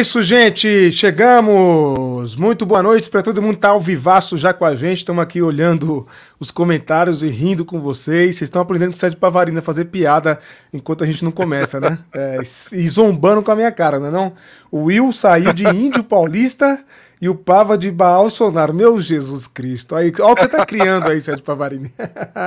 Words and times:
É 0.00 0.02
isso, 0.02 0.22
gente. 0.22 0.90
Chegamos. 0.92 2.34
Muito 2.34 2.64
boa 2.64 2.82
noite 2.82 3.10
para 3.10 3.22
todo 3.22 3.42
mundo 3.42 3.56
que 3.56 3.60
tá 3.60 3.68
ao 3.68 3.80
vivaço 3.82 4.38
já 4.38 4.50
com 4.54 4.64
a 4.64 4.74
gente. 4.74 5.00
Estamos 5.00 5.22
aqui 5.22 5.42
olhando 5.42 6.06
os 6.38 6.50
comentários 6.50 7.22
e 7.22 7.28
rindo 7.28 7.66
com 7.66 7.78
vocês. 7.78 8.36
Vocês 8.36 8.48
estão 8.48 8.62
aprendendo 8.62 8.92
com 8.92 8.96
o 8.96 8.98
Sérgio 8.98 9.18
Pavarina 9.18 9.58
a 9.58 9.62
fazer 9.62 9.84
piada 9.84 10.40
enquanto 10.72 11.04
a 11.04 11.06
gente 11.06 11.22
não 11.22 11.30
começa, 11.30 11.78
né? 11.78 11.98
É, 12.14 12.38
e 12.72 12.88
zombando 12.88 13.42
com 13.42 13.50
a 13.50 13.54
minha 13.54 13.70
cara, 13.70 13.98
não 14.00 14.06
é 14.06 14.10
não? 14.10 14.32
O 14.70 14.84
Will 14.84 15.12
saiu 15.12 15.52
de 15.52 15.64
índio 15.68 16.02
paulista 16.02 16.82
e 17.20 17.28
o 17.28 17.34
Pava 17.34 17.76
de 17.76 17.90
Bolsonaro. 17.90 18.72
Meu 18.72 19.00
Jesus 19.00 19.46
Cristo. 19.46 19.94
Aí, 19.94 20.12
olha 20.20 20.32
o 20.32 20.34
que 20.34 20.42
você 20.42 20.48
tá 20.48 20.64
criando 20.64 21.08
aí, 21.08 21.20
Sérgio 21.20 21.44
Pavarini. 21.44 21.92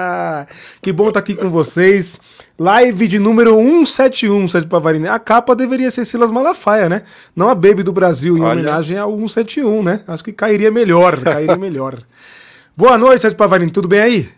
que 0.81 0.91
bom 0.91 1.09
estar 1.09 1.19
tá 1.21 1.23
aqui 1.23 1.35
com 1.35 1.49
vocês. 1.49 2.19
Live 2.57 3.07
de 3.07 3.19
número 3.19 3.55
171, 3.55 4.47
Sérgio 4.47 4.69
Pavarini. 4.69 5.07
A 5.07 5.19
capa 5.19 5.55
deveria 5.55 5.91
ser 5.91 6.05
Silas 6.05 6.31
Malafaia, 6.31 6.89
né? 6.89 7.03
Não 7.35 7.49
a 7.49 7.55
Baby 7.55 7.83
do 7.83 7.93
Brasil, 7.93 8.35
em 8.37 8.41
olha. 8.41 8.53
homenagem 8.53 8.97
ao 8.97 9.11
171, 9.11 9.83
né? 9.83 10.01
Acho 10.07 10.23
que 10.23 10.33
cairia 10.33 10.71
melhor, 10.71 11.19
cairia 11.19 11.57
melhor. 11.57 11.99
Boa 12.75 12.97
noite, 12.97 13.21
Sérgio 13.21 13.37
Pavarini. 13.37 13.71
Tudo 13.71 13.87
bem 13.87 13.99
aí? 13.99 14.29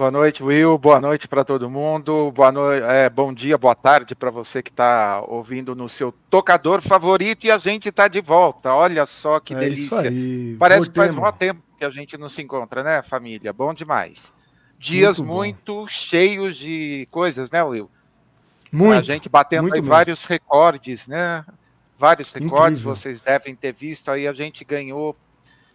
Boa 0.00 0.10
noite, 0.10 0.42
Will. 0.42 0.78
Boa 0.78 0.98
noite 0.98 1.28
para 1.28 1.44
todo 1.44 1.68
mundo. 1.68 2.32
Boa 2.32 2.50
noite, 2.50 2.82
é, 2.84 3.10
bom 3.10 3.34
dia, 3.34 3.58
boa 3.58 3.74
tarde 3.74 4.14
para 4.14 4.30
você 4.30 4.62
que 4.62 4.70
está 4.70 5.22
ouvindo 5.28 5.74
no 5.74 5.90
seu 5.90 6.10
tocador 6.30 6.80
favorito 6.80 7.46
e 7.46 7.50
a 7.50 7.58
gente 7.58 7.90
está 7.90 8.08
de 8.08 8.18
volta. 8.22 8.72
Olha 8.72 9.04
só 9.04 9.38
que 9.38 9.52
é 9.52 9.58
delícia. 9.58 9.98
Parece 10.58 10.86
Voltemos. 10.86 10.88
que 10.88 10.94
faz 10.94 11.14
muito 11.14 11.34
tempo 11.34 11.62
que 11.76 11.84
a 11.84 11.90
gente 11.90 12.16
não 12.16 12.30
se 12.30 12.40
encontra, 12.40 12.82
né, 12.82 13.02
família? 13.02 13.52
Bom 13.52 13.74
demais. 13.74 14.32
Dias 14.78 15.20
muito, 15.20 15.74
muito 15.74 15.88
cheios 15.88 16.56
de 16.56 17.06
coisas, 17.10 17.50
né, 17.50 17.62
Will? 17.62 17.90
Muito. 18.72 19.00
A 19.00 19.02
gente 19.02 19.28
batendo 19.28 19.68
vários 19.82 20.24
recordes, 20.24 21.06
né? 21.06 21.44
Vários 21.98 22.30
recordes, 22.30 22.80
Incrível. 22.80 22.96
vocês 22.96 23.20
devem 23.20 23.54
ter 23.54 23.74
visto 23.74 24.10
aí. 24.10 24.26
A 24.26 24.32
gente 24.32 24.64
ganhou 24.64 25.14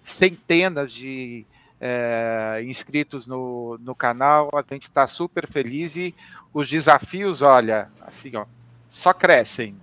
centenas 0.02 0.92
de 0.92 1.46
é, 1.80 2.64
inscritos 2.66 3.28
no, 3.28 3.78
no 3.82 3.96
canal. 3.96 4.50
A 4.54 4.74
gente 4.74 4.84
está 4.84 5.08
super 5.08 5.48
feliz 5.48 5.96
e 5.96 6.16
os 6.54 6.70
desafios, 6.70 7.42
olha, 7.42 7.90
assim, 8.02 8.36
ó, 8.36 8.46
só 8.90 9.14
crescem. 9.14 9.76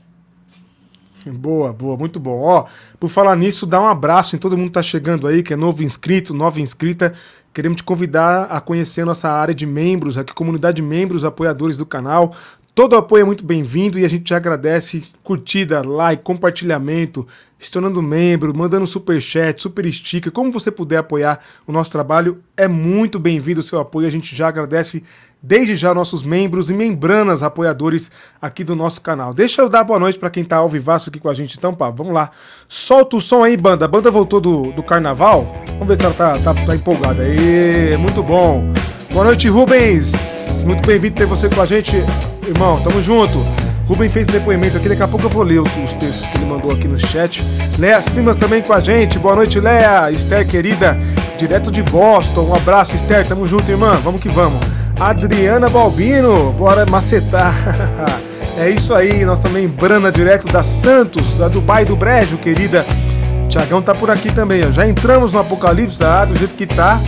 Boa, 1.24 1.72
boa, 1.72 1.96
muito 1.96 2.18
bom. 2.18 2.40
Ó, 2.40 2.66
por 2.98 3.08
falar 3.08 3.36
nisso, 3.36 3.64
dá 3.66 3.80
um 3.80 3.86
abraço 3.86 4.34
em 4.34 4.38
todo 4.38 4.56
mundo 4.56 4.68
que 4.68 4.74
tá 4.74 4.82
chegando 4.82 5.26
aí, 5.26 5.42
que 5.42 5.52
é 5.52 5.56
novo 5.56 5.84
inscrito, 5.84 6.34
nova 6.34 6.60
inscrita. 6.60 7.14
Queremos 7.52 7.76
te 7.76 7.84
convidar 7.84 8.44
a 8.44 8.60
conhecer 8.60 9.04
nossa 9.04 9.30
área 9.30 9.54
de 9.54 9.66
membros, 9.66 10.16
aqui 10.16 10.32
comunidade 10.32 10.76
de 10.76 10.82
membros, 10.82 11.24
apoiadores 11.24 11.76
do 11.76 11.86
canal. 11.86 12.34
Todo 12.74 12.96
apoio 12.96 13.20
é 13.20 13.24
muito 13.24 13.44
bem-vindo 13.44 13.98
e 13.98 14.04
a 14.04 14.08
gente 14.08 14.24
te 14.24 14.34
agradece 14.34 15.04
curtida, 15.22 15.82
like, 15.86 16.22
compartilhamento, 16.22 17.28
se 17.58 17.70
tornando 17.70 18.00
membro, 18.00 18.56
mandando 18.56 18.86
super 18.86 19.20
chat, 19.20 19.60
super 19.60 19.92
sticker, 19.92 20.32
como 20.32 20.50
você 20.50 20.70
puder 20.70 20.96
apoiar 20.96 21.40
o 21.66 21.72
nosso 21.72 21.90
trabalho, 21.90 22.42
é 22.56 22.66
muito 22.66 23.18
bem-vindo 23.18 23.60
o 23.60 23.62
seu 23.62 23.78
apoio. 23.78 24.08
A 24.08 24.10
gente 24.10 24.34
já 24.34 24.48
agradece 24.48 25.04
desde 25.42 25.76
já 25.76 25.92
nossos 25.92 26.22
membros 26.22 26.70
e 26.70 26.74
membranas 26.74 27.42
apoiadores 27.42 28.10
aqui 28.40 28.64
do 28.64 28.74
nosso 28.74 29.02
canal. 29.02 29.34
Deixa 29.34 29.60
eu 29.60 29.68
dar 29.68 29.84
boa 29.84 29.98
noite 29.98 30.18
para 30.18 30.30
quem 30.30 30.42
tá 30.42 30.56
ao 30.56 30.68
vivaço 30.68 31.10
aqui 31.10 31.20
com 31.20 31.28
a 31.28 31.34
gente 31.34 31.58
então, 31.58 31.74
pá. 31.74 31.90
Vamos 31.90 32.14
lá. 32.14 32.30
Solta 32.66 33.16
o 33.16 33.20
som 33.20 33.44
aí, 33.44 33.54
banda. 33.54 33.84
A 33.84 33.88
banda 33.88 34.10
voltou 34.10 34.40
do, 34.40 34.72
do 34.72 34.82
carnaval. 34.82 35.62
Vamos 35.72 35.88
ver 35.88 35.98
se 35.98 36.04
ela 36.06 36.14
tá, 36.14 36.38
tá, 36.38 36.54
tá 36.54 36.74
empolgada. 36.74 37.22
Aí, 37.22 37.98
muito 37.98 38.22
bom. 38.22 38.72
Boa 39.12 39.26
noite, 39.26 39.46
Rubens. 39.46 40.62
Muito 40.64 40.86
bem-vindo 40.86 41.14
ter 41.14 41.26
você 41.26 41.46
com 41.46 41.60
a 41.60 41.66
gente, 41.66 41.94
irmão. 42.48 42.80
Tamo 42.80 43.02
junto. 43.02 43.44
Rubens 43.86 44.10
fez 44.10 44.26
depoimento 44.26 44.78
aqui, 44.78 44.88
daqui 44.88 45.02
a 45.02 45.08
pouco 45.08 45.26
eu 45.26 45.30
vou 45.30 45.42
ler 45.42 45.60
os, 45.60 45.70
textos 46.00 46.26
que 46.28 46.38
ele 46.38 46.46
mandou 46.46 46.72
aqui 46.72 46.88
no 46.88 46.98
chat. 46.98 47.44
Léa 47.78 48.00
Simas 48.00 48.38
também 48.38 48.62
com 48.62 48.72
a 48.72 48.80
gente. 48.80 49.18
Boa 49.18 49.36
noite, 49.36 49.60
Léa. 49.60 50.10
Esther, 50.10 50.48
querida, 50.48 50.96
direto 51.38 51.70
de 51.70 51.82
Boston. 51.82 52.40
Um 52.40 52.54
abraço, 52.54 52.96
Esther. 52.96 53.28
Tamo 53.28 53.46
junto, 53.46 53.70
irmã. 53.70 54.00
Vamos 54.02 54.18
que 54.18 54.30
vamos. 54.30 54.60
Adriana 54.98 55.68
Balbino, 55.68 56.50
bora 56.52 56.86
macetar. 56.86 57.54
é 58.56 58.70
isso 58.70 58.94
aí, 58.94 59.26
nossa 59.26 59.46
membrana 59.50 60.10
direto 60.10 60.48
da 60.48 60.62
Santos, 60.62 61.34
da 61.34 61.48
Dubai 61.48 61.84
do 61.84 61.94
Brejo, 61.94 62.38
querida. 62.38 62.82
Tiagão 63.50 63.82
tá 63.82 63.94
por 63.94 64.10
aqui 64.10 64.32
também, 64.32 64.66
ó. 64.66 64.70
Já 64.70 64.88
entramos 64.88 65.32
no 65.32 65.38
Apocalipse, 65.38 66.02
ah, 66.02 66.24
do 66.24 66.34
jeito 66.34 66.54
que 66.54 66.66
tá. 66.66 66.98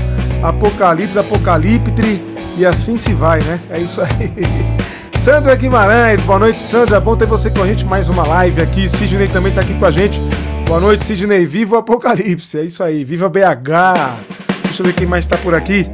Apocalipse, 0.44 1.18
Apocaliptre, 1.18 2.22
e 2.58 2.66
assim 2.66 2.98
se 2.98 3.14
vai, 3.14 3.40
né? 3.40 3.58
É 3.70 3.80
isso 3.80 4.02
aí. 4.02 4.30
Sandra 5.18 5.54
Guimarães, 5.56 6.20
boa 6.24 6.38
noite, 6.38 6.58
Sandra. 6.58 7.00
Bom 7.00 7.16
ter 7.16 7.24
você 7.24 7.48
com 7.48 7.62
a 7.62 7.66
gente. 7.66 7.86
Mais 7.86 8.10
uma 8.10 8.26
live 8.26 8.60
aqui. 8.60 8.86
Sidney 8.86 9.26
também 9.26 9.50
tá 9.54 9.62
aqui 9.62 9.72
com 9.72 9.86
a 9.86 9.90
gente. 9.90 10.20
Boa 10.66 10.78
noite, 10.78 11.02
Sidney. 11.06 11.46
Viva 11.46 11.76
o 11.76 11.78
Apocalipse. 11.78 12.58
É 12.58 12.62
isso 12.62 12.84
aí. 12.84 13.04
Viva 13.04 13.26
BH. 13.26 14.20
Deixa 14.64 14.82
eu 14.82 14.86
ver 14.86 14.92
quem 14.92 15.06
mais 15.06 15.24
tá 15.24 15.38
por 15.38 15.54
aqui. 15.54 15.88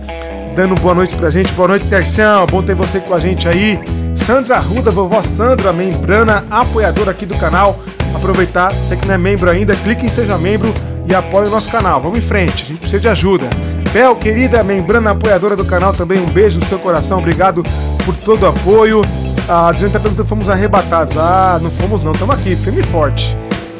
Dando 0.56 0.74
boa 0.74 0.96
noite 0.96 1.14
pra 1.14 1.30
gente. 1.30 1.52
Boa 1.52 1.68
noite, 1.68 1.86
Terção. 1.86 2.44
Bom 2.46 2.60
ter 2.60 2.74
você 2.74 2.98
com 2.98 3.14
a 3.14 3.20
gente 3.20 3.46
aí. 3.46 3.78
Sandra 4.16 4.58
Ruda, 4.58 4.90
vovó 4.90 5.22
Sandra, 5.22 5.72
membrana, 5.72 6.44
apoiadora 6.50 7.12
aqui 7.12 7.24
do 7.24 7.36
canal. 7.36 7.78
Aproveitar, 8.16 8.72
você 8.72 8.96
que 8.96 9.06
não 9.06 9.14
é 9.14 9.18
membro 9.18 9.48
ainda, 9.48 9.76
clique 9.76 10.04
em 10.04 10.08
Seja 10.08 10.36
Membro 10.36 10.74
e 11.06 11.14
apoie 11.14 11.46
o 11.46 11.50
nosso 11.50 11.70
canal. 11.70 12.00
Vamos 12.00 12.18
em 12.18 12.22
frente, 12.22 12.64
a 12.64 12.66
gente 12.66 12.80
precisa 12.80 13.00
de 13.00 13.08
ajuda. 13.08 13.46
Bel, 13.92 14.14
querida 14.14 14.62
membrana 14.62 15.10
apoiadora 15.10 15.56
do 15.56 15.64
canal, 15.64 15.92
também 15.92 16.20
um 16.20 16.30
beijo 16.30 16.60
no 16.60 16.66
seu 16.66 16.78
coração, 16.78 17.18
obrigado 17.18 17.64
por 18.04 18.14
todo 18.14 18.44
o 18.44 18.46
apoio. 18.46 19.02
A 19.48 19.66
Adriana 19.66 19.94
tá 19.94 19.98
perguntando 19.98 20.28
fomos 20.28 20.48
arrebatados. 20.48 21.16
Ah, 21.18 21.58
não 21.60 21.72
fomos 21.72 22.04
não, 22.04 22.12
estamos 22.12 22.36
aqui, 22.36 22.54
firme 22.54 22.82
e 22.82 22.84
forte. 22.84 23.36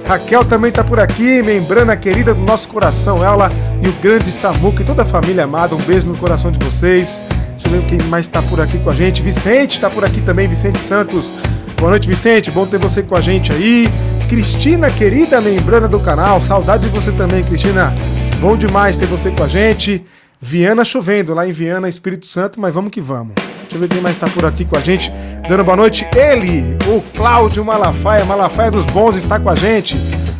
Raquel 0.09 0.44
também 0.44 0.72
tá 0.72 0.82
por 0.82 0.98
aqui, 0.98 1.41
membrana 1.44 1.97
querida 1.97 2.34
do 2.34 2.43
nosso 2.43 2.66
coração, 2.66 3.25
ela 3.25 3.48
e 3.81 3.87
o 3.87 3.93
grande 4.03 4.32
Samuca 4.32 4.82
e 4.82 4.84
toda 4.84 5.03
a 5.03 5.04
família 5.04 5.44
amada, 5.44 5.76
um 5.76 5.82
beijo 5.82 6.09
no 6.09 6.16
coração 6.16 6.50
de 6.50 6.59
vocês. 6.59 7.22
Deixa 7.50 7.69
eu 7.69 7.81
ver 7.81 7.87
quem 7.87 8.03
mais 8.09 8.27
tá 8.27 8.42
por 8.42 8.60
aqui 8.60 8.78
com 8.78 8.91
a 8.91 8.94
gente. 8.94 9.22
Vicente 9.22 9.81
tá 9.81 9.88
por 9.88 10.04
aqui 10.04 10.21
também, 10.21 10.48
Vicente 10.48 10.78
Santos. 10.78 11.31
Boa 11.78 11.91
noite, 11.91 12.09
Vicente, 12.09 12.50
bom 12.50 12.66
ter 12.66 12.78
você 12.78 13.00
com 13.00 13.15
a 13.15 13.21
gente 13.21 13.53
aí. 13.53 13.88
Cristina, 14.28 14.91
querida 14.91 15.41
membrana 15.41 15.87
do 15.87 16.00
canal, 16.00 16.41
saudade 16.41 16.82
de 16.82 16.88
você 16.88 17.12
também, 17.12 17.44
Cristina. 17.44 17.94
Bom 18.41 18.57
demais 18.57 18.97
ter 18.97 19.04
você 19.04 19.31
com 19.31 19.45
a 19.45 19.47
gente. 19.47 20.03
Viana 20.41 20.83
chovendo, 20.83 21.34
lá 21.34 21.47
em 21.47 21.53
Viana, 21.53 21.91
Espírito 21.91 22.25
Santo, 22.25 22.59
mas 22.59 22.72
vamos 22.72 22.91
que 22.91 22.98
vamos. 22.98 23.34
Deixa 23.34 23.77
eu 23.77 23.81
ver 23.81 23.89
quem 23.89 24.01
mais 24.01 24.16
está 24.16 24.27
por 24.28 24.47
aqui 24.47 24.65
com 24.65 24.78
a 24.78 24.81
gente. 24.81 25.13
Dando 25.47 25.63
boa 25.63 25.77
noite, 25.77 26.09
ele, 26.16 26.78
o 26.89 27.03
Cláudio 27.15 27.63
Malafaia. 27.63 28.25
Malafaia 28.25 28.71
dos 28.71 28.87
Bons 28.87 29.16
está 29.16 29.39
com 29.39 29.51
a 29.51 29.54
gente. 29.54 29.95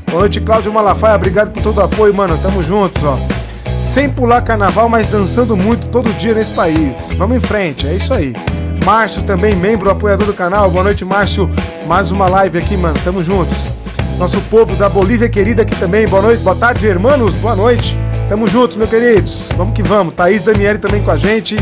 Boa 0.07 0.21
noite, 0.21 0.41
Cláudio 0.41 0.73
Malafaia. 0.73 1.15
Obrigado 1.15 1.51
por 1.51 1.63
todo 1.63 1.77
o 1.77 1.83
apoio, 1.83 2.15
mano. 2.15 2.39
Tamo 2.39 2.63
juntos, 2.63 3.05
ó. 3.05 3.19
Sem 3.79 4.09
pular 4.09 4.41
carnaval, 4.41 4.89
mas 4.89 5.07
dançando 5.09 5.55
muito 5.55 5.87
todo 5.89 6.11
dia 6.15 6.33
nesse 6.33 6.55
país. 6.55 7.13
Vamos 7.19 7.37
em 7.37 7.41
frente, 7.41 7.87
é 7.87 7.93
isso 7.93 8.15
aí. 8.15 8.33
Márcio 8.83 9.23
também, 9.25 9.55
membro, 9.55 9.91
apoiador 9.91 10.27
do 10.27 10.33
canal. 10.33 10.71
Boa 10.71 10.85
noite, 10.85 11.05
Márcio. 11.05 11.51
Mais 11.87 12.11
uma 12.11 12.27
live 12.31 12.57
aqui, 12.57 12.79
mano. 12.79 12.99
Tamo 13.05 13.23
juntos. 13.23 13.80
Nosso 14.21 14.39
povo 14.43 14.77
da 14.77 14.87
Bolívia 14.87 15.31
querida 15.31 15.63
aqui 15.63 15.75
também. 15.77 16.07
Boa 16.07 16.21
noite, 16.21 16.43
boa 16.43 16.55
tarde, 16.55 16.87
hermanos. 16.87 17.35
Boa 17.37 17.57
noite. 17.57 17.97
Tamo 18.29 18.47
juntos, 18.47 18.77
meus 18.77 18.91
queridos. 18.91 19.49
Vamos 19.57 19.73
que 19.73 19.83
vamos. 19.83 20.13
Thaís 20.13 20.43
Daniele 20.43 20.79
também 20.79 21.03
com 21.03 21.11
a 21.11 21.17
gente. 21.17 21.57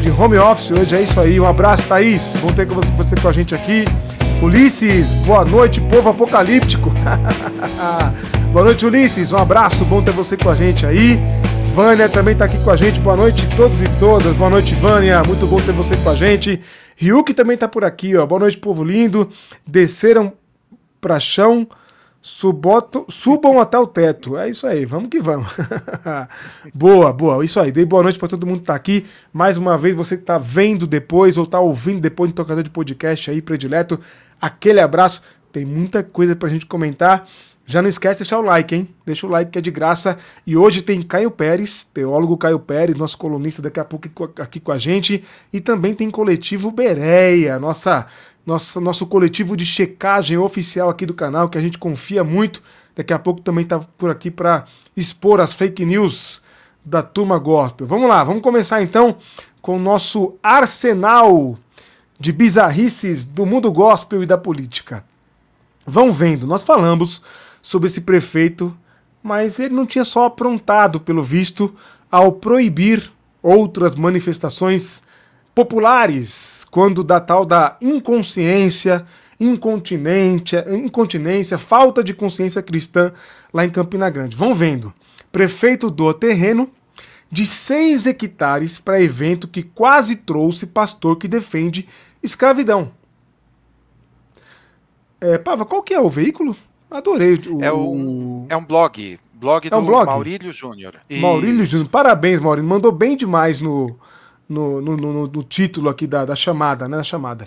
De 0.00 0.08
home 0.08 0.38
office 0.38 0.70
hoje 0.70 0.96
é 0.96 1.02
isso 1.02 1.20
aí. 1.20 1.38
Um 1.38 1.44
abraço, 1.44 1.86
Thaís. 1.86 2.34
Bom 2.40 2.50
ter 2.52 2.64
você, 2.64 3.14
com 3.20 3.28
a 3.28 3.32
gente 3.32 3.54
aqui. 3.54 3.84
Ulisses, 4.42 5.04
boa 5.26 5.44
noite, 5.44 5.78
povo 5.82 6.08
apocalíptico. 6.08 6.90
boa 8.50 8.64
noite, 8.64 8.86
Ulisses. 8.86 9.30
Um 9.30 9.36
abraço, 9.36 9.84
bom 9.84 10.02
ter 10.02 10.12
você 10.12 10.38
com 10.38 10.48
a 10.48 10.54
gente 10.54 10.86
aí. 10.86 11.20
Vânia 11.74 12.08
também 12.08 12.34
tá 12.34 12.46
aqui 12.46 12.56
com 12.64 12.70
a 12.70 12.76
gente. 12.76 12.98
Boa 13.00 13.14
noite 13.14 13.46
todos 13.58 13.82
e 13.82 13.88
todas. 13.98 14.34
Boa 14.36 14.48
noite, 14.48 14.74
Vânia. 14.74 15.22
Muito 15.26 15.46
bom 15.46 15.58
ter 15.58 15.72
você 15.72 15.94
com 15.98 16.08
a 16.08 16.14
gente. 16.14 16.62
Ryuk 16.96 17.34
também 17.34 17.58
tá 17.58 17.68
por 17.68 17.84
aqui, 17.84 18.16
ó. 18.16 18.24
Boa 18.24 18.40
noite, 18.40 18.56
povo 18.56 18.82
lindo. 18.82 19.28
Desceram 19.66 20.32
pra 20.98 21.20
chão 21.20 21.68
Suboto, 22.22 23.06
subam 23.08 23.58
até 23.58 23.78
o 23.78 23.86
teto. 23.86 24.36
É 24.36 24.48
isso 24.50 24.66
aí, 24.66 24.84
vamos 24.84 25.08
que 25.08 25.20
vamos. 25.20 25.48
boa, 26.74 27.12
boa. 27.14 27.42
Isso 27.42 27.58
aí. 27.58 27.72
Dei 27.72 27.86
boa 27.86 28.02
noite 28.02 28.18
para 28.18 28.28
todo 28.28 28.46
mundo 28.46 28.60
que 28.60 28.66
tá 28.66 28.74
aqui. 28.74 29.06
Mais 29.32 29.56
uma 29.56 29.78
vez, 29.78 29.96
você 29.96 30.18
que 30.18 30.24
tá 30.24 30.36
vendo 30.36 30.86
depois 30.86 31.38
ou 31.38 31.46
tá 31.46 31.58
ouvindo 31.58 31.98
depois 31.98 32.28
no 32.28 32.36
tocador 32.36 32.62
de 32.62 32.68
podcast 32.68 33.30
aí, 33.30 33.40
predileto. 33.40 33.98
Aquele 34.38 34.80
abraço. 34.80 35.22
Tem 35.50 35.64
muita 35.64 36.02
coisa 36.02 36.36
pra 36.36 36.48
gente 36.50 36.66
comentar. 36.66 37.26
Já 37.70 37.80
não 37.80 37.88
esquece 37.88 38.18
de 38.18 38.24
deixar 38.24 38.38
o 38.38 38.42
like, 38.42 38.74
hein? 38.74 38.88
Deixa 39.06 39.26
o 39.26 39.30
like 39.30 39.52
que 39.52 39.58
é 39.58 39.62
de 39.62 39.70
graça. 39.70 40.18
E 40.46 40.56
hoje 40.56 40.82
tem 40.82 41.00
Caio 41.00 41.30
Pérez, 41.30 41.84
teólogo 41.84 42.36
Caio 42.36 42.58
Pérez, 42.58 42.96
nosso 42.96 43.16
colunista 43.16 43.62
daqui 43.62 43.78
a 43.78 43.84
pouco 43.84 44.08
aqui 44.40 44.58
com 44.58 44.72
a 44.72 44.78
gente. 44.78 45.24
E 45.52 45.60
também 45.60 45.94
tem 45.94 46.10
coletivo 46.10 46.70
Bereia, 46.70 47.58
nossa 47.58 48.08
nossa, 48.44 48.80
nosso 48.80 49.06
coletivo 49.06 49.56
de 49.56 49.66
checagem 49.66 50.36
oficial 50.36 50.88
aqui 50.88 51.06
do 51.06 51.14
canal, 51.14 51.48
que 51.48 51.58
a 51.58 51.60
gente 51.60 51.78
confia 51.78 52.24
muito. 52.24 52.62
Daqui 52.96 53.12
a 53.12 53.18
pouco 53.18 53.40
também 53.40 53.64
está 53.64 53.78
por 53.78 54.10
aqui 54.10 54.30
para 54.30 54.64
expor 54.96 55.40
as 55.40 55.54
fake 55.54 55.84
news 55.84 56.42
da 56.84 57.02
turma 57.02 57.38
gospel. 57.38 57.86
Vamos 57.86 58.08
lá, 58.08 58.24
vamos 58.24 58.42
começar 58.42 58.82
então 58.82 59.16
com 59.60 59.76
o 59.76 59.80
nosso 59.80 60.34
arsenal 60.42 61.58
de 62.18 62.32
bizarrices 62.32 63.24
do 63.24 63.46
mundo 63.46 63.70
gospel 63.72 64.22
e 64.22 64.26
da 64.26 64.36
política. 64.36 65.04
Vão 65.86 66.12
vendo. 66.12 66.46
Nós 66.46 66.62
falamos 66.62 67.22
sobre 67.62 67.88
esse 67.88 68.02
prefeito, 68.02 68.76
mas 69.22 69.58
ele 69.58 69.74
não 69.74 69.86
tinha 69.86 70.04
só 70.04 70.26
aprontado, 70.26 71.00
pelo 71.00 71.22
visto, 71.22 71.74
ao 72.10 72.32
proibir 72.32 73.10
outras 73.42 73.94
manifestações 73.94 75.02
populares, 75.60 76.66
quando 76.70 77.04
da 77.04 77.20
tal 77.20 77.44
da 77.44 77.76
inconsciência, 77.82 79.04
incontinência, 79.38 80.64
incontinência, 80.74 81.58
falta 81.58 82.02
de 82.02 82.14
consciência 82.14 82.62
cristã 82.62 83.12
lá 83.52 83.66
em 83.66 83.68
Campina 83.68 84.08
Grande. 84.08 84.34
Vão 84.34 84.54
vendo. 84.54 84.92
Prefeito 85.30 85.90
do 85.90 86.14
terreno 86.14 86.70
de 87.30 87.44
6 87.44 88.06
hectares 88.06 88.78
para 88.78 89.02
evento 89.02 89.46
que 89.46 89.62
quase 89.62 90.16
trouxe 90.16 90.66
pastor 90.66 91.16
que 91.16 91.28
defende 91.28 91.86
escravidão. 92.22 92.92
É, 95.20 95.36
Pava, 95.36 95.66
qual 95.66 95.82
que 95.82 95.92
é 95.92 96.00
o 96.00 96.08
veículo? 96.08 96.56
Adorei. 96.90 97.34
O, 97.46 97.62
é, 97.62 97.70
um, 97.70 98.46
é 98.48 98.56
um 98.56 98.64
blog. 98.64 99.20
Blog 99.34 99.68
é 99.70 99.76
um 99.76 99.80
do 99.80 99.86
blog? 99.86 100.06
Maurílio 100.06 100.52
Júnior. 100.54 100.94
Maurílio 101.10 101.66
Júnior. 101.66 101.90
Parabéns, 101.90 102.40
Maurílio. 102.40 102.68
Mandou 102.68 102.90
bem 102.90 103.14
demais 103.14 103.60
no, 103.60 103.94
no, 104.50 104.82
no, 104.82 104.96
no, 104.96 105.26
no 105.28 105.42
título 105.44 105.88
aqui 105.88 106.06
da, 106.06 106.24
da 106.24 106.34
chamada, 106.34 106.88
né? 106.88 106.96
Da 106.96 107.04
chamada. 107.04 107.46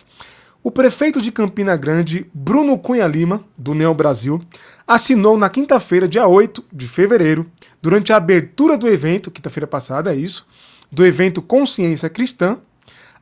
O 0.64 0.72
prefeito 0.72 1.22
de 1.22 1.30
Campina 1.30 1.76
Grande, 1.76 2.26
Bruno 2.34 2.80
Cunha 2.80 3.06
Lima, 3.06 3.44
do 3.58 3.74
Neo 3.74 3.94
Brasil, 3.94 4.40
assinou 4.88 5.38
na 5.38 5.50
quinta-feira, 5.50 6.08
dia 6.08 6.26
8 6.26 6.64
de 6.72 6.88
fevereiro, 6.88 7.46
durante 7.82 8.14
a 8.14 8.16
abertura 8.16 8.78
do 8.78 8.88
evento, 8.88 9.30
quinta-feira 9.30 9.68
passada, 9.68 10.14
é 10.14 10.16
isso, 10.16 10.48
do 10.90 11.06
evento 11.06 11.42
Consciência 11.42 12.10
Cristã, 12.10 12.58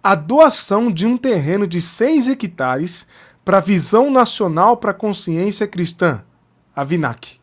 a 0.03 0.13
doação 0.13 0.91
de 0.91 1.07
um 1.07 1.17
terreno 1.17 1.65
de 1.65 1.81
6 1.81 2.27
hectares 2.27 3.07
para 3.43 3.57
a 3.57 3.61
Visão 3.61 4.11
Nacional 4.11 4.77
para 4.77 4.91
a 4.91 4.95
Consciência 4.95 5.65
Cristã, 5.67 6.21
a 6.75 6.83
VINAC. 6.83 7.40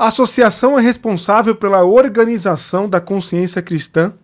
A 0.00 0.06
associação 0.06 0.78
é 0.78 0.80
responsável 0.80 1.54
pela 1.54 1.84
organização 1.84 2.88
da 2.88 3.02
consciência 3.02 3.60
cristã. 3.60 4.14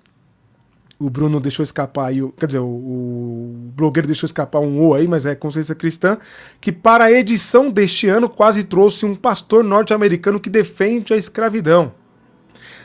O 0.98 1.10
Bruno 1.10 1.38
deixou 1.38 1.62
escapar 1.62 2.06
aí, 2.06 2.26
quer 2.38 2.46
dizer, 2.46 2.60
o, 2.60 2.64
o 2.64 3.72
blogueiro 3.76 4.06
deixou 4.06 4.26
escapar 4.26 4.60
um 4.60 4.80
O 4.80 4.94
aí, 4.94 5.06
mas 5.06 5.26
é 5.26 5.34
consciência 5.34 5.74
cristã, 5.74 6.16
que 6.62 6.72
para 6.72 7.04
a 7.04 7.12
edição 7.12 7.70
deste 7.70 8.08
ano 8.08 8.26
quase 8.26 8.64
trouxe 8.64 9.04
um 9.04 9.14
pastor 9.14 9.62
norte-americano 9.62 10.40
que 10.40 10.48
defende 10.48 11.12
a 11.12 11.16
escravidão. 11.18 11.92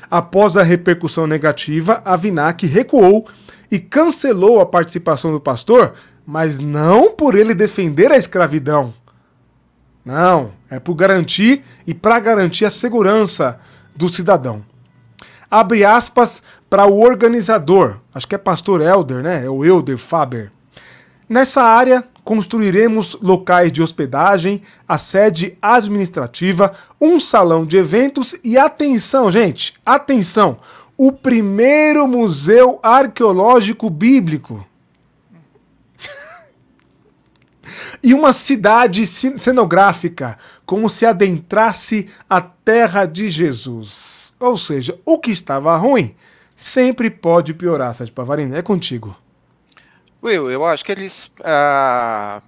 Após 0.09 0.57
a 0.57 0.61
repercussão 0.61 1.25
negativa, 1.25 2.01
a 2.03 2.17
Vinac 2.17 2.67
recuou 2.67 3.25
e 3.71 3.79
cancelou 3.79 4.59
a 4.59 4.65
participação 4.65 5.31
do 5.31 5.39
pastor, 5.39 5.93
mas 6.25 6.59
não 6.59 7.13
por 7.13 7.35
ele 7.35 7.55
defender 7.55 8.11
a 8.11 8.17
escravidão. 8.17 8.93
Não, 10.03 10.51
é 10.69 10.79
por 10.79 10.95
garantir 10.95 11.63
e 11.85 11.93
para 11.93 12.19
garantir 12.19 12.65
a 12.65 12.69
segurança 12.69 13.59
do 13.95 14.09
cidadão. 14.09 14.63
Abre 15.49 15.83
aspas 15.83 16.41
para 16.69 16.85
o 16.85 17.01
organizador, 17.01 17.97
acho 18.13 18.27
que 18.27 18.35
é 18.35 18.37
pastor 18.37 18.81
Elder, 18.81 19.21
né? 19.21 19.45
É 19.45 19.49
o 19.49 19.65
Elder 19.65 19.97
Faber. 19.97 20.51
Nessa 21.27 21.61
área, 21.61 22.03
construiremos 22.23 23.17
locais 23.21 23.71
de 23.71 23.81
hospedagem, 23.81 24.61
a 24.87 24.97
sede 24.97 25.57
administrativa, 25.61 26.73
um 26.99 27.19
salão 27.19 27.65
de 27.65 27.77
eventos 27.77 28.35
e 28.43 28.57
atenção, 28.57 29.31
gente, 29.31 29.73
atenção, 29.85 30.57
o 30.97 31.11
primeiro 31.11 32.07
museu 32.07 32.79
arqueológico 32.83 33.89
bíblico. 33.89 34.65
E 38.03 38.13
uma 38.13 38.33
cidade 38.33 39.05
cenográfica, 39.05 40.37
como 40.65 40.89
se 40.89 41.05
adentrasse 41.05 42.09
a 42.29 42.41
terra 42.41 43.05
de 43.05 43.29
Jesus. 43.29 44.33
Ou 44.39 44.57
seja, 44.57 44.97
o 45.05 45.19
que 45.19 45.31
estava 45.31 45.75
ruim 45.77 46.15
sempre 46.55 47.09
pode 47.09 47.53
piorar, 47.53 47.93
Sérgio 47.93 48.13
Pavarino. 48.13 48.55
É 48.55 48.61
contigo. 48.61 49.15
Will, 50.23 50.51
eu 50.51 50.65
acho 50.65 50.85
que 50.85 50.91
eles, 50.91 51.31
ah, 51.43 52.41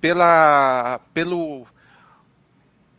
pela, 0.00 1.00
pelo 1.14 1.66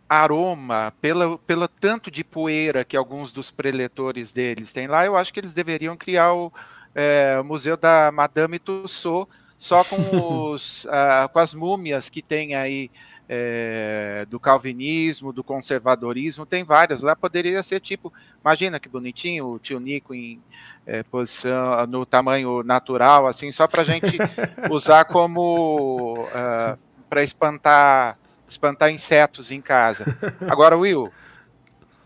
aroma, 0.10 0.94
pela, 1.01 1.38
pelo 1.39 1.68
tanto 1.68 2.10
de 2.10 2.24
poeira 2.24 2.83
que 2.83 2.98
alguns 2.98 3.31
dos 3.31 3.51
preletores 3.51 4.31
deles 4.31 4.71
têm 4.71 4.88
lá, 4.88 5.06
eu 5.06 5.16
acho 5.16 5.33
que 5.33 5.39
eles 5.39 5.54
deveriam 5.54 5.95
criar 5.95 6.33
o 6.33 6.51
é, 6.94 7.42
Museu 7.44 7.75
da 7.75 8.12
Madame 8.12 8.57
Tussauds 8.57 9.28
só 9.65 9.83
com, 9.83 9.95
os, 10.53 10.85
uh, 10.85 11.27
com 11.33 11.39
as 11.39 11.56
múmias 11.56 12.07
que 12.07 12.21
tem 12.21 12.53
aí 12.53 12.91
é, 13.27 14.23
do 14.29 14.39
calvinismo, 14.39 15.33
do 15.33 15.44
conservadorismo, 15.44 16.45
tem 16.45 16.63
várias. 16.63 17.01
Lá 17.01 17.16
poderia 17.16 17.63
ser 17.63 17.80
tipo, 17.80 18.13
imagina 18.40 18.80
que 18.80 18.87
bonitinho 18.87 19.47
o 19.47 19.57
tio 19.57 19.80
Nico 19.80 20.13
em 20.13 20.40
é, 20.85 21.01
posição 21.01 21.87
no 21.87 22.06
tamanho 22.06 22.61
natural, 22.61 23.25
assim, 23.25 23.51
só 23.51 23.68
para 23.68 23.81
a 23.81 23.85
gente 23.85 24.19
usar 24.69 25.06
como 25.06 26.19
uh, 26.21 26.30
ah, 26.35 26.78
para 27.09 27.23
espantar 27.23 28.19
espantar 28.47 28.92
insetos 28.92 29.49
em 29.49 29.59
casa. 29.59 30.06
Agora, 30.47 30.78
Will, 30.78 31.11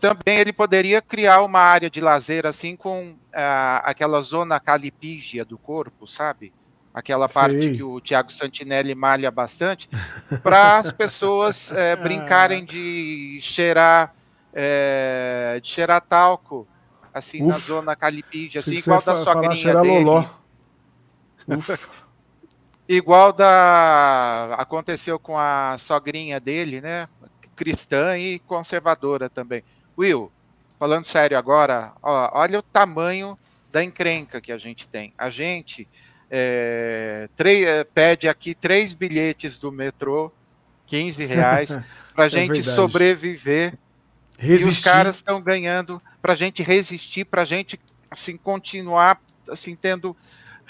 também 0.00 0.38
ele 0.38 0.54
poderia 0.54 1.02
criar 1.02 1.42
uma 1.42 1.60
área 1.60 1.90
de 1.90 2.00
lazer 2.00 2.46
assim 2.46 2.74
com 2.74 3.10
uh, 3.10 3.18
aquela 3.82 4.22
zona 4.22 4.58
calipígia 4.58 5.44
do 5.44 5.58
corpo, 5.58 6.06
sabe? 6.06 6.54
Aquela 6.92 7.28
parte 7.28 7.70
que 7.70 7.82
o 7.82 8.00
Tiago 8.00 8.32
Santinelli 8.32 8.94
malha 8.94 9.30
bastante, 9.30 9.88
para 10.42 10.78
as 10.78 10.90
pessoas 10.90 11.70
é, 11.72 11.94
brincarem 11.94 12.64
de 12.64 13.38
cheirar 13.40 14.14
é, 14.52 15.58
de 15.60 15.68
cheirar 15.68 16.00
talco, 16.00 16.66
assim, 17.12 17.42
na 17.42 17.58
zona 17.58 17.96
calipígia, 17.96 18.58
assim, 18.60 18.76
igual 18.76 19.02
da 19.02 19.24
sogrinha 19.24 19.80
dele. 19.80 20.04
Loló. 20.04 20.24
igual 22.88 23.32
da 23.32 24.54
aconteceu 24.58 25.18
com 25.18 25.38
a 25.38 25.76
sogrinha 25.78 26.40
dele, 26.40 26.80
né? 26.80 27.08
Cristã 27.54 28.16
e 28.16 28.38
conservadora 28.40 29.28
também. 29.28 29.62
Will, 29.98 30.32
falando 30.78 31.04
sério 31.04 31.36
agora, 31.36 31.92
ó, 32.02 32.40
olha 32.40 32.58
o 32.58 32.62
tamanho 32.62 33.38
da 33.70 33.84
encrenca 33.84 34.40
que 34.40 34.50
a 34.50 34.58
gente 34.58 34.88
tem. 34.88 35.12
A 35.16 35.30
gente 35.30 35.86
é, 36.30 37.28
é 37.38 37.84
pede 37.84 38.28
aqui 38.28 38.54
três 38.54 38.92
bilhetes 38.92 39.58
do 39.58 39.72
metrô, 39.72 40.32
15 40.86 41.24
reais, 41.24 41.70
para 42.14 42.24
a 42.24 42.26
é 42.26 42.30
gente 42.30 42.52
verdade. 42.52 42.76
sobreviver. 42.76 43.74
Resistir. 44.38 44.66
E 44.66 44.70
os 44.70 44.82
caras 44.82 45.16
estão 45.16 45.42
ganhando 45.42 46.00
para 46.22 46.32
a 46.32 46.36
gente 46.36 46.62
resistir, 46.62 47.26
para 47.26 47.42
a 47.42 47.44
gente 47.44 47.78
assim, 48.10 48.36
continuar 48.36 49.20
assim, 49.48 49.74
tendo 49.74 50.16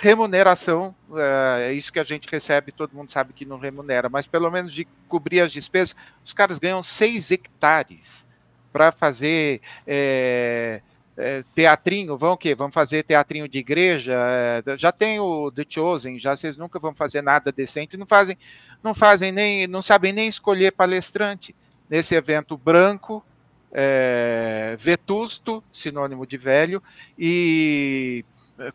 remuneração, 0.00 0.94
é, 1.14 1.68
é 1.68 1.72
isso 1.74 1.92
que 1.92 2.00
a 2.00 2.04
gente 2.04 2.26
recebe, 2.28 2.72
todo 2.72 2.94
mundo 2.94 3.12
sabe 3.12 3.34
que 3.34 3.44
não 3.44 3.58
remunera, 3.58 4.08
mas 4.08 4.26
pelo 4.26 4.50
menos 4.50 4.72
de 4.72 4.88
cobrir 5.06 5.40
as 5.40 5.52
despesas, 5.52 5.94
os 6.24 6.32
caras 6.32 6.58
ganham 6.58 6.82
6 6.82 7.30
hectares 7.30 8.26
para 8.72 8.90
fazer 8.90 9.60
é, 9.86 10.80
é, 11.20 11.44
teatrinho, 11.54 12.16
vão 12.16 12.32
o 12.32 12.36
quê? 12.36 12.54
Vamos 12.54 12.74
fazer 12.74 13.02
teatrinho 13.02 13.46
de 13.48 13.58
igreja? 13.58 14.14
É, 14.66 14.76
já 14.76 14.90
tem 14.90 15.20
o 15.20 15.50
The 15.50 15.64
Chosen, 15.68 16.18
já 16.18 16.34
vocês 16.34 16.56
nunca 16.56 16.78
vão 16.78 16.94
fazer 16.94 17.22
nada 17.22 17.52
decente, 17.52 17.96
não 17.96 18.06
fazem, 18.06 18.38
não 18.82 18.94
fazem 18.94 19.30
nem, 19.30 19.66
não 19.66 19.82
sabem 19.82 20.12
nem 20.12 20.28
escolher 20.28 20.72
palestrante 20.72 21.54
nesse 21.88 22.14
evento 22.14 22.56
branco, 22.56 23.24
é, 23.72 24.74
vetusto, 24.78 25.62
sinônimo 25.70 26.26
de 26.26 26.36
velho, 26.36 26.82
e 27.18 28.24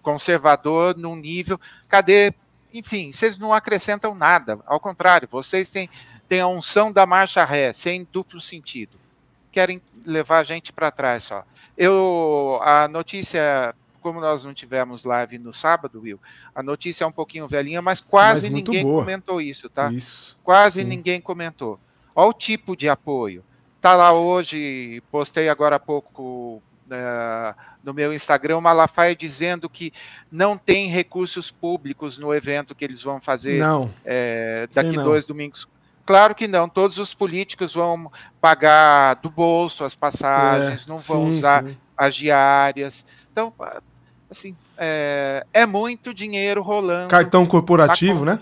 conservador 0.02 0.98
num 0.98 1.16
nível. 1.16 1.60
Cadê? 1.88 2.34
Enfim, 2.74 3.12
vocês 3.12 3.38
não 3.38 3.54
acrescentam 3.54 4.14
nada. 4.14 4.60
Ao 4.66 4.80
contrário, 4.80 5.28
vocês 5.32 5.70
têm, 5.70 5.90
têm 6.28 6.42
a 6.42 6.48
unção 6.48 6.92
da 6.92 7.06
marcha 7.06 7.44
ré, 7.46 7.72
sem 7.72 8.08
duplo 8.12 8.42
sentido. 8.42 8.98
Querem 9.52 9.82
levar 10.06 10.40
a 10.40 10.44
gente 10.44 10.74
para 10.74 10.92
trás 10.92 11.24
só. 11.24 11.46
Eu, 11.78 12.60
a 12.62 12.88
notícia, 12.88 13.76
como 14.02 14.22
nós 14.22 14.44
não 14.44 14.54
tivemos 14.54 15.04
live 15.04 15.38
no 15.38 15.52
sábado, 15.52 16.02
Will, 16.02 16.20
a 16.54 16.64
notícia 16.64 17.04
é 17.04 17.08
um 17.08 17.12
pouquinho 17.12 17.48
velhinha, 17.48 17.82
mas 17.82 18.00
quase 18.00 18.50
mas 18.50 18.54
ninguém 18.54 18.84
boa. 18.84 19.02
comentou 19.02 19.42
isso, 19.42 19.70
tá? 19.70 19.92
Isso. 19.92 20.38
Quase 20.44 20.82
sim. 20.82 20.88
ninguém 20.88 21.20
comentou. 21.20 21.80
Olha 22.16 22.30
o 22.30 22.34
tipo 22.34 22.76
de 22.76 22.88
apoio. 22.88 23.44
Tá 23.82 23.94
lá 23.96 24.14
hoje, 24.14 25.04
postei 25.12 25.50
agora 25.50 25.76
há 25.76 25.80
pouco 25.80 26.62
uh, 26.88 27.56
no 27.84 27.94
meu 27.94 28.14
Instagram, 28.14 28.58
o 28.58 28.62
Malafaia 28.62 29.16
dizendo 29.16 29.70
que 29.70 29.94
não 30.32 30.58
tem 30.58 30.90
recursos 30.90 31.52
públicos 31.52 32.18
no 32.18 32.34
evento 32.34 32.74
que 32.74 32.84
eles 32.84 33.02
vão 33.02 33.22
fazer 33.22 33.60
não. 33.60 33.94
É, 34.04 34.68
daqui 34.74 34.96
dois 34.96 35.24
domingos 35.24 35.68
Claro 36.06 36.36
que 36.36 36.48
não, 36.48 36.70
todos 36.70 36.98
os 37.00 37.14
políticos 37.14 37.74
vão 37.74 38.12
pagar 38.40 39.16
do 39.16 39.30
bolso 39.30 39.84
as 39.84 39.96
passagens, 39.96 40.84
é, 40.84 40.90
não 40.90 40.98
vão 40.98 41.26
sim, 41.26 41.40
usar 41.40 41.64
sim. 41.64 41.78
as 41.98 42.16
diárias. 42.16 43.06
Então, 43.32 43.52
assim, 44.30 44.56
é, 44.78 45.46
é, 45.52 45.66
muito 45.66 46.14
dinheiro 46.14 46.62
rolando. 46.62 47.10
Cartão 47.10 47.46
corporativo, 47.46 48.24
né? 48.24 48.40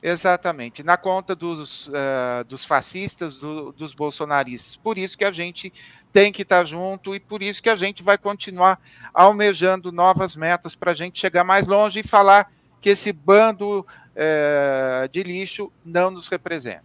Exatamente, 0.00 0.84
na 0.84 0.96
conta 0.96 1.34
dos, 1.34 1.88
uh, 1.88 2.44
dos 2.46 2.64
fascistas, 2.64 3.36
do, 3.36 3.72
dos 3.72 3.92
bolsonaristas. 3.92 4.76
Por 4.76 4.96
isso 4.96 5.18
que 5.18 5.24
a 5.24 5.32
gente 5.32 5.72
tem 6.12 6.30
que 6.30 6.42
estar 6.42 6.62
junto 6.64 7.14
e 7.14 7.18
por 7.18 7.42
isso 7.42 7.60
que 7.60 7.68
a 7.68 7.74
gente 7.74 8.02
vai 8.02 8.16
continuar 8.16 8.80
almejando 9.12 9.90
novas 9.90 10.36
metas 10.36 10.76
para 10.76 10.92
a 10.92 10.94
gente 10.94 11.18
chegar 11.18 11.42
mais 11.42 11.66
longe 11.66 12.00
e 12.00 12.06
falar 12.06 12.50
que 12.86 12.90
esse 12.90 13.12
bando 13.12 13.80
uh, 13.80 15.08
de 15.10 15.20
lixo 15.24 15.72
não 15.84 16.08
nos 16.08 16.28
representa. 16.28 16.84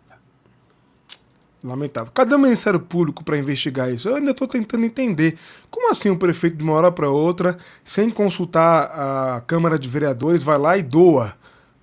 Lamentável. 1.63 2.11
Cadê 2.11 2.33
o 2.33 2.39
Ministério 2.39 2.79
Público 2.79 3.23
para 3.23 3.37
investigar 3.37 3.93
isso? 3.93 4.09
Eu 4.09 4.15
ainda 4.15 4.31
estou 4.31 4.47
tentando 4.47 4.83
entender. 4.83 5.37
Como 5.69 5.91
assim 5.91 6.09
o 6.09 6.17
prefeito, 6.17 6.57
de 6.57 6.63
uma 6.63 6.73
hora 6.73 6.91
para 6.91 7.07
outra, 7.07 7.55
sem 7.83 8.09
consultar 8.09 8.85
a 8.85 9.41
Câmara 9.41 9.77
de 9.77 9.87
Vereadores, 9.87 10.41
vai 10.41 10.57
lá 10.57 10.75
e 10.75 10.81
doa 10.81 11.35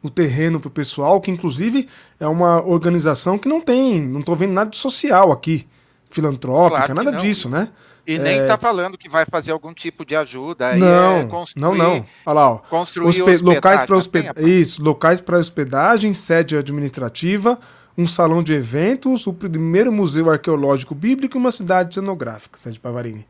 o 0.03 0.11
terreno 0.11 0.59
para 0.59 0.67
o 0.67 0.73
pessoal, 0.73 1.21
que 1.21 1.31
inclusive 1.31 1.89
é 2.19 2.27
uma 2.27 2.61
organização 2.67 3.39
que 3.39 3.49
não 3.49 3.61
tem, 3.61 4.03
não 4.03 4.19
estou 4.19 4.35
vendo 4.35 4.53
nada 4.53 4.69
de 4.69 4.79
social 4.79 5.31
aqui, 5.31 5.65
filantrópica, 6.11 6.87
claro 6.87 6.95
nada 6.95 7.13
não. 7.13 7.19
disso, 7.19 7.49
né? 7.49 7.69
E 8.09 8.15
é... 8.15 8.19
nem 8.19 8.41
está 8.41 8.57
falando 8.57 8.97
que 8.97 9.07
vai 9.07 9.27
fazer 9.27 9.53
algum 9.53 9.75
tipo 9.75 10.03
de 10.03 10.17
ajuda. 10.17 10.75
Não, 10.75 11.19
é 11.19 11.29
não, 11.55 11.75
não. 11.75 12.07
Olha 12.25 12.35
lá, 12.35 12.51
ó. 12.53 12.57
Construir 12.57 13.23
Hospe... 13.23 13.45
locais 13.45 13.83
para 13.83 13.97
hospedagem. 13.97 14.49
Isso, 14.49 14.83
locais 14.83 15.21
para 15.21 15.37
hospedagem, 15.37 16.15
sede 16.15 16.57
administrativa, 16.57 17.59
um 17.99 18.09
salão 18.09 18.43
de 18.43 18.55
eventos, 18.55 19.27
o 19.27 19.35
primeiro 19.35 19.93
museu 19.93 20.31
arqueológico 20.31 20.95
bíblico 20.95 21.37
e 21.37 21.39
uma 21.39 21.53
cidade 21.53 21.93
cenográfica, 21.93 22.59
sede 22.59 22.81
Pavarini. 22.81 23.27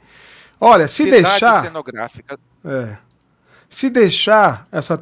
Olha, 0.60 0.86
se 0.86 1.02
cidade 1.02 1.22
deixar. 1.24 1.64
Cenográfica. 1.64 2.38
É. 2.64 2.96
Se 3.68 3.90
deixar 3.90 4.66
essa, 4.70 4.98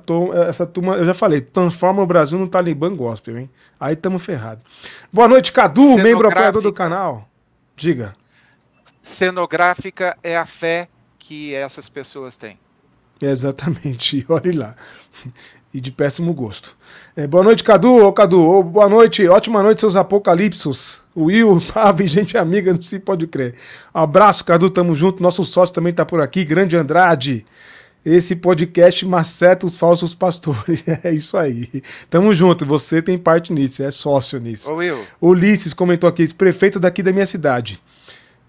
essa 0.48 0.66
turma, 0.66 0.94
eu 0.96 1.04
já 1.04 1.14
falei, 1.14 1.42
transforma 1.42 2.02
o 2.02 2.06
Brasil 2.06 2.38
no 2.38 2.48
Talibã 2.48 2.94
gospel, 2.96 3.38
hein? 3.38 3.50
Aí 3.78 3.92
estamos 3.92 4.24
ferrados. 4.24 4.64
Boa 5.12 5.28
noite, 5.28 5.52
Cadu, 5.52 5.98
membro 5.98 6.28
apoiador 6.28 6.62
do 6.62 6.72
canal. 6.72 7.28
Diga. 7.76 8.14
Cenográfica 9.06 10.18
é 10.20 10.36
a 10.36 10.44
fé 10.44 10.88
que 11.16 11.54
essas 11.54 11.88
pessoas 11.88 12.36
têm. 12.36 12.58
Exatamente, 13.22 14.26
olhe 14.28 14.50
lá. 14.50 14.74
E 15.72 15.80
de 15.80 15.92
péssimo 15.92 16.34
gosto. 16.34 16.76
É, 17.14 17.24
boa 17.24 17.44
noite, 17.44 17.62
Cadu. 17.62 18.04
Ô, 18.04 18.12
Cadu, 18.12 18.40
ô, 18.40 18.62
boa 18.64 18.88
noite. 18.88 19.26
Ótima 19.28 19.62
noite, 19.62 19.80
seus 19.80 19.94
apocalipsos. 19.94 21.04
Will, 21.16 21.62
Pave, 21.72 22.08
gente 22.08 22.36
amiga, 22.36 22.74
não 22.74 22.82
se 22.82 22.98
pode 22.98 23.28
crer. 23.28 23.54
Abraço, 23.94 24.44
Cadu, 24.44 24.68
tamo 24.68 24.94
junto. 24.94 25.22
Nosso 25.22 25.44
sócio 25.44 25.74
também 25.74 25.94
tá 25.94 26.04
por 26.04 26.20
aqui, 26.20 26.44
Grande 26.44 26.76
Andrade 26.76 27.46
esse 28.04 28.36
podcast 28.36 29.04
maceta 29.04 29.66
os 29.66 29.76
falsos 29.76 30.14
pastores. 30.14 30.84
É 31.02 31.12
isso 31.12 31.36
aí. 31.36 31.82
Tamo 32.08 32.32
junto, 32.32 32.64
você 32.64 33.02
tem 33.02 33.18
parte 33.18 33.52
nisso, 33.52 33.82
é 33.82 33.90
sócio 33.90 34.38
nisso. 34.38 34.70
Ô, 34.70 34.76
Will. 34.76 34.98
Ulisses 35.20 35.72
comentou 35.72 36.08
aqui, 36.08 36.32
prefeito 36.32 36.78
daqui 36.78 37.02
da 37.02 37.12
minha 37.12 37.26
cidade. 37.26 37.82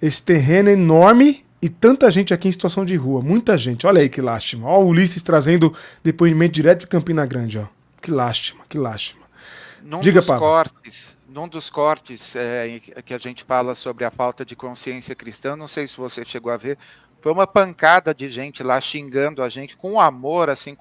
Esse 0.01 0.21
terreno 0.21 0.69
é 0.69 0.73
enorme 0.73 1.45
e 1.61 1.69
tanta 1.69 2.09
gente 2.11 2.33
aqui 2.33 2.47
em 2.47 2.51
situação 2.51 2.85
de 2.85 2.95
rua, 2.95 3.21
muita 3.21 3.57
gente. 3.57 3.87
Olha 3.87 4.01
aí 4.01 4.09
que 4.09 4.21
lástima. 4.21 4.67
Ó, 4.67 4.81
o 4.81 4.87
Ulisses 4.87 5.23
trazendo 5.23 5.73
depoimento 6.03 6.53
direto 6.53 6.81
de 6.81 6.87
Campina 6.87 7.25
Grande, 7.25 7.57
ó. 7.57 7.65
Que 8.01 8.11
lástima, 8.11 8.63
que 8.69 8.77
lástima. 8.77 9.25
Num 9.81 9.99
Diga, 9.99 10.21
dos 10.21 10.29
cortes, 10.29 11.15
num 11.27 11.47
dos 11.47 11.69
cortes 11.69 12.35
é, 12.35 12.79
que 13.05 13.13
a 13.13 13.17
gente 13.17 13.43
fala 13.43 13.73
sobre 13.73 14.05
a 14.05 14.11
falta 14.11 14.45
de 14.45 14.55
consciência 14.55 15.15
cristã, 15.15 15.55
não 15.55 15.67
sei 15.67 15.87
se 15.87 15.97
você 15.97 16.23
chegou 16.23 16.51
a 16.51 16.57
ver, 16.57 16.77
foi 17.21 17.31
uma 17.31 17.47
pancada 17.47 18.13
de 18.13 18.29
gente 18.29 18.61
lá 18.63 18.79
xingando 18.79 19.41
a 19.41 19.49
gente 19.49 19.75
com 19.75 19.99
amor, 19.99 20.49
assim, 20.49 20.77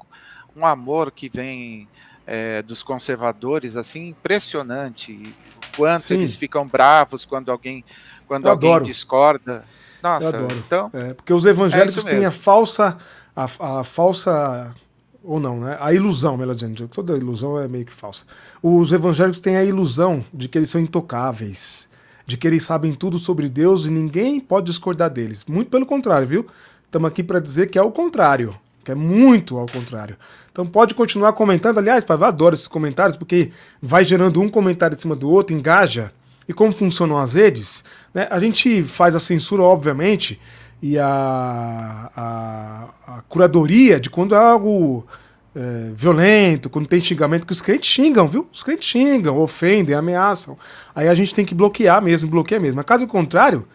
um 0.55 0.65
amor 0.65 1.11
que 1.11 1.29
vem 1.29 1.89
é, 2.27 2.63
dos 2.63 2.83
conservadores, 2.83 3.77
assim, 3.77 4.09
impressionante. 4.09 5.13
O 5.13 5.77
quanto 5.77 6.03
Sim. 6.03 6.15
eles 6.15 6.37
ficam 6.37 6.67
bravos 6.67 7.25
quando 7.25 7.51
alguém, 7.51 7.85
quando 8.27 8.47
Eu 8.47 8.51
alguém 8.53 8.71
adoro. 8.71 8.85
discorda. 8.85 9.65
Nossa, 10.03 10.25
Eu 10.27 10.29
adoro. 10.29 10.57
então. 10.67 10.91
É, 10.93 11.15
porque 11.15 11.33
os 11.33 11.45
evangélicos 11.45 12.05
é 12.07 12.11
têm 12.11 12.25
a 12.25 12.31
falsa, 12.31 12.97
a, 13.35 13.45
a 13.81 13.85
falsa 13.85 14.75
ou 15.23 15.41
não, 15.41 15.59
né? 15.61 15.77
A 15.81 15.93
ilusão, 15.93 16.37
melhor 16.37 16.55
dizendo, 16.55 16.87
toda 16.89 17.17
ilusão 17.17 17.59
é 17.61 17.67
meio 17.67 17.85
que 17.85 17.93
falsa. 17.93 18.25
Os 18.63 18.93
evangélicos 18.93 19.41
têm 19.41 19.57
a 19.57 19.65
ilusão 19.65 20.25
de 20.33 20.49
que 20.49 20.57
eles 20.57 20.71
são 20.71 20.81
intocáveis, 20.81 21.89
de 22.25 22.37
que 22.37 22.47
eles 22.47 22.63
sabem 22.65 22.95
tudo 22.95 23.19
sobre 23.19 23.49
Deus 23.49 23.87
e 23.87 23.91
ninguém 23.91 24.39
pode 24.39 24.67
discordar 24.67 25.11
deles. 25.11 25.45
Muito 25.47 25.71
pelo 25.71 25.85
contrário, 25.85 26.27
viu? 26.29 26.47
Estamos 26.85 27.09
aqui 27.09 27.23
para 27.23 27.41
dizer 27.41 27.69
que 27.69 27.79
é 27.79 27.83
o 27.83 27.91
contrário, 27.91 28.57
que 28.85 28.93
é 28.93 28.95
muito 28.95 29.59
ao 29.59 29.67
contrário. 29.67 30.17
Então 30.53 30.65
pode 30.65 30.95
continuar 30.95 31.33
comentando. 31.33 31.79
Aliás, 31.79 32.05
eu 32.09 32.25
adoro 32.25 32.55
esses 32.55 32.69
comentários, 32.69 33.17
porque 33.17 33.51
vai 33.83 34.05
gerando 34.05 34.41
um 34.41 34.49
comentário 34.49 34.95
em 34.97 34.99
cima 34.99 35.17
do 35.17 35.29
outro, 35.29 35.55
engaja. 35.55 36.13
E 36.49 36.53
como 36.53 36.73
funcionam 36.73 37.19
as 37.19 37.35
redes, 37.35 37.83
né? 38.15 38.27
a 38.31 38.39
gente 38.39 38.83
faz 38.83 39.17
a 39.17 39.21
censura, 39.21 39.63
obviamente, 39.63 40.41
e 40.81 40.99
a, 40.99 42.11
a, 42.17 42.89
a 43.07 43.23
curadoria 43.29 43.99
de 43.99 44.11
quando 44.11 44.35
é 44.35 44.39
algo 44.39 45.07
é, 45.55 45.91
violento, 45.95 46.69
quando 46.69 46.87
tem 46.87 47.01
xingamento, 47.01 47.47
que 47.47 47.53
os 47.53 47.63
crentes 47.63 47.91
xingam, 47.91 48.29
viu? 48.29 48.47
Os 48.53 48.63
crentes 48.63 48.87
xingam, 48.87 49.39
ofendem, 49.39 49.95
ameaçam. 49.95 50.59
Aí 50.95 51.09
a 51.09 51.15
gente 51.15 51.35
tem 51.35 51.45
que 51.45 51.55
bloquear 51.55 52.03
mesmo, 52.03 52.29
bloquear 52.29 52.61
mesmo. 52.61 52.77
Mas 52.77 52.85
caso 52.85 53.07
contrário, 53.07 53.67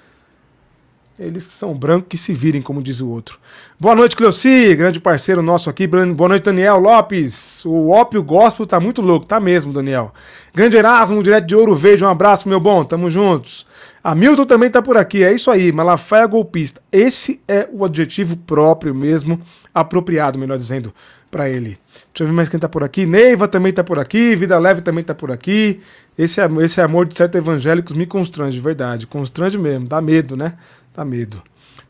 eles 1.22 1.46
que 1.46 1.54
são 1.54 1.74
brancos 1.74 2.08
que 2.10 2.18
se 2.18 2.34
virem, 2.34 2.62
como 2.62 2.82
diz 2.82 3.00
o 3.00 3.08
outro. 3.08 3.38
Boa 3.80 3.96
noite, 3.96 4.16
Cleuci, 4.16 4.76
grande 4.76 5.00
parceiro 5.00 5.42
nosso 5.42 5.70
aqui. 5.70 5.86
Boa 5.86 6.30
noite, 6.30 6.44
Daniel 6.44 6.80
Lopes. 6.80 7.64
O 7.66 7.90
ópio 7.90 8.24
gospel 8.24 8.66
tá 8.66 8.80
muito 8.80 9.02
louco, 9.02 9.26
tá 9.26 9.40
mesmo, 9.40 9.72
Daniel. 9.72 10.14
Grande 10.54 10.78
Erasmo, 10.78 11.22
direto 11.22 11.46
de 11.46 11.56
Ouro 11.56 11.76
Verde, 11.76 12.04
um 12.04 12.10
abraço, 12.10 12.50
meu 12.50 12.60
bom, 12.60 12.84
tamo 12.84 13.10
juntos. 13.10 13.66
Hamilton 14.04 14.46
também 14.46 14.70
tá 14.70 14.82
por 14.82 14.98
aqui, 14.98 15.24
é 15.24 15.32
isso 15.32 15.52
aí, 15.52 15.72
Malafaia 15.72 16.26
golpista. 16.26 16.82
Esse 16.92 17.40
é 17.48 17.70
o 17.72 17.86
adjetivo 17.86 18.36
próprio 18.36 18.96
mesmo, 18.96 19.40
apropriado, 19.74 20.40
melhor 20.40 20.58
dizendo, 20.58 20.92
para 21.30 21.48
ele. 21.48 21.78
Deixa 22.12 22.24
eu 22.24 22.28
ver 22.28 22.34
mais 22.34 22.50
quem 22.50 22.60
tá 22.60 22.68
por 22.68 22.84
aqui. 22.84 23.06
Neiva 23.06 23.48
também 23.48 23.72
tá 23.72 23.84
por 23.84 24.00
aqui, 24.00 24.36
Vida 24.36 24.58
Leve 24.58 24.82
também 24.82 25.04
tá 25.04 25.14
por 25.14 25.32
aqui. 25.32 25.80
Esse, 26.18 26.42
esse 26.62 26.82
amor 26.82 27.06
de 27.06 27.16
certos 27.16 27.38
evangélicos 27.38 27.96
me 27.96 28.06
constrange, 28.06 28.58
de 28.58 28.62
verdade. 28.62 29.06
Constrange 29.08 29.58
mesmo, 29.58 29.88
dá 29.88 30.02
medo, 30.02 30.36
né? 30.36 30.56
Dá 30.94 31.06
medo. 31.06 31.42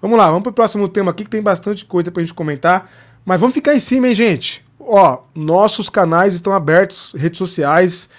Vamos 0.02 0.18
lá, 0.18 0.28
vamos 0.28 0.44
pro 0.44 0.54
próximo 0.54 0.88
tema 0.88 1.12
aqui 1.12 1.24
que 1.24 1.30
tem 1.30 1.42
bastante 1.42 1.86
coisa 1.86 2.12
pra 2.12 2.24
gente 2.24 2.34
comentar. 2.34 2.90
Mas 3.24 3.40
vamos 3.40 3.54
ficar 3.54 3.76
em 3.76 3.80
cima, 3.80 4.08
hein, 4.08 4.16
gente? 4.16 4.66
Ó, 4.80 5.20
nossos 5.36 5.90
canais 5.90 6.34
estão 6.34 6.54
abertos, 6.54 7.14
redes 7.16 7.38
sociais, 7.38 8.10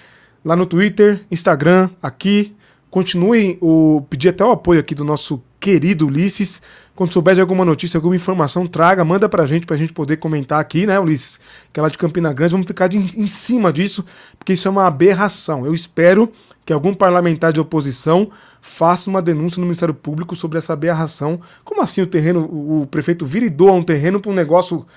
lá 0.43 0.55
no 0.55 0.65
Twitter, 0.65 1.21
Instagram, 1.29 1.89
aqui. 2.01 2.55
Continuem 2.89 3.57
o 3.59 4.05
pedir 4.09 4.29
até 4.29 4.45
o 4.45 4.51
apoio 4.51 4.79
aqui 4.79 4.93
do 4.93 5.03
nosso 5.03 5.43
querido 5.59 6.07
Ulisses. 6.07 6.61
Quando 6.95 7.11
souber 7.11 7.33
de 7.33 7.41
alguma 7.41 7.65
notícia, 7.65 7.97
alguma 7.97 8.15
informação, 8.15 8.67
traga, 8.67 9.03
manda 9.03 9.27
pra 9.27 9.45
gente, 9.45 9.65
pra 9.65 9.75
gente 9.75 9.91
poder 9.91 10.17
comentar 10.17 10.59
aqui, 10.59 10.85
né, 10.85 10.99
Ulisses? 10.99 11.39
Que 11.71 11.79
é 11.79 11.83
lá 11.83 11.89
de 11.89 11.97
Campina 11.97 12.31
Grande, 12.31 12.51
vamos 12.51 12.67
ficar 12.67 12.87
de, 12.87 12.97
em 12.97 13.27
cima 13.27 13.73
disso, 13.73 14.05
porque 14.37 14.53
isso 14.53 14.67
é 14.67 14.71
uma 14.71 14.85
aberração. 14.85 15.65
Eu 15.65 15.73
espero 15.73 16.31
que 16.65 16.71
algum 16.71 16.93
parlamentar 16.93 17.51
de 17.51 17.59
oposição 17.59 18.29
faça 18.65 19.09
uma 19.09 19.21
denúncia 19.21 19.59
no 19.59 19.65
Ministério 19.65 19.93
Público 19.93 20.37
sobre 20.37 20.57
essa 20.57 20.71
aberração. 20.71 21.41
Como 21.65 21.81
assim 21.81 22.01
o 22.01 22.07
terreno, 22.07 22.45
o 22.45 22.87
prefeito 22.87 23.25
vira 23.25 23.45
e 23.45 23.49
doa 23.49 23.73
um 23.73 23.83
terreno 23.83 24.21
para 24.21 24.31
um 24.31 24.33
negócio 24.33 24.87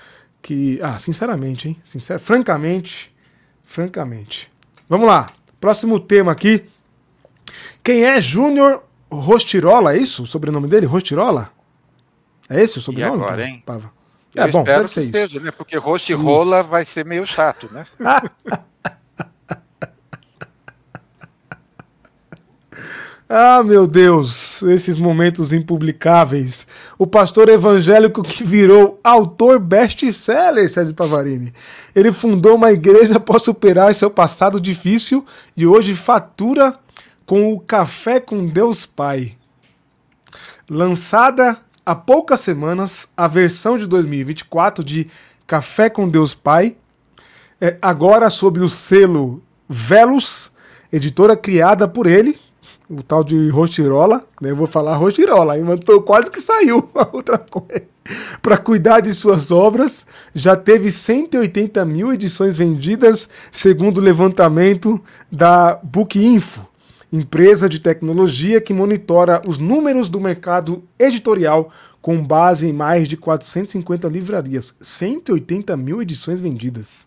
que. 0.41 0.79
Ah, 0.81 0.97
sinceramente, 0.97 1.67
hein? 1.67 1.81
Sincer... 1.83 2.17
Francamente, 2.17 3.13
francamente. 3.65 4.49
Vamos 4.87 5.05
lá. 5.05 5.31
Próximo 5.59 5.99
tema 5.99 6.31
aqui. 6.31 6.63
Quem 7.83 8.05
é 8.05 8.21
Júnior 8.21 8.83
Rostirola, 9.11 9.95
é 9.95 9.97
isso? 9.97 10.23
O 10.23 10.27
sobrenome 10.27 10.69
dele? 10.69 10.85
Rostirola? 10.85 11.51
É 12.49 12.63
esse 12.63 12.77
o 12.77 12.81
sobrenome? 12.81 13.21
E 13.21 13.25
agora, 13.25 13.43
hein? 13.45 13.61
Pava? 13.65 13.91
É 14.33 14.43
Eu 14.43 14.51
bom, 14.51 14.59
espero 14.59 14.83
que 14.85 14.89
seja, 14.89 15.25
isso. 15.25 15.39
né? 15.41 15.51
Porque 15.51 15.77
Rostirola 15.77 16.63
vai 16.63 16.85
ser 16.85 17.03
meio 17.03 17.27
chato, 17.27 17.69
né? 17.73 17.85
Ah, 23.29 23.61
meu 23.61 23.85
Deus, 23.85 24.61
esses 24.63 24.97
momentos 24.97 25.51
impublicáveis. 25.51 26.65
O 26.97 27.05
pastor 27.05 27.49
evangélico 27.49 28.23
que 28.23 28.41
virou 28.41 29.01
autor 29.03 29.59
best-seller, 29.59 30.69
Sérgio 30.69 30.93
Pavarini. 30.93 31.53
Ele 31.93 32.13
fundou 32.13 32.55
uma 32.55 32.71
igreja 32.71 33.17
após 33.19 33.43
superar 33.43 33.93
seu 33.93 34.09
passado 34.09 34.61
difícil 34.61 35.25
e 35.57 35.67
hoje 35.67 35.93
fatura 35.93 36.79
com 37.25 37.53
o 37.53 37.59
Café 37.59 38.21
com 38.21 38.45
Deus 38.45 38.85
Pai. 38.85 39.33
Lançada 40.69 41.57
há 41.85 41.93
poucas 41.93 42.39
semanas, 42.39 43.09
a 43.17 43.27
versão 43.27 43.77
de 43.77 43.85
2024 43.87 44.81
de 44.85 45.05
Café 45.45 45.89
com 45.89 46.07
Deus 46.07 46.33
Pai, 46.33 46.77
é 47.59 47.77
agora 47.81 48.29
sob 48.29 48.61
o 48.61 48.69
selo 48.69 49.43
Velos, 49.67 50.49
editora 50.93 51.35
criada 51.35 51.89
por 51.89 52.07
ele, 52.07 52.39
o 52.89 53.03
tal 53.03 53.23
de 53.23 53.49
Rochirola, 53.49 54.23
né? 54.41 54.51
Eu 54.51 54.55
vou 54.55 54.67
falar 54.67 54.95
Rochirola, 54.95 55.55
mas 55.57 55.79
quase 56.05 56.31
que 56.31 56.39
saiu 56.39 56.89
a 56.95 57.07
outra 57.11 57.37
coisa. 57.37 57.83
Para 58.41 58.57
cuidar 58.57 59.01
de 59.01 59.13
suas 59.13 59.51
obras, 59.51 60.05
já 60.33 60.55
teve 60.55 60.91
180 60.91 61.83
mil 61.83 62.13
edições 62.13 62.55
vendidas, 62.55 63.29
segundo 63.51 63.97
o 63.97 64.01
levantamento 64.01 65.01
da 65.29 65.77
Bookinfo, 65.83 66.65
empresa 67.11 67.67
de 67.67 67.79
tecnologia 67.79 68.61
que 68.61 68.73
monitora 68.73 69.41
os 69.45 69.57
números 69.57 70.09
do 70.09 70.21
mercado 70.21 70.83
editorial 70.97 71.71
com 72.01 72.23
base 72.23 72.67
em 72.67 72.73
mais 72.73 73.07
de 73.07 73.17
450 73.17 74.07
livrarias. 74.07 74.75
180 74.81 75.75
mil 75.75 76.01
edições 76.01 76.39
vendidas. 76.39 77.06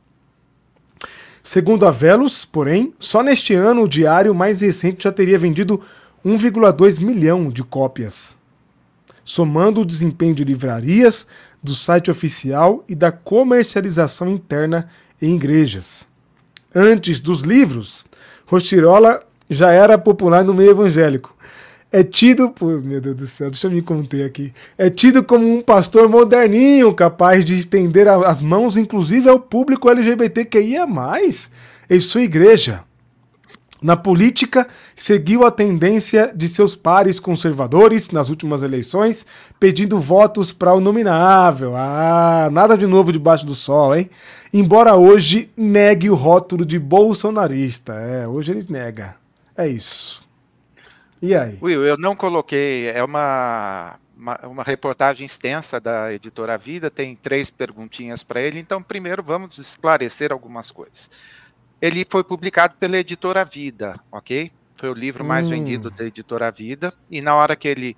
Segundo 1.53 1.85
a 1.85 1.91
Velos, 1.91 2.45
porém, 2.45 2.95
só 2.97 3.25
neste 3.25 3.55
ano 3.55 3.83
o 3.83 3.89
diário 3.89 4.33
mais 4.33 4.61
recente 4.61 5.03
já 5.03 5.11
teria 5.11 5.37
vendido 5.37 5.81
1,2 6.25 7.01
milhão 7.03 7.51
de 7.51 7.65
cópias. 7.65 8.37
Somando 9.25 9.81
o 9.81 9.85
desempenho 9.85 10.33
de 10.33 10.45
livrarias, 10.45 11.27
do 11.61 11.75
site 11.75 12.09
oficial 12.09 12.85
e 12.89 12.95
da 12.95 13.11
comercialização 13.11 14.31
interna 14.31 14.89
em 15.21 15.35
igrejas. 15.35 16.07
Antes 16.73 17.21
dos 17.21 17.41
livros, 17.41 18.07
Rochirola 18.47 19.21
já 19.51 19.73
era 19.73 19.99
popular 19.99 20.45
no 20.45 20.55
meio 20.55 20.71
evangélico, 20.71 21.35
é 21.93 22.05
tido, 22.05 22.51
pô, 22.51 22.67
meu 22.79 23.01
Deus 23.01 23.17
do 23.17 23.27
céu, 23.27 23.51
deixa 23.51 23.67
eu 23.67 23.71
me 23.73 23.83
conter 23.83 24.25
aqui. 24.25 24.53
É 24.79 24.89
tido 24.89 25.25
como 25.25 25.53
um 25.53 25.61
pastor 25.61 26.09
moderninho, 26.09 26.95
capaz 26.95 27.45
de 27.45 27.55
estender 27.55 28.07
as 28.07 28.41
mãos, 28.41 28.77
inclusive 28.77 29.29
ao 29.29 29.41
público 29.41 29.91
LGBTQIA, 29.91 30.87
em 31.89 32.01
sua 32.01 32.23
igreja. 32.23 32.85
Na 33.83 33.97
política, 33.97 34.69
seguiu 34.95 35.45
a 35.45 35.51
tendência 35.51 36.31
de 36.37 36.49
seus 36.49 36.77
pares 36.77 37.19
conservadores 37.19 38.11
nas 38.11 38.29
últimas 38.29 38.63
eleições, 38.63 39.25
pedindo 39.59 39.99
votos 39.99 40.53
para 40.53 40.75
o 40.75 40.81
nominável. 40.81 41.75
Ah, 41.75 42.51
nada 42.53 42.77
de 42.77 42.87
novo 42.87 43.11
debaixo 43.11 43.47
do 43.47 43.55
sol, 43.55 43.97
hein? 43.97 44.11
Embora 44.53 44.97
hoje 44.97 45.51
negue 45.57 46.11
o 46.11 46.15
rótulo 46.15 46.65
de 46.65 46.79
bolsonarista. 46.79 47.95
É, 47.95 48.29
hoje 48.29 48.53
ele 48.53 48.67
nega. 48.69 49.17
É 49.57 49.67
isso. 49.67 50.21
E 51.23 51.35
aí? 51.35 51.59
Will, 51.61 51.85
eu 51.85 51.99
não 51.99 52.17
coloquei, 52.17 52.89
é 52.89 53.05
uma, 53.05 53.99
uma, 54.17 54.39
uma, 54.47 54.63
reportagem 54.63 55.27
extensa 55.27 55.79
da 55.79 56.13
editora 56.13 56.57
Vida, 56.57 56.91
tem 56.91 57.15
três 57.15 57.51
perguntinhas 57.51 58.23
para 58.23 58.41
ele, 58.41 58.59
então 58.59 58.83
primeiro 58.83 59.23
vamos 59.23 59.59
esclarecer 59.59 60.33
algumas 60.33 60.71
coisas. 60.71 61.11
Ele 61.81 62.07
foi 62.09 62.25
publicado 62.25 62.75
pela 62.79 62.97
editora 62.97 63.45
Vida, 63.45 64.01
ok? 64.11 64.51
Foi 64.77 64.89
o 64.89 64.95
livro 64.95 65.23
mais 65.23 65.47
hum. 65.47 65.51
vendido 65.51 65.91
da 65.91 66.05
editora 66.05 66.51
Vida, 66.51 66.93
e 67.11 67.21
na 67.21 67.35
hora 67.35 67.55
que 67.55 67.69
ele 67.69 67.97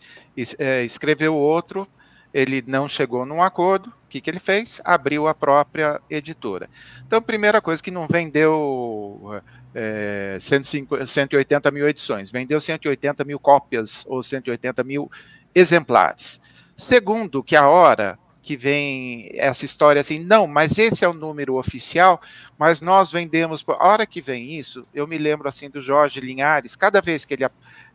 é, 0.59 0.85
escreveu 0.85 1.35
outro, 1.35 1.87
ele 2.35 2.65
não 2.67 2.89
chegou 2.89 3.25
num 3.25 3.43
acordo, 3.43 3.91
o 3.91 4.09
que, 4.09 4.21
que 4.21 4.29
ele 4.29 4.41
fez? 4.41 4.81
Abriu 4.85 5.29
a 5.29 5.35
própria 5.35 6.01
editora. 6.11 6.69
Então, 7.07 7.23
primeira 7.23 7.63
coisa 7.63 7.83
que 7.83 7.91
não 7.91 8.07
vendeu 8.09 9.41
é, 9.75 10.37
150, 10.41 11.07
180 11.07 11.71
mil 11.71 11.89
edições, 11.89 12.31
vendeu 12.31 12.61
180 12.61 13.25
mil 13.25 13.39
cópias 13.39 14.05
ou 14.07 14.23
180 14.23 14.83
mil 14.85 15.11
exemplares. 15.55 16.41
Segundo, 16.77 17.43
que 17.43 17.57
a 17.57 17.69
hora 17.69 18.19
que 18.43 18.57
vem 18.57 19.31
essa 19.35 19.65
história 19.65 20.01
assim, 20.01 20.19
não, 20.19 20.47
mas 20.47 20.77
esse 20.77 21.05
é 21.05 21.09
o 21.09 21.15
número 21.15 21.57
oficial, 21.57 22.21
mas 22.59 22.81
nós 22.81 23.13
vendemos. 23.13 23.65
A 23.69 23.87
hora 23.87 24.07
que 24.07 24.21
vem 24.21 24.59
isso, 24.59 24.83
eu 24.93 25.07
me 25.07 25.17
lembro 25.17 25.49
assim 25.49 25.71
do 25.71 25.81
Jorge 25.81 26.21
Linhares, 26.21 26.75
cada 26.75 27.01
vez 27.01 27.25
que 27.25 27.35
ele 27.35 27.47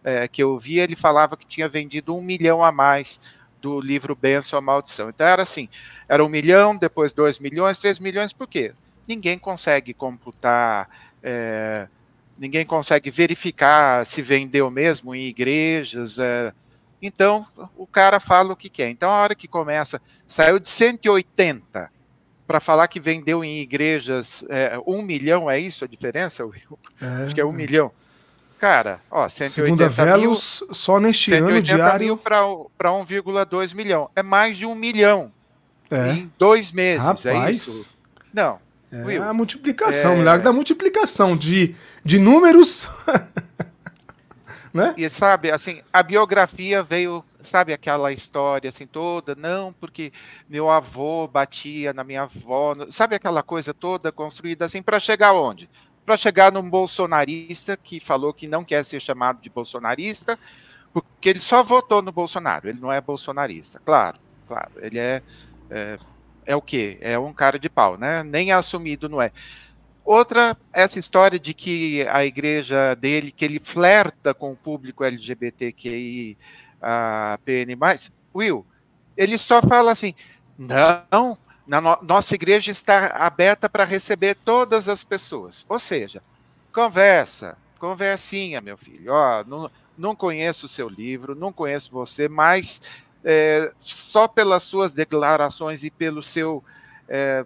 é, 0.04 0.28
que 0.28 0.42
eu 0.42 0.58
via, 0.58 0.84
ele 0.84 0.96
falava 0.96 1.36
que 1.36 1.46
tinha 1.46 1.68
vendido 1.68 2.16
um 2.16 2.22
milhão 2.22 2.64
a 2.64 2.72
mais 2.72 3.20
do 3.62 3.82
livro 3.82 4.16
Benção 4.16 4.58
a 4.58 4.62
Maldição. 4.62 5.10
Então 5.10 5.28
era 5.28 5.42
assim, 5.42 5.68
era 6.08 6.24
um 6.24 6.30
milhão, 6.30 6.78
depois 6.78 7.12
dois 7.12 7.40
milhões, 7.40 7.80
três 7.80 8.00
milhões, 8.00 8.32
por 8.32 8.48
quê? 8.48 8.74
Ninguém 9.06 9.38
consegue 9.38 9.94
computar 9.94 10.88
é, 11.30 11.88
ninguém 12.38 12.66
consegue 12.66 13.12
verificar 13.12 14.06
se 14.06 14.22
vendeu 14.22 14.72
mesmo 14.72 15.14
em 15.14 15.26
igrejas. 15.28 16.18
É, 16.18 16.54
então, 17.02 17.46
o 17.76 17.86
cara 17.86 18.20
fala 18.20 18.54
o 18.54 18.56
que 18.56 18.70
quer. 18.70 18.90
Então, 18.90 19.10
a 19.10 19.22
hora 19.22 19.36
que 19.36 19.48
começa, 19.48 20.02
saiu 20.26 20.58
de 20.58 20.70
180 20.70 21.92
para 22.48 22.62
falar 22.62 22.88
que 22.88 23.00
vendeu 23.00 23.44
em 23.44 23.60
igrejas 23.60 24.46
é, 24.48 24.80
um 24.88 25.02
milhão, 25.02 25.52
é 25.52 25.60
isso 25.60 25.84
a 25.84 25.88
diferença, 25.88 26.46
Will? 26.46 26.80
É, 27.02 27.24
Acho 27.26 27.36
que 27.36 27.42
é 27.42 27.46
um 27.46 27.52
milhão. 27.52 27.92
Cara, 28.58 29.02
ó, 29.12 29.28
180 29.28 29.92
Segunda 29.92 30.18
mil, 30.18 30.34
só 30.34 31.00
neste 31.00 31.34
ano 31.34 31.62
diário... 31.62 32.06
mil 32.06 32.18
para 32.18 32.40
1,2 32.42 33.76
milhão. 33.76 34.10
É 34.16 34.24
mais 34.24 34.58
de 34.58 34.66
um 34.66 34.74
milhão 34.74 35.32
é. 35.92 36.14
em 36.14 36.32
dois 36.40 36.72
meses, 36.72 37.26
é 37.26 37.34
Rapaz. 37.34 37.48
é 37.48 37.52
isso? 37.52 37.90
Não, 38.34 38.60
é 38.92 39.04
Will, 39.04 39.24
a 39.24 39.34
multiplicação, 39.34 40.14
é... 40.14 40.16
milagre 40.18 40.44
da 40.44 40.54
multiplicação 40.54 41.36
de, 41.36 41.76
de 42.04 42.20
números. 42.20 42.90
né? 44.74 44.94
E 44.98 45.10
sabe, 45.10 45.52
assim, 45.52 45.82
a 45.92 46.02
biografia 46.02 46.84
veio, 46.84 47.24
sabe, 47.42 47.74
aquela 47.74 48.12
história 48.12 48.70
assim 48.70 48.88
toda, 48.88 49.36
não, 49.36 49.74
porque 49.74 50.14
meu 50.48 50.70
avô 50.70 51.28
batia 51.28 51.94
na 51.94 52.04
minha 52.04 52.24
avó, 52.24 52.76
sabe 52.90 53.16
aquela 53.16 53.44
coisa 53.44 53.74
toda 53.74 54.12
construída 54.12 54.66
assim 54.66 54.82
para 54.82 55.00
chegar 55.00 55.34
onde? 55.34 55.70
Para 56.06 56.16
chegar 56.16 56.52
num 56.52 56.70
bolsonarista 56.70 57.76
que 57.76 58.00
falou 58.00 58.34
que 58.34 58.48
não 58.48 58.64
quer 58.64 58.86
ser 58.86 59.02
chamado 59.02 59.42
de 59.42 59.50
bolsonarista, 59.50 60.40
porque 60.94 61.30
ele 61.30 61.40
só 61.40 61.62
votou 61.62 62.02
no 62.02 62.12
Bolsonaro, 62.12 62.70
ele 62.70 62.80
não 62.80 62.92
é 62.92 63.02
bolsonarista, 63.02 63.82
claro, 63.84 64.18
claro, 64.48 64.72
ele 64.78 64.98
é, 64.98 65.22
é 65.70 66.00
é 66.48 66.56
o 66.56 66.62
quê? 66.62 66.98
É 67.02 67.20
um 67.20 67.34
cara 67.34 67.60
de 67.60 67.70
pau, 67.70 67.98
né? 67.98 68.24
Nem 68.24 68.52
assumido, 68.52 69.10
não 69.10 69.22
é. 69.22 69.32
Outra, 70.04 70.58
essa 70.72 70.98
história 70.98 71.38
de 71.38 71.54
que 71.54 72.08
a 72.08 72.26
igreja 72.26 72.96
dele, 72.96 73.30
que 73.30 73.44
ele 73.44 73.60
flerta 73.60 74.34
com 74.34 74.54
o 74.54 74.56
público 74.56 75.04
LGBTQI, 75.04 76.38
a 76.82 77.38
PN+, 77.44 77.78
Will, 78.34 78.66
ele 79.18 79.38
só 79.38 79.62
fala 79.62 79.92
assim, 79.92 80.16
não, 80.58 81.38
na 81.68 81.82
no 81.82 82.00
nossa 82.02 82.34
igreja 82.34 82.72
está 82.72 83.08
aberta 83.08 83.68
para 83.68 83.84
receber 83.84 84.36
todas 84.46 84.88
as 84.88 85.04
pessoas. 85.04 85.66
Ou 85.68 85.78
seja, 85.78 86.22
conversa, 86.74 87.58
conversinha, 87.78 88.62
meu 88.62 88.78
filho. 88.78 89.12
Ó, 89.12 89.44
não, 89.44 89.70
não 89.98 90.16
conheço 90.16 90.68
o 90.68 90.70
seu 90.70 90.88
livro, 90.88 91.36
não 91.36 91.52
conheço 91.52 91.92
você, 91.92 92.30
mas 92.30 92.82
é, 93.24 93.72
só 93.80 94.28
pelas 94.28 94.64
suas 94.64 94.94
declarações 94.94 95.84
e 95.84 95.92
pelo 95.92 96.24
seu. 96.24 96.64
É, 97.08 97.46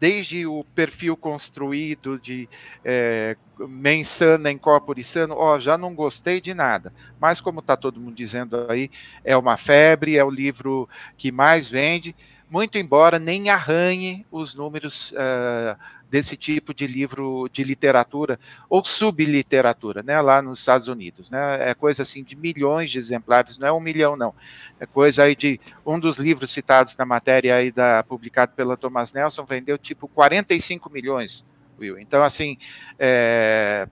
desde 0.00 0.46
o 0.46 0.64
perfil 0.74 1.16
construído 1.16 2.18
de 2.18 2.46
é, 2.84 3.36
mensana 3.58 4.50
em 4.50 4.58
corpore 4.58 5.02
sano, 5.02 5.34
ó, 5.34 5.58
já 5.58 5.78
não 5.78 5.94
gostei 5.94 6.42
de 6.42 6.52
nada. 6.52 6.92
Mas 7.18 7.40
como 7.40 7.60
está 7.60 7.74
todo 7.74 8.00
mundo 8.00 8.14
dizendo 8.14 8.66
aí, 8.68 8.90
é 9.24 9.34
uma 9.34 9.56
febre, 9.56 10.18
é 10.18 10.24
o 10.24 10.30
livro 10.30 10.86
que 11.16 11.32
mais 11.32 11.70
vende, 11.70 12.14
muito 12.50 12.76
embora 12.76 13.18
nem 13.18 13.48
arranhe 13.48 14.26
os 14.30 14.54
números 14.54 15.12
uh, 15.12 15.78
desse 16.14 16.36
tipo 16.36 16.72
de 16.72 16.86
livro 16.86 17.48
de 17.52 17.64
literatura 17.64 18.38
ou 18.70 18.84
subliteratura, 18.84 20.00
né, 20.00 20.20
lá 20.20 20.40
nos 20.40 20.60
Estados 20.60 20.86
Unidos, 20.86 21.28
né, 21.28 21.70
é 21.70 21.74
coisa 21.74 22.02
assim 22.02 22.22
de 22.22 22.36
milhões 22.36 22.88
de 22.88 23.00
exemplares, 23.00 23.58
não 23.58 23.66
é 23.66 23.72
um 23.72 23.80
milhão 23.80 24.14
não, 24.14 24.32
é 24.78 24.86
coisa 24.86 25.24
aí 25.24 25.34
de 25.34 25.60
um 25.84 25.98
dos 25.98 26.18
livros 26.18 26.52
citados 26.52 26.96
na 26.96 27.04
matéria 27.04 27.56
aí 27.56 27.72
da 27.72 28.04
publicado 28.04 28.52
pela 28.52 28.76
Thomas 28.76 29.12
Nelson 29.12 29.44
vendeu 29.44 29.76
tipo 29.76 30.06
45 30.06 30.88
milhões, 30.88 31.44
Will. 31.80 31.98
Então 31.98 32.22
assim, 32.22 32.58
é, 32.96 33.88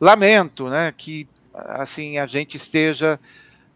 lamento, 0.00 0.68
né, 0.68 0.94
que 0.96 1.26
assim 1.52 2.18
a 2.18 2.26
gente 2.26 2.56
esteja, 2.56 3.18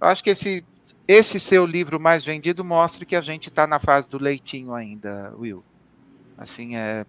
acho 0.00 0.22
que 0.22 0.30
esse 0.30 0.64
esse 1.08 1.40
seu 1.40 1.66
livro 1.66 1.98
mais 1.98 2.24
vendido 2.24 2.64
mostra 2.64 3.04
que 3.04 3.16
a 3.16 3.20
gente 3.20 3.48
está 3.48 3.66
na 3.66 3.80
fase 3.80 4.08
do 4.08 4.22
leitinho 4.22 4.72
ainda, 4.72 5.34
Will. 5.36 5.64
Assim, 6.38 6.76
é, 6.76 7.04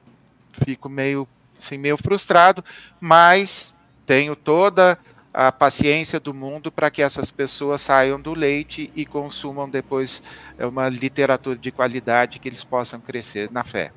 fico 0.53 0.87
meio, 0.87 1.27
assim, 1.57 1.77
meio 1.77 1.97
frustrado, 1.97 2.63
mas 3.01 3.75
tenho 4.05 4.35
toda 4.35 4.97
a 5.33 5.51
paciência 5.51 6.19
do 6.19 6.33
mundo 6.33 6.71
para 6.71 6.91
que 6.91 7.01
essas 7.01 7.31
pessoas 7.31 7.81
saiam 7.81 8.21
do 8.21 8.33
leite 8.33 8.91
e 8.95 9.05
consumam 9.05 9.67
depois 9.67 10.21
é, 10.57 10.65
uma 10.65 10.87
literatura 10.87 11.57
de 11.57 11.71
qualidade 11.71 12.37
que 12.37 12.47
eles 12.47 12.63
possam 12.63 12.99
crescer 12.99 13.49
na 13.51 13.63
fé. 13.63 13.91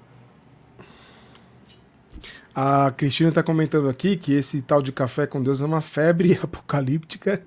A 2.54 2.90
Cristina 2.90 3.28
está 3.28 3.42
comentando 3.42 3.86
aqui 3.86 4.16
que 4.16 4.32
esse 4.32 4.62
tal 4.62 4.80
de 4.80 4.90
café 4.90 5.26
com 5.26 5.42
Deus 5.42 5.60
é 5.60 5.64
uma 5.66 5.82
febre 5.82 6.32
apocalíptica. 6.42 7.42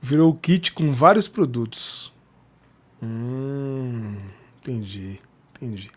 Virou 0.00 0.34
kit 0.34 0.72
com 0.72 0.92
vários 0.92 1.28
produtos. 1.28 2.12
Hum, 3.00 4.16
entendi, 4.58 5.20
entendi. 5.54 5.92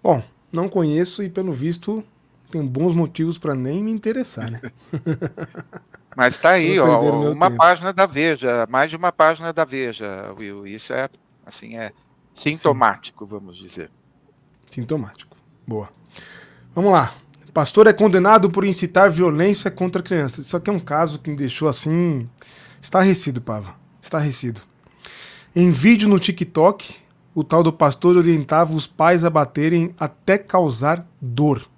Bom, 0.00 0.22
não 0.54 0.68
conheço 0.68 1.22
e, 1.22 1.28
pelo 1.28 1.52
visto, 1.52 2.04
tem 2.50 2.64
bons 2.64 2.94
motivos 2.94 3.36
para 3.38 3.54
nem 3.54 3.82
me 3.82 3.90
interessar, 3.90 4.50
né? 4.50 4.60
Mas 6.16 6.34
está 6.34 6.50
aí, 6.50 6.78
ó, 6.78 7.00
uma 7.32 7.48
tempo. 7.48 7.58
página 7.58 7.92
da 7.92 8.06
Veja, 8.06 8.66
mais 8.70 8.88
de 8.88 8.96
uma 8.96 9.10
página 9.10 9.52
da 9.52 9.64
Veja, 9.64 10.32
Will. 10.38 10.66
Isso 10.66 10.92
é, 10.92 11.08
assim, 11.44 11.76
é 11.76 11.92
sintomático, 12.32 13.24
Sim. 13.24 13.30
vamos 13.30 13.56
dizer. 13.56 13.90
Sintomático. 14.70 15.36
Boa. 15.66 15.88
Vamos 16.74 16.92
lá. 16.92 17.12
Pastor 17.52 17.86
é 17.86 17.92
condenado 17.92 18.50
por 18.50 18.64
incitar 18.64 19.10
violência 19.10 19.70
contra 19.70 20.02
crianças. 20.02 20.46
Isso 20.46 20.56
aqui 20.56 20.70
é 20.70 20.72
um 20.72 20.80
caso 20.80 21.18
que 21.18 21.30
me 21.30 21.36
deixou 21.36 21.68
assim. 21.68 22.28
Estarrecido, 22.80 23.40
Pava. 23.40 23.74
Estarrecido. 24.02 24.60
Em 25.54 25.70
vídeo 25.70 26.08
no 26.08 26.18
TikTok, 26.18 26.96
o 27.34 27.42
tal 27.42 27.62
do 27.62 27.72
pastor 27.72 28.16
orientava 28.16 28.74
os 28.74 28.86
pais 28.86 29.24
a 29.24 29.30
baterem 29.30 29.94
até 29.98 30.38
causar 30.38 31.06
dor. 31.20 31.68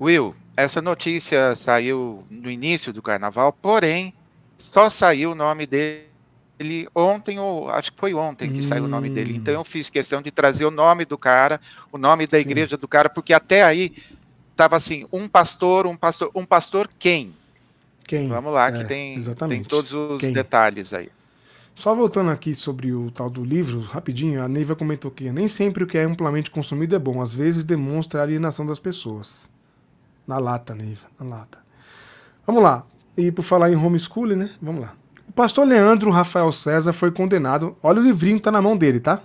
Will, 0.00 0.34
essa 0.56 0.82
notícia 0.82 1.54
saiu 1.56 2.24
no 2.30 2.50
início 2.50 2.92
do 2.92 3.00
carnaval, 3.00 3.52
porém, 3.52 4.12
só 4.58 4.90
saiu 4.90 5.32
o 5.32 5.34
nome 5.34 5.66
dele 5.66 6.88
ontem, 6.94 7.38
ou 7.38 7.70
acho 7.70 7.92
que 7.92 7.98
foi 7.98 8.12
ontem 8.12 8.50
que 8.50 8.58
hum. 8.58 8.62
saiu 8.62 8.84
o 8.84 8.88
nome 8.88 9.08
dele. 9.08 9.34
Então 9.36 9.54
eu 9.54 9.64
fiz 9.64 9.88
questão 9.88 10.20
de 10.20 10.30
trazer 10.30 10.64
o 10.64 10.70
nome 10.70 11.04
do 11.04 11.16
cara, 11.16 11.60
o 11.90 11.96
nome 11.96 12.26
da 12.26 12.38
Sim. 12.38 12.42
igreja 12.42 12.76
do 12.76 12.86
cara, 12.86 13.08
porque 13.08 13.32
até 13.32 13.62
aí 13.62 13.96
estava 14.50 14.76
assim, 14.76 15.06
um 15.12 15.28
pastor, 15.28 15.86
um 15.86 15.96
pastor, 15.96 16.30
um 16.34 16.44
pastor 16.44 16.90
quem? 16.98 17.32
Quem? 18.04 18.28
Vamos 18.28 18.52
lá, 18.52 18.72
que 18.72 18.80
é, 18.80 18.84
tem, 18.84 19.22
tem 19.48 19.62
todos 19.62 19.92
os 19.92 20.20
quem? 20.20 20.32
detalhes 20.32 20.92
aí. 20.92 21.10
Só 21.78 21.94
voltando 21.94 22.32
aqui 22.32 22.56
sobre 22.56 22.92
o 22.92 23.08
tal 23.08 23.30
do 23.30 23.44
livro, 23.44 23.78
rapidinho, 23.78 24.42
a 24.42 24.48
Neiva 24.48 24.74
comentou 24.74 25.12
que 25.12 25.30
nem 25.30 25.46
sempre 25.46 25.84
o 25.84 25.86
que 25.86 25.96
é 25.96 26.02
amplamente 26.02 26.50
consumido 26.50 26.96
é 26.96 26.98
bom, 26.98 27.22
às 27.22 27.32
vezes 27.32 27.62
demonstra 27.62 28.18
a 28.18 28.24
alienação 28.24 28.66
das 28.66 28.80
pessoas. 28.80 29.48
Na 30.26 30.38
lata, 30.38 30.74
Neiva, 30.74 31.06
na 31.20 31.36
lata. 31.36 31.58
Vamos 32.44 32.64
lá. 32.64 32.84
E 33.16 33.30
por 33.30 33.44
falar 33.44 33.70
em 33.70 33.76
homeschooling, 33.76 34.34
né? 34.34 34.50
Vamos 34.60 34.80
lá. 34.80 34.94
O 35.28 35.32
pastor 35.32 35.64
Leandro 35.68 36.10
Rafael 36.10 36.50
César 36.50 36.92
foi 36.92 37.12
condenado. 37.12 37.76
Olha 37.80 38.00
o 38.00 38.02
livrinho 38.02 38.38
que 38.38 38.42
tá 38.42 38.50
na 38.50 38.60
mão 38.60 38.76
dele, 38.76 38.98
tá? 38.98 39.22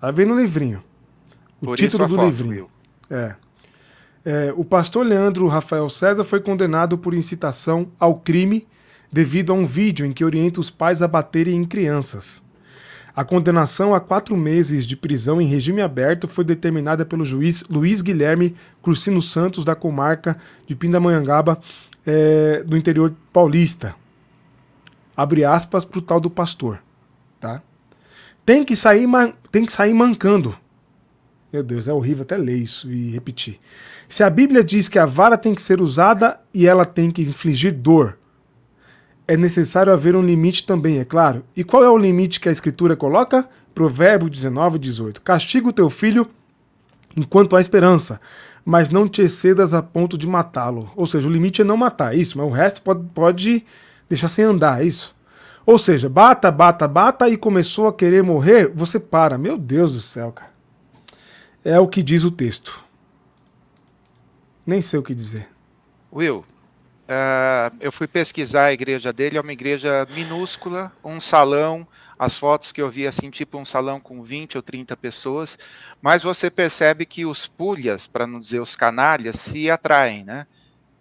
Tá 0.00 0.10
vendo 0.10 0.32
o 0.32 0.40
livrinho. 0.40 0.82
O 1.60 1.66
por 1.66 1.76
título 1.76 2.08
do 2.08 2.14
foto, 2.14 2.24
livrinho. 2.24 2.66
É. 3.10 3.34
É, 4.24 4.54
o 4.56 4.64
pastor 4.64 5.04
Leandro 5.04 5.46
Rafael 5.48 5.90
César 5.90 6.24
foi 6.24 6.40
condenado 6.40 6.96
por 6.96 7.12
incitação 7.12 7.88
ao 8.00 8.14
crime 8.20 8.66
devido 9.14 9.52
a 9.52 9.54
um 9.54 9.64
vídeo 9.64 10.04
em 10.04 10.10
que 10.10 10.24
orienta 10.24 10.58
os 10.58 10.72
pais 10.72 11.00
a 11.00 11.06
baterem 11.06 11.54
em 11.54 11.64
crianças. 11.64 12.42
A 13.14 13.24
condenação 13.24 13.94
a 13.94 14.00
quatro 14.00 14.36
meses 14.36 14.84
de 14.84 14.96
prisão 14.96 15.40
em 15.40 15.46
regime 15.46 15.80
aberto 15.80 16.26
foi 16.26 16.42
determinada 16.42 17.04
pelo 17.04 17.24
juiz 17.24 17.62
Luiz 17.70 18.02
Guilherme 18.02 18.56
Crucino 18.82 19.22
Santos, 19.22 19.64
da 19.64 19.76
comarca 19.76 20.36
de 20.66 20.74
Pindamonhangaba, 20.74 21.60
é, 22.04 22.64
do 22.66 22.76
interior 22.76 23.14
paulista. 23.32 23.94
Abre 25.16 25.44
aspas 25.44 25.84
para 25.84 26.00
o 26.00 26.02
tal 26.02 26.18
do 26.18 26.28
pastor. 26.28 26.82
Tá? 27.38 27.62
Tem, 28.44 28.64
que 28.64 28.74
sair, 28.74 29.06
tem 29.52 29.64
que 29.64 29.72
sair 29.72 29.94
mancando. 29.94 30.58
Meu 31.52 31.62
Deus, 31.62 31.86
é 31.86 31.92
horrível 31.92 32.22
até 32.22 32.36
ler 32.36 32.56
isso 32.56 32.90
e 32.90 33.10
repetir. 33.10 33.60
Se 34.08 34.24
a 34.24 34.28
Bíblia 34.28 34.64
diz 34.64 34.88
que 34.88 34.98
a 34.98 35.06
vara 35.06 35.38
tem 35.38 35.54
que 35.54 35.62
ser 35.62 35.80
usada 35.80 36.40
e 36.52 36.66
ela 36.66 36.84
tem 36.84 37.12
que 37.12 37.22
infligir 37.22 37.72
dor, 37.72 38.18
é 39.26 39.36
necessário 39.36 39.92
haver 39.92 40.14
um 40.14 40.22
limite 40.22 40.66
também, 40.66 40.98
é 40.98 41.04
claro. 41.04 41.44
E 41.56 41.64
qual 41.64 41.82
é 41.82 41.88
o 41.88 41.98
limite 41.98 42.40
que 42.40 42.48
a 42.48 42.52
Escritura 42.52 42.94
coloca? 42.94 43.48
Provérbio 43.74 44.28
19, 44.28 44.78
18. 44.78 45.22
Castiga 45.22 45.68
o 45.68 45.72
teu 45.72 45.90
filho 45.90 46.28
enquanto 47.16 47.56
há 47.56 47.60
esperança, 47.60 48.20
mas 48.64 48.90
não 48.90 49.08
te 49.08 49.22
excedas 49.22 49.72
a 49.72 49.82
ponto 49.82 50.18
de 50.18 50.26
matá-lo. 50.26 50.90
Ou 50.94 51.06
seja, 51.06 51.28
o 51.28 51.30
limite 51.30 51.62
é 51.62 51.64
não 51.64 51.76
matar, 51.76 52.16
isso, 52.16 52.38
mas 52.38 52.46
o 52.46 52.50
resto 52.50 52.82
pode, 52.82 53.04
pode 53.14 53.64
deixar 54.08 54.28
sem 54.28 54.44
andar, 54.44 54.82
é 54.82 54.84
isso. 54.84 55.14
Ou 55.66 55.78
seja, 55.78 56.08
bata, 56.08 56.50
bata, 56.50 56.86
bata 56.86 57.28
e 57.28 57.36
começou 57.36 57.88
a 57.88 57.92
querer 57.92 58.22
morrer, 58.22 58.70
você 58.74 59.00
para. 59.00 59.38
Meu 59.38 59.56
Deus 59.56 59.94
do 59.94 60.00
céu, 60.00 60.30
cara. 60.30 60.52
É 61.64 61.80
o 61.80 61.88
que 61.88 62.02
diz 62.02 62.24
o 62.24 62.30
texto. 62.30 62.84
Nem 64.66 64.82
sei 64.82 64.98
o 64.98 65.02
que 65.02 65.14
dizer. 65.14 65.48
Will, 66.12 66.44
uh, 67.08 67.76
eu 67.80 67.92
fui 67.92 68.06
pesquisar 68.06 68.66
a 68.66 68.72
igreja 68.72 69.12
dele, 69.12 69.38
é 69.38 69.40
uma 69.40 69.52
igreja 69.52 70.06
minúscula, 70.14 70.92
um 71.04 71.20
salão, 71.20 71.86
as 72.18 72.38
fotos 72.38 72.72
que 72.72 72.80
eu 72.80 72.90
vi 72.90 73.06
assim, 73.06 73.30
tipo 73.30 73.58
um 73.58 73.64
salão 73.64 73.98
com 74.00 74.22
20 74.22 74.56
ou 74.56 74.62
30 74.62 74.96
pessoas, 74.96 75.58
mas 76.00 76.22
você 76.22 76.50
percebe 76.50 77.04
que 77.04 77.26
os 77.26 77.46
pulhas, 77.46 78.06
para 78.06 78.26
não 78.26 78.40
dizer 78.40 78.60
os 78.60 78.76
canalhas, 78.76 79.36
se 79.36 79.70
atraem, 79.70 80.24
né? 80.24 80.46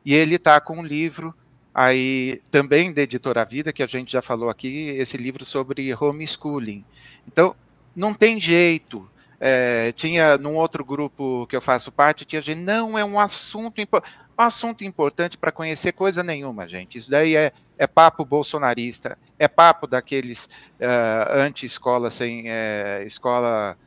E 0.05 0.13
ele 0.13 0.35
está 0.35 0.59
com 0.59 0.79
um 0.79 0.85
livro 0.85 1.33
aí 1.73 2.41
também 2.51 2.93
da 2.93 3.01
Editora 3.01 3.45
Vida, 3.45 3.73
que 3.73 3.81
a 3.81 3.87
gente 3.87 4.11
já 4.11 4.21
falou 4.21 4.49
aqui, 4.49 4.89
esse 4.89 5.17
livro 5.17 5.45
sobre 5.45 5.93
homeschooling. 5.93 6.83
Então, 7.27 7.55
não 7.95 8.13
tem 8.13 8.39
jeito, 8.39 9.09
é, 9.39 9.91
tinha 9.91 10.37
num 10.37 10.55
outro 10.55 10.85
grupo 10.85 11.45
que 11.47 11.55
eu 11.55 11.59
faço 11.59 11.91
parte, 11.91 12.23
tinha 12.23 12.41
gente, 12.41 12.61
não, 12.61 12.97
é 12.97 13.03
um 13.03 13.19
assunto, 13.19 13.81
um 13.81 13.83
assunto 14.41 14.83
importante 14.83 15.37
para 15.37 15.51
conhecer 15.51 15.91
coisa 15.91 16.23
nenhuma, 16.23 16.67
gente. 16.67 16.97
Isso 16.97 17.09
daí 17.09 17.35
é, 17.35 17.51
é 17.77 17.87
papo 17.87 18.25
bolsonarista, 18.25 19.17
é 19.37 19.47
papo 19.47 19.87
daqueles 19.87 20.45
uh, 20.45 21.31
anti-escola 21.33 22.09
sem 22.09 22.49
é, 22.49 23.03
escola 23.05 23.77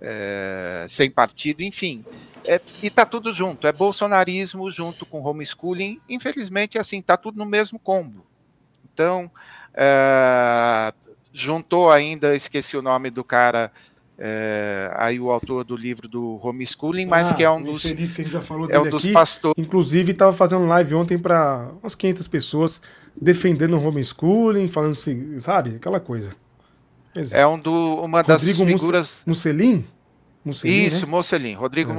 é, 0.00 0.86
sem 0.88 1.10
partido, 1.10 1.62
enfim. 1.62 2.04
É, 2.46 2.60
e 2.82 2.90
tá 2.90 3.06
tudo 3.06 3.32
junto, 3.32 3.66
é 3.66 3.72
bolsonarismo 3.72 4.70
junto 4.70 5.06
com 5.06 5.22
homeschooling. 5.22 6.00
Infelizmente, 6.08 6.78
assim, 6.78 7.00
tá 7.00 7.16
tudo 7.16 7.38
no 7.38 7.46
mesmo 7.46 7.78
combo. 7.78 8.26
Então, 8.92 9.30
juntou 11.32 11.90
ainda, 11.90 12.36
esqueci 12.36 12.76
o 12.76 12.82
nome 12.82 13.10
do 13.10 13.24
cara 13.24 13.72
é, 14.18 14.92
aí 14.96 15.18
o 15.18 15.30
autor 15.30 15.64
do 15.64 15.76
livro 15.76 16.06
do 16.06 16.38
homeschooling, 16.42 17.06
mas 17.06 17.32
ah, 17.32 17.34
que 17.34 17.42
é 17.42 17.50
um 17.50 17.62
dos 17.62 17.82
feliz 17.82 18.12
que 18.12 18.20
a 18.20 18.24
gente 18.24 18.32
já 18.32 18.40
falou 18.40 18.68
é 18.70 18.78
um 18.78 18.88
dos 18.88 19.06
pastores. 19.08 19.56
Inclusive 19.58 20.12
estava 20.12 20.32
fazendo 20.32 20.66
live 20.66 20.94
ontem 20.94 21.18
para 21.18 21.70
umas 21.82 21.94
500 21.94 22.28
pessoas 22.28 22.80
defendendo 23.20 23.76
o 23.76 23.84
homeschooling, 23.84 24.68
falando 24.68 24.92
assim, 24.92 25.38
sabe, 25.40 25.76
aquela 25.76 25.98
coisa. 25.98 26.34
É 27.32 27.46
um 27.46 27.58
do, 27.58 28.00
uma 28.02 28.22
Rodrigo 28.22 28.64
das 28.64 28.72
figuras 28.72 29.22
Musselin? 29.26 29.84
Musselin 30.44 30.84
Isso, 30.84 31.06
né? 31.06 31.54
Rodrigo 31.54 31.90
é. 31.90 31.94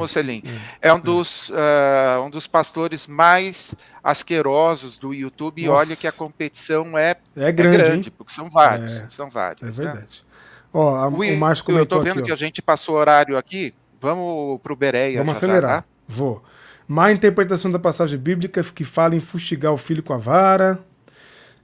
É, 0.81 0.89
é 0.89 0.93
um, 0.93 0.97
é. 0.97 1.01
Dos, 1.01 1.49
uh, 1.49 2.21
um 2.25 2.29
dos 2.29 2.45
pastores 2.45 3.07
mais 3.07 3.73
asquerosos 4.03 4.97
do 4.97 5.13
YouTube 5.13 5.65
Nossa. 5.65 5.83
e 5.83 5.87
olha 5.87 5.95
que 5.95 6.05
a 6.05 6.11
competição 6.11 6.97
é, 6.97 7.15
é 7.35 7.51
grande, 7.51 7.81
é 7.81 7.83
grande 7.85 8.11
porque 8.11 8.31
são 8.31 8.49
vários, 8.49 8.93
é. 8.93 9.09
são 9.09 9.29
vários. 9.29 9.63
É 9.63 9.65
né? 9.65 9.71
verdade. 9.71 10.23
Né? 10.29 10.34
Ó, 10.77 10.93
a, 10.93 11.07
o 11.07 11.37
Márcio 11.37 11.63
comentou 11.63 11.83
Eu 11.83 11.85
tô 11.85 11.99
vendo 12.01 12.19
aqui, 12.19 12.27
que 12.27 12.33
a 12.33 12.35
gente 12.35 12.61
passou 12.61 12.95
horário 12.95 13.37
aqui. 13.37 13.73
Vamos 14.01 14.59
pro 14.61 14.75
Bereia. 14.75 15.19
Vamos 15.19 15.37
acelerar. 15.37 15.75
Já, 15.75 15.81
tá? 15.81 15.87
Vou. 16.05 16.43
Má 16.85 17.13
interpretação 17.13 17.71
da 17.71 17.79
passagem 17.79 18.19
bíblica 18.19 18.61
que 18.61 18.83
fala 18.83 19.15
em 19.15 19.21
fustigar 19.21 19.71
o 19.71 19.77
filho 19.77 20.03
com 20.03 20.11
a 20.11 20.17
vara. 20.17 20.77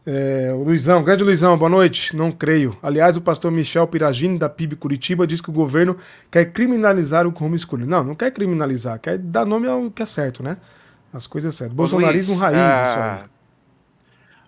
É, 0.06 0.52
o 0.54 0.64
Luizão, 0.64 1.04
grande 1.04 1.26
Luizão, 1.26 1.58
boa 1.58 1.70
noite. 1.70 2.16
Não 2.16 2.32
creio. 2.32 2.78
Aliás, 2.82 3.18
o 3.18 3.22
pastor 3.22 3.52
Michel 3.52 3.86
Piragini, 3.86 4.40
da 4.40 4.48
PIB 4.48 4.78
Curitiba, 4.78 5.28
diz 5.28 5.42
que 5.42 5.50
o 5.50 5.54
governo 5.54 5.98
quer 6.32 6.46
criminalizar 6.46 7.28
o 7.28 7.34
homeschooling. 7.38 7.86
Não, 7.86 8.06
não 8.06 8.16
quer 8.16 8.32
criminalizar, 8.32 8.98
quer 8.98 9.18
dar 9.18 9.46
nome 9.46 9.68
ao 9.68 9.92
que 9.92 10.02
é 10.02 10.06
certo, 10.06 10.42
né? 10.42 10.56
As 11.14 11.28
coisas 11.28 11.54
certas. 11.54 11.76
Bolsonarismo 11.76 12.36
Luiz, 12.36 12.42
raiz, 12.42 12.58
ah, 12.58 12.84
isso 12.86 12.98
aí. 12.98 13.30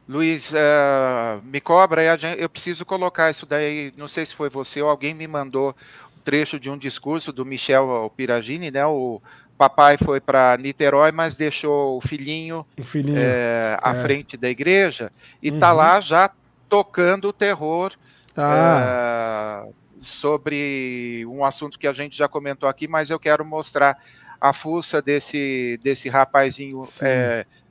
Luiz, 0.07 0.51
uh, 0.51 1.41
me 1.43 1.61
cobra, 1.61 2.01
eu 2.37 2.49
preciso 2.49 2.85
colocar 2.85 3.31
isso 3.31 3.45
daí, 3.45 3.91
não 3.97 4.07
sei 4.07 4.25
se 4.25 4.35
foi 4.35 4.49
você 4.49 4.81
ou 4.81 4.89
alguém 4.89 5.13
me 5.13 5.27
mandou 5.27 5.73
um 6.17 6.21
trecho 6.21 6.59
de 6.59 6.69
um 6.69 6.77
discurso 6.77 7.31
do 7.31 7.45
Michel 7.45 8.11
Piragini, 8.15 8.69
né? 8.69 8.85
O 8.85 9.21
papai 9.57 9.97
foi 9.97 10.19
para 10.19 10.57
Niterói, 10.57 11.11
mas 11.11 11.35
deixou 11.35 11.97
o 11.97 12.01
filhinho, 12.01 12.65
o 12.77 12.83
filhinho. 12.83 13.17
É, 13.17 13.77
à 13.81 13.91
é. 13.91 13.95
frente 13.95 14.35
da 14.35 14.49
igreja 14.49 15.09
e 15.41 15.47
está 15.49 15.71
uhum. 15.71 15.77
lá 15.77 15.99
já 16.01 16.29
tocando 16.67 17.29
o 17.29 17.33
terror 17.33 17.93
ah. 18.35 19.65
é, 19.65 19.71
sobre 20.01 21.25
um 21.27 21.45
assunto 21.45 21.79
que 21.79 21.87
a 21.87 21.93
gente 21.93 22.17
já 22.17 22.27
comentou 22.27 22.67
aqui, 22.67 22.89
mas 22.89 23.09
eu 23.09 23.19
quero 23.19 23.45
mostrar 23.45 23.97
a 24.41 24.51
fuça 24.51 25.01
desse, 25.01 25.79
desse 25.81 26.09
rapazinho 26.09 26.83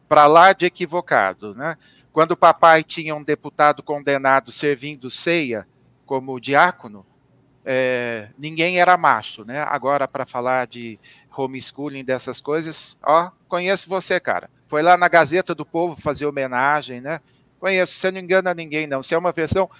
para 0.08 0.26
lá 0.26 0.54
de 0.54 0.64
equivocado, 0.64 1.54
né? 1.54 1.76
Quando 2.12 2.32
o 2.32 2.36
papai 2.36 2.82
tinha 2.82 3.14
um 3.14 3.22
deputado 3.22 3.82
condenado 3.82 4.52
servindo 4.52 5.10
ceia 5.10 5.66
como 6.04 6.38
diácono, 6.40 7.06
é, 7.64 8.28
ninguém 8.36 8.80
era 8.80 8.96
macho, 8.96 9.44
né? 9.44 9.62
Agora, 9.62 10.06
para 10.06 10.26
falar 10.26 10.66
de 10.66 10.98
homeschooling, 11.34 12.04
dessas 12.04 12.40
coisas, 12.40 12.98
ó, 13.02 13.30
conheço 13.48 13.88
você, 13.88 14.20
cara. 14.20 14.50
Foi 14.66 14.82
lá 14.82 14.96
na 14.96 15.08
Gazeta 15.08 15.54
do 15.54 15.64
Povo 15.64 16.00
fazer 16.00 16.26
homenagem, 16.26 17.00
né? 17.00 17.20
Conheço, 17.58 17.94
você 17.94 18.10
não 18.10 18.20
engana 18.20 18.52
ninguém, 18.52 18.86
não. 18.86 19.02
Se 19.02 19.14
é 19.14 19.18
uma 19.18 19.32
versão 19.32 19.70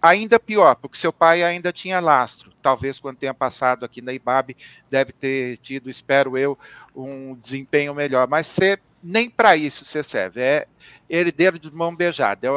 ainda 0.00 0.38
pior, 0.38 0.76
porque 0.76 0.96
seu 0.96 1.12
pai 1.12 1.42
ainda 1.42 1.72
tinha 1.72 2.00
lastro. 2.00 2.52
Talvez 2.62 3.00
quando 3.00 3.18
tenha 3.18 3.34
passado 3.34 3.84
aqui 3.84 4.00
na 4.00 4.12
IBAB, 4.12 4.56
deve 4.90 5.12
ter 5.12 5.56
tido, 5.58 5.90
espero 5.90 6.38
eu, 6.38 6.58
um 6.94 7.34
desempenho 7.34 7.94
melhor. 7.94 8.28
Mas 8.28 8.46
você 8.46 8.78
nem 9.06 9.30
para 9.30 9.56
isso 9.56 9.84
você 9.84 10.02
serve. 10.02 10.40
É 10.40 10.66
herdeiro 11.08 11.58
de 11.58 11.70
mão 11.72 11.94
beijada. 11.94 12.46
É 12.46 12.50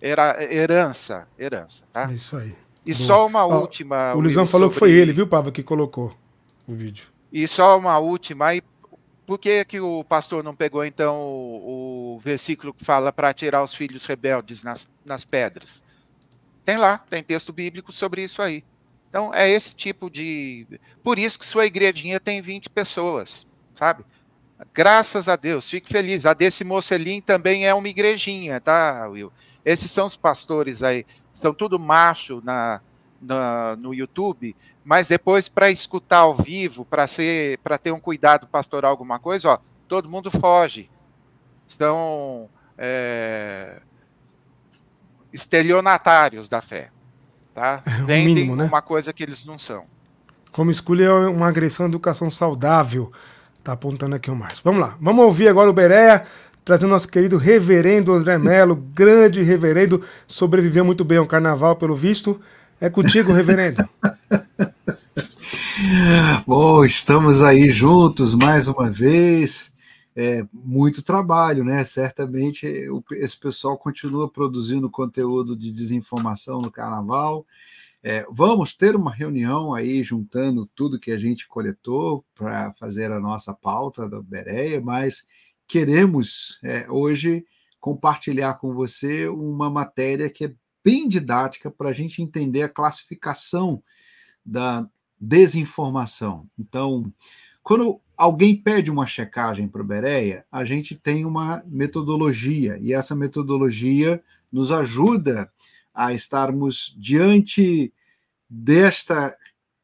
era 0.00 0.42
herança, 0.52 1.28
herança, 1.38 1.84
tá? 1.92 2.10
É 2.10 2.14
isso 2.14 2.36
aí. 2.36 2.54
E 2.84 2.92
Boa. 2.92 3.06
só 3.06 3.26
uma 3.26 3.46
Ó, 3.46 3.60
última. 3.60 4.14
O 4.14 4.20
Luizão 4.20 4.46
falou 4.46 4.68
sobre... 4.68 4.74
que 4.74 4.78
foi 4.80 4.90
ele, 4.92 5.12
viu, 5.12 5.26
Pava, 5.26 5.52
que 5.52 5.62
colocou 5.62 6.16
o 6.66 6.74
vídeo. 6.74 7.06
E 7.32 7.46
só 7.46 7.78
uma 7.78 7.98
última. 7.98 8.46
Aí, 8.46 8.62
por 9.24 9.38
que, 9.38 9.64
que 9.64 9.80
o 9.80 10.02
pastor 10.04 10.42
não 10.42 10.54
pegou, 10.54 10.84
então, 10.84 11.20
o, 11.20 12.16
o 12.16 12.18
versículo 12.18 12.74
que 12.74 12.84
fala 12.84 13.12
para 13.12 13.32
tirar 13.32 13.62
os 13.62 13.74
filhos 13.74 14.04
rebeldes 14.04 14.64
nas, 14.64 14.90
nas 15.04 15.24
pedras? 15.24 15.82
Tem 16.64 16.76
lá, 16.76 16.98
tem 16.98 17.22
texto 17.22 17.52
bíblico 17.52 17.92
sobre 17.92 18.24
isso 18.24 18.42
aí. 18.42 18.64
Então, 19.08 19.32
é 19.32 19.48
esse 19.48 19.74
tipo 19.74 20.10
de. 20.10 20.66
Por 21.02 21.18
isso 21.18 21.38
que 21.38 21.46
sua 21.46 21.66
igrejinha 21.66 22.18
tem 22.18 22.42
20 22.42 22.70
pessoas, 22.70 23.46
sabe? 23.74 24.04
Graças 24.74 25.28
a 25.28 25.36
Deus, 25.36 25.68
fique 25.68 25.88
feliz. 25.88 26.26
A 26.26 26.34
desse 26.34 26.64
Mocelim 26.64 27.20
também 27.20 27.66
é 27.66 27.74
uma 27.74 27.88
igrejinha, 27.88 28.60
tá, 28.60 29.08
Will? 29.08 29.32
Esses 29.64 29.90
são 29.90 30.06
os 30.06 30.16
pastores 30.16 30.82
aí. 30.82 31.06
São 31.32 31.54
tudo 31.54 31.78
macho 31.78 32.40
na, 32.44 32.80
na 33.20 33.76
no 33.76 33.94
YouTube, 33.94 34.54
mas 34.84 35.08
depois 35.08 35.48
para 35.48 35.70
escutar 35.70 36.18
ao 36.18 36.34
vivo, 36.34 36.84
para 36.84 37.06
ser, 37.06 37.58
para 37.58 37.78
ter 37.78 37.92
um 37.92 38.00
cuidado 38.00 38.46
pastoral, 38.46 38.90
alguma 38.90 39.18
coisa, 39.18 39.48
ó, 39.50 39.58
todo 39.88 40.08
mundo 40.08 40.30
foge. 40.30 40.90
São 41.66 42.48
é, 42.76 43.80
estelionatários 45.32 46.48
da 46.48 46.60
fé, 46.60 46.90
tá? 47.54 47.82
Vendem 48.04 48.26
mínimo, 48.26 48.56
né? 48.56 48.64
uma 48.66 48.82
coisa 48.82 49.12
que 49.12 49.22
eles 49.22 49.44
não 49.44 49.56
são. 49.56 49.84
Como 50.50 50.70
escolher 50.70 51.10
uma 51.10 51.48
agressão 51.48 51.86
à 51.86 51.88
educação 51.88 52.30
saudável. 52.30 53.10
Tá 53.62 53.72
apontando 53.72 54.16
aqui 54.16 54.30
o 54.30 54.36
mais. 54.36 54.58
Vamos 54.60 54.80
lá. 54.80 54.96
Vamos 55.00 55.24
ouvir 55.24 55.48
agora 55.48 55.70
o 55.70 55.72
Berea, 55.72 56.24
trazendo 56.64 56.90
nosso 56.90 57.08
querido 57.08 57.36
reverendo 57.36 58.12
André 58.12 58.36
Melo, 58.36 58.74
grande 58.74 59.42
reverendo, 59.42 60.02
sobreviveu 60.26 60.84
muito 60.84 61.04
bem 61.04 61.18
ao 61.18 61.26
carnaval, 61.26 61.76
pelo 61.76 61.94
visto. 61.94 62.40
É 62.80 62.90
contigo, 62.90 63.32
reverendo. 63.32 63.88
Bom, 66.44 66.84
estamos 66.84 67.42
aí 67.42 67.70
juntos 67.70 68.34
mais 68.34 68.66
uma 68.66 68.90
vez. 68.90 69.70
É, 70.14 70.44
muito 70.52 71.02
trabalho, 71.02 71.64
né? 71.64 71.82
Certamente 71.84 72.66
esse 73.12 73.38
pessoal 73.38 73.78
continua 73.78 74.28
produzindo 74.28 74.90
conteúdo 74.90 75.56
de 75.56 75.70
desinformação 75.70 76.60
no 76.60 76.70
carnaval. 76.70 77.46
É, 78.04 78.26
vamos 78.30 78.74
ter 78.74 78.96
uma 78.96 79.12
reunião 79.12 79.72
aí 79.72 80.02
juntando 80.02 80.66
tudo 80.74 80.98
que 80.98 81.12
a 81.12 81.18
gente 81.18 81.46
coletou 81.46 82.24
para 82.34 82.72
fazer 82.74 83.12
a 83.12 83.20
nossa 83.20 83.54
pauta 83.54 84.08
da 84.08 84.20
Bereia, 84.20 84.80
mas 84.80 85.24
queremos 85.68 86.58
é, 86.64 86.90
hoje 86.90 87.46
compartilhar 87.78 88.54
com 88.54 88.74
você 88.74 89.28
uma 89.28 89.70
matéria 89.70 90.28
que 90.28 90.46
é 90.46 90.54
bem 90.84 91.08
didática 91.08 91.70
para 91.70 91.90
a 91.90 91.92
gente 91.92 92.20
entender 92.20 92.62
a 92.62 92.68
classificação 92.68 93.80
da 94.44 94.88
desinformação. 95.20 96.48
Então, 96.58 97.12
quando 97.62 98.00
alguém 98.16 98.56
pede 98.56 98.90
uma 98.90 99.06
checagem 99.06 99.68
para 99.68 99.80
o 99.80 99.86
Bereia, 99.86 100.44
a 100.50 100.64
gente 100.64 100.96
tem 100.96 101.24
uma 101.24 101.62
metodologia, 101.66 102.76
e 102.80 102.92
essa 102.92 103.14
metodologia 103.14 104.20
nos 104.50 104.72
ajuda 104.72 105.42
a 105.42 105.48
estarmos 106.12 106.94
diante 106.98 107.92
desta 108.48 109.36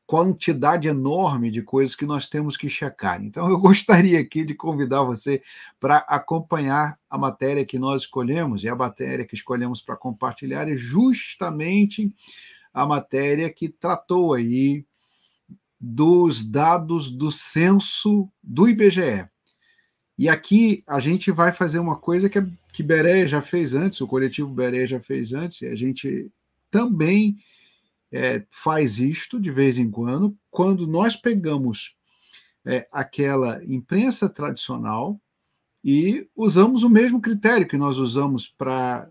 quantidade 0.08 0.88
enorme 0.88 1.50
de 1.50 1.60
coisas 1.60 1.94
que 1.94 2.06
nós 2.06 2.26
temos 2.26 2.56
que 2.56 2.66
checar. 2.66 3.22
Então, 3.22 3.48
eu 3.50 3.58
gostaria 3.60 4.18
aqui 4.18 4.42
de 4.42 4.54
convidar 4.54 5.02
você 5.02 5.42
para 5.78 5.98
acompanhar 5.98 6.98
a 7.10 7.18
matéria 7.18 7.64
que 7.64 7.78
nós 7.78 8.02
escolhemos, 8.02 8.64
e 8.64 8.68
a 8.70 8.74
matéria 8.74 9.26
que 9.26 9.34
escolhemos 9.34 9.82
para 9.82 9.96
compartilhar 9.96 10.66
é 10.66 10.76
justamente 10.78 12.10
a 12.72 12.86
matéria 12.86 13.52
que 13.52 13.68
tratou 13.68 14.32
aí 14.32 14.86
dos 15.78 16.42
dados 16.42 17.10
do 17.10 17.30
censo 17.30 18.30
do 18.42 18.66
IBGE. 18.66 19.28
E 20.18 20.28
aqui 20.28 20.82
a 20.84 20.98
gente 20.98 21.30
vai 21.30 21.52
fazer 21.52 21.78
uma 21.78 21.96
coisa 21.96 22.28
que, 22.28 22.42
que 22.72 22.82
Beré 22.82 23.26
já 23.28 23.40
fez 23.40 23.74
antes, 23.74 24.00
o 24.00 24.06
coletivo 24.06 24.48
Beré 24.48 24.84
já 24.84 24.98
fez 24.98 25.32
antes, 25.32 25.62
e 25.62 25.68
a 25.68 25.76
gente 25.76 26.28
também 26.70 27.38
é, 28.10 28.44
faz 28.50 28.98
isto 28.98 29.38
de 29.38 29.50
vez 29.50 29.78
em 29.78 29.88
quando, 29.88 30.36
quando 30.50 30.86
nós 30.86 31.14
pegamos 31.14 31.96
é, 32.64 32.88
aquela 32.90 33.62
imprensa 33.64 34.28
tradicional 34.28 35.20
e 35.84 36.28
usamos 36.34 36.82
o 36.82 36.90
mesmo 36.90 37.20
critério 37.20 37.68
que 37.68 37.76
nós 37.76 37.98
usamos 37.98 38.48
para 38.48 39.08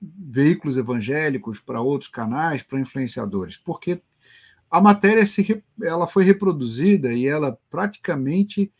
veículos 0.00 0.76
evangélicos, 0.78 1.60
para 1.60 1.82
outros 1.82 2.10
canais, 2.10 2.62
para 2.62 2.80
influenciadores, 2.80 3.58
porque 3.58 4.00
a 4.70 4.80
matéria 4.80 5.24
se, 5.26 5.62
ela 5.82 6.06
foi 6.06 6.24
reproduzida 6.24 7.12
e 7.12 7.26
ela 7.26 7.58
praticamente 7.70 8.72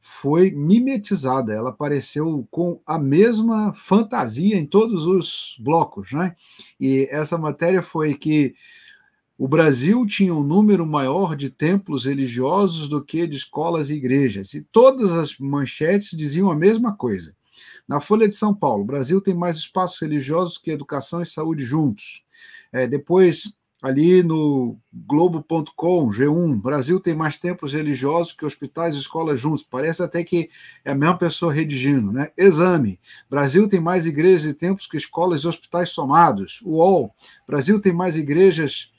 foi 0.00 0.50
mimetizada, 0.50 1.52
ela 1.52 1.68
apareceu 1.68 2.48
com 2.50 2.80
a 2.86 2.98
mesma 2.98 3.72
fantasia 3.74 4.56
em 4.56 4.66
todos 4.66 5.04
os 5.04 5.56
blocos, 5.60 6.10
né? 6.12 6.34
E 6.80 7.06
essa 7.10 7.36
matéria 7.36 7.82
foi 7.82 8.14
que 8.14 8.54
o 9.36 9.46
Brasil 9.46 10.04
tinha 10.06 10.34
um 10.34 10.42
número 10.42 10.86
maior 10.86 11.36
de 11.36 11.50
templos 11.50 12.06
religiosos 12.06 12.88
do 12.88 13.04
que 13.04 13.26
de 13.26 13.36
escolas 13.36 13.90
e 13.90 13.94
igrejas, 13.94 14.54
e 14.54 14.62
todas 14.62 15.12
as 15.12 15.38
manchetes 15.38 16.16
diziam 16.16 16.50
a 16.50 16.56
mesma 16.56 16.96
coisa. 16.96 17.34
Na 17.86 18.00
Folha 18.00 18.26
de 18.26 18.34
São 18.34 18.54
Paulo, 18.54 18.82
o 18.82 18.86
Brasil 18.86 19.20
tem 19.20 19.34
mais 19.34 19.56
espaços 19.56 20.00
religiosos 20.00 20.56
que 20.56 20.70
educação 20.70 21.20
e 21.20 21.26
saúde 21.26 21.64
juntos. 21.64 22.24
É, 22.72 22.86
depois, 22.86 23.54
ali 23.82 24.22
no 24.22 24.76
Globo.com, 24.92 26.10
G1, 26.10 26.60
Brasil 26.60 27.00
tem 27.00 27.14
mais 27.14 27.38
templos 27.38 27.72
religiosos 27.72 28.32
que 28.32 28.44
hospitais 28.44 28.94
e 28.94 28.98
escolas 28.98 29.40
juntos. 29.40 29.62
Parece 29.62 30.02
até 30.02 30.22
que 30.22 30.50
é 30.84 30.92
a 30.92 30.94
mesma 30.94 31.16
pessoa 31.16 31.52
redigindo, 31.52 32.12
né? 32.12 32.30
Exame. 32.36 33.00
Brasil 33.28 33.66
tem 33.68 33.80
mais 33.80 34.06
igrejas 34.06 34.46
e 34.46 34.54
templos 34.54 34.86
que 34.86 34.96
escolas 34.96 35.42
e 35.42 35.48
hospitais 35.48 35.90
somados. 35.90 36.60
UOL. 36.62 37.14
Brasil 37.46 37.80
tem 37.80 37.92
mais 37.92 38.16
igrejas 38.16 38.92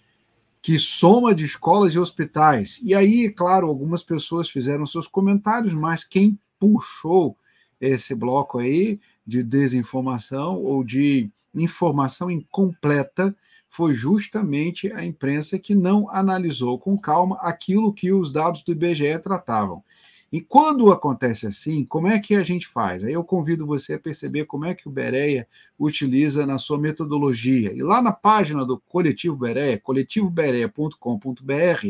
que 0.62 0.78
soma 0.78 1.34
de 1.34 1.44
escolas 1.44 1.94
e 1.94 2.00
hospitais. 2.00 2.80
E 2.84 2.94
aí, 2.94 3.30
claro, 3.30 3.68
algumas 3.68 4.04
pessoas 4.04 4.50
fizeram 4.50 4.86
seus 4.86 5.08
comentários, 5.08 5.74
mas 5.74 6.04
quem 6.04 6.38
puxou 6.60 7.36
esse 7.80 8.14
bloco 8.14 8.60
aí 8.60 9.00
de 9.26 9.42
desinformação 9.42 10.62
ou 10.62 10.84
de 10.84 11.32
informação 11.54 12.32
incompleta 12.32 13.36
foi 13.68 13.94
justamente 13.94 14.92
a 14.92 15.04
imprensa 15.04 15.58
que 15.58 15.74
não 15.74 16.10
analisou 16.10 16.78
com 16.78 16.98
calma 16.98 17.38
aquilo 17.42 17.94
que 17.94 18.12
os 18.12 18.32
dados 18.32 18.64
do 18.64 18.72
IBGE 18.72 19.18
tratavam. 19.20 19.84
E 20.32 20.40
quando 20.40 20.94
acontece 20.94 21.46
assim, 21.46 21.84
como 21.84 22.08
é 22.08 22.18
que 22.18 22.36
a 22.36 22.44
gente 22.44 22.66
faz? 22.66 23.04
Aí 23.04 23.12
eu 23.12 23.24
convido 23.24 23.68
você 23.68 23.96
a 23.96 24.00
perceber 24.00 24.46
como 24.46 24.64
é 24.64 24.74
que 24.74 24.88
o 24.88 24.92
Bereia 24.92 25.46
utiliza 25.78 26.46
na 26.46 26.58
sua 26.58 26.78
metodologia. 26.78 27.74
E 27.74 27.82
lá 27.82 28.02
na 28.02 28.14
página 28.14 28.66
do 28.66 28.80
Coletivo 28.80 29.36
Bereia, 29.36 29.78
coletivobereia.com.br, 29.78 31.90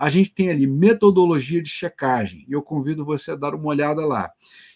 a 0.00 0.10
gente 0.10 0.34
tem 0.34 0.50
ali 0.50 0.66
metodologia 0.66 1.62
de 1.62 1.70
checagem. 1.70 2.44
E 2.48 2.52
eu 2.54 2.60
convido 2.60 3.04
você 3.04 3.30
a 3.30 3.36
dar 3.36 3.54
uma 3.54 3.68
olhada 3.68 4.04
lá. 4.04 4.32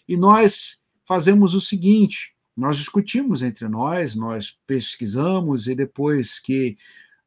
E 0.07 0.15
nós 0.15 0.81
fazemos 1.03 1.53
o 1.53 1.59
seguinte: 1.59 2.33
nós 2.55 2.77
discutimos 2.77 3.41
entre 3.41 3.67
nós, 3.67 4.15
nós 4.15 4.57
pesquisamos 4.67 5.67
e 5.67 5.75
depois 5.75 6.39
que 6.39 6.77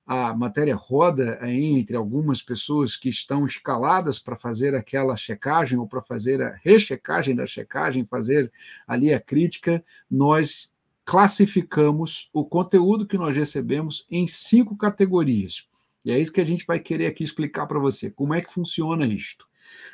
a 0.07 0.35
matéria 0.35 0.77
roda 0.77 1.39
entre 1.49 1.97
algumas 1.97 2.43
pessoas 2.43 2.95
que 2.97 3.09
estão 3.09 3.47
escaladas 3.47 4.19
para 4.19 4.37
fazer 4.37 4.75
aquela 4.75 5.17
checagem 5.17 5.79
ou 5.79 5.89
para 5.89 6.03
fazer 6.03 6.43
a 6.43 6.55
rechecagem 6.63 7.35
da 7.35 7.47
checagem, 7.47 8.05
fazer 8.05 8.53
ali 8.87 9.15
a 9.15 9.21
crítica, 9.21 9.83
nós 10.11 10.71
classificamos 11.05 12.29
o 12.33 12.45
conteúdo 12.45 13.07
que 13.07 13.19
nós 13.19 13.37
recebemos 13.37 14.07
em 14.11 14.27
cinco 14.27 14.77
categorias. 14.77 15.67
E 16.05 16.11
é 16.11 16.19
isso 16.19 16.33
que 16.33 16.41
a 16.41 16.47
gente 16.47 16.67
vai 16.67 16.79
querer 16.79 17.07
aqui 17.07 17.25
explicar 17.25 17.67
para 17.67 17.79
você, 17.79 18.11
como 18.11 18.35
é 18.35 18.43
que 18.43 18.53
funciona 18.53 19.07
isto. 19.07 19.47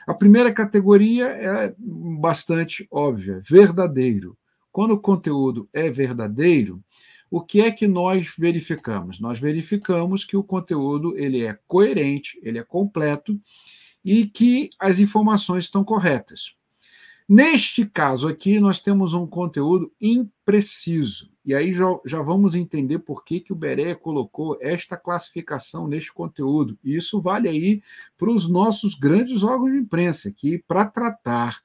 A 0.07 0.15
primeira 0.15 0.53
categoria 0.53 1.27
é 1.27 1.75
bastante 1.79 2.87
óbvia, 2.91 3.41
verdadeiro. 3.49 4.37
Quando 4.73 4.93
o 4.93 5.01
conteúdo 5.01 5.69
é 5.73 5.91
verdadeiro, 5.91 6.83
o 7.31 7.41
que 7.41 7.61
é 7.61 7.71
que 7.71 7.87
nós 7.87 8.35
verificamos? 8.37 9.21
Nós 9.21 9.39
verificamos 9.39 10.25
que 10.25 10.37
o 10.37 10.43
conteúdo 10.43 11.17
ele 11.17 11.45
é 11.45 11.59
coerente, 11.67 12.39
ele 12.43 12.59
é 12.59 12.65
completo 12.65 13.41
e 14.05 14.27
que 14.27 14.71
as 14.79 14.99
informações 14.99 15.65
estão 15.65 15.85
corretas. 15.85 16.55
Neste 17.29 17.87
caso 17.87 18.27
aqui, 18.27 18.59
nós 18.59 18.81
temos 18.81 19.15
um 19.15 19.25
conteúdo 19.25 19.93
impreciso. 20.01 21.31
E 21.45 21.55
aí 21.55 21.73
já, 21.73 21.87
já 22.05 22.21
vamos 22.21 22.57
entender 22.57 22.99
por 22.99 23.25
que, 23.25 23.39
que 23.39 23.53
o 23.53 23.57
Beré 23.57 23.95
colocou 23.95 24.59
esta 24.61 24.97
classificação 24.97 25.87
neste 25.87 26.13
conteúdo. 26.13 26.77
E 26.83 26.97
isso 26.97 27.21
vale 27.21 27.49
aí 27.49 27.83
para 28.19 28.33
os 28.33 28.49
nossos 28.49 28.97
grandes 28.97 29.45
órgãos 29.45 29.73
de 29.73 29.79
imprensa, 29.79 30.33
que 30.33 30.59
para 30.59 30.85
tratar 30.87 31.61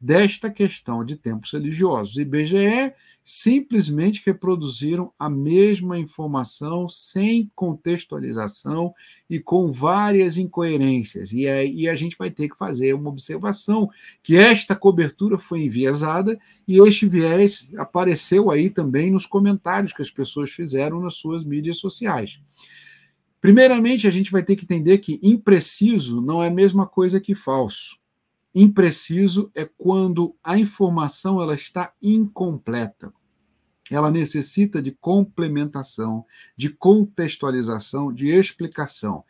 desta 0.00 0.50
questão 0.50 1.04
de 1.04 1.16
tempos 1.16 1.52
religiosos. 1.52 2.18
IBGE 2.18 2.92
simplesmente 3.24 4.22
reproduziram 4.24 5.12
a 5.18 5.28
mesma 5.28 5.98
informação 5.98 6.88
sem 6.88 7.48
contextualização 7.54 8.94
e 9.28 9.40
com 9.40 9.72
várias 9.72 10.36
incoerências. 10.36 11.32
E 11.32 11.48
aí 11.48 11.88
a 11.88 11.96
gente 11.96 12.16
vai 12.16 12.30
ter 12.30 12.48
que 12.48 12.56
fazer 12.56 12.92
uma 12.94 13.10
observação 13.10 13.90
que 14.22 14.36
esta 14.36 14.76
cobertura 14.76 15.38
foi 15.38 15.64
enviesada 15.64 16.38
e 16.68 16.78
este 16.78 17.08
viés 17.08 17.68
apareceu 17.76 18.50
aí 18.50 18.70
também 18.70 19.10
nos 19.10 19.26
comentários 19.26 19.92
que 19.92 20.02
as 20.02 20.10
pessoas 20.10 20.52
fizeram 20.52 21.00
nas 21.00 21.14
suas 21.14 21.44
mídias 21.44 21.78
sociais. 21.78 22.38
Primeiramente, 23.40 24.06
a 24.06 24.10
gente 24.10 24.30
vai 24.30 24.42
ter 24.42 24.56
que 24.56 24.64
entender 24.64 24.98
que 24.98 25.20
impreciso 25.22 26.20
não 26.20 26.42
é 26.42 26.48
a 26.48 26.50
mesma 26.50 26.86
coisa 26.86 27.20
que 27.20 27.34
falso. 27.34 28.05
Impreciso 28.58 29.50
é 29.54 29.68
quando 29.76 30.34
a 30.42 30.58
informação 30.58 31.42
ela 31.42 31.54
está 31.54 31.92
incompleta. 32.00 33.12
Ela 33.90 34.10
necessita 34.10 34.80
de 34.80 34.92
complementação, 34.92 36.24
de 36.56 36.70
contextualização, 36.70 38.10
de 38.10 38.28
explicação. 38.28 39.22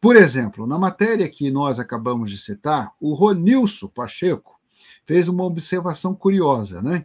Por 0.00 0.16
exemplo, 0.16 0.66
na 0.66 0.78
matéria 0.78 1.28
que 1.28 1.50
nós 1.50 1.78
acabamos 1.78 2.30
de 2.30 2.38
citar, 2.38 2.94
o 2.98 3.12
Ronilson 3.12 3.86
Pacheco 3.88 4.58
fez 5.04 5.28
uma 5.28 5.44
observação 5.44 6.14
curiosa, 6.14 6.80
né? 6.80 7.04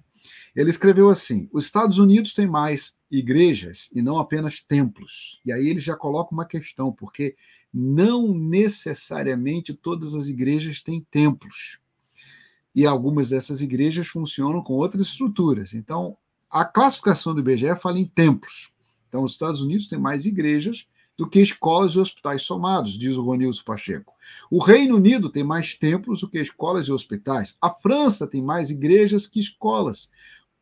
Ele 0.55 0.69
escreveu 0.69 1.09
assim: 1.09 1.49
os 1.51 1.65
Estados 1.65 1.97
Unidos 1.97 2.33
têm 2.33 2.47
mais 2.47 2.95
igrejas 3.11 3.89
e 3.93 4.01
não 4.01 4.19
apenas 4.19 4.59
templos. 4.59 5.39
E 5.45 5.51
aí 5.51 5.67
ele 5.67 5.79
já 5.79 5.95
coloca 5.95 6.33
uma 6.33 6.45
questão, 6.45 6.91
porque 6.91 7.35
não 7.73 8.33
necessariamente 8.33 9.73
todas 9.73 10.13
as 10.13 10.27
igrejas 10.27 10.81
têm 10.81 11.05
templos. 11.09 11.79
E 12.73 12.85
algumas 12.85 13.29
dessas 13.29 13.61
igrejas 13.61 14.07
funcionam 14.07 14.61
com 14.61 14.73
outras 14.73 15.07
estruturas. 15.07 15.73
Então, 15.73 16.17
a 16.49 16.63
classificação 16.63 17.33
do 17.33 17.41
IBGE 17.41 17.75
fala 17.81 17.99
em 17.99 18.05
templos. 18.05 18.71
Então, 19.07 19.23
os 19.23 19.31
Estados 19.31 19.61
Unidos 19.61 19.87
têm 19.87 19.99
mais 19.99 20.25
igrejas 20.25 20.87
do 21.17 21.27
que 21.27 21.41
escolas 21.41 21.93
e 21.93 21.99
hospitais 21.99 22.43
somados, 22.43 22.97
diz 22.97 23.17
o 23.17 23.21
Ronilson 23.21 23.63
Pacheco. 23.65 24.13
O 24.49 24.57
Reino 24.57 24.95
Unido 24.95 25.29
tem 25.29 25.43
mais 25.43 25.73
templos 25.73 26.21
do 26.21 26.29
que 26.29 26.39
escolas 26.39 26.87
e 26.87 26.93
hospitais. 26.93 27.57
A 27.61 27.69
França 27.69 28.25
tem 28.25 28.41
mais 28.41 28.69
igrejas 28.69 29.27
que 29.27 29.37
escolas. 29.37 30.09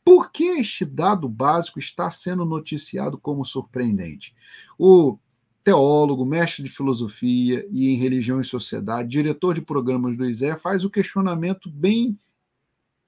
Por 0.07 0.31
que 0.31 0.45
este 0.61 0.85
dado 0.85 1.27
básico 1.27 1.79
está 1.79 2.09
sendo 2.09 2.45
noticiado 2.45 3.17
como 3.17 3.43
surpreendente? 3.43 4.33
O 4.79 5.19
teólogo, 5.65 6.25
mestre 6.25 6.63
de 6.63 6.69
filosofia 6.69 7.67
e 7.69 7.89
em 7.89 7.97
religião 7.97 8.39
e 8.39 8.43
sociedade, 8.45 9.09
diretor 9.09 9.55
de 9.55 9.59
programas 9.59 10.15
do 10.15 10.25
ISE, 10.25 10.55
faz 10.59 10.85
o 10.85 10.89
questionamento 10.89 11.69
bem 11.69 12.17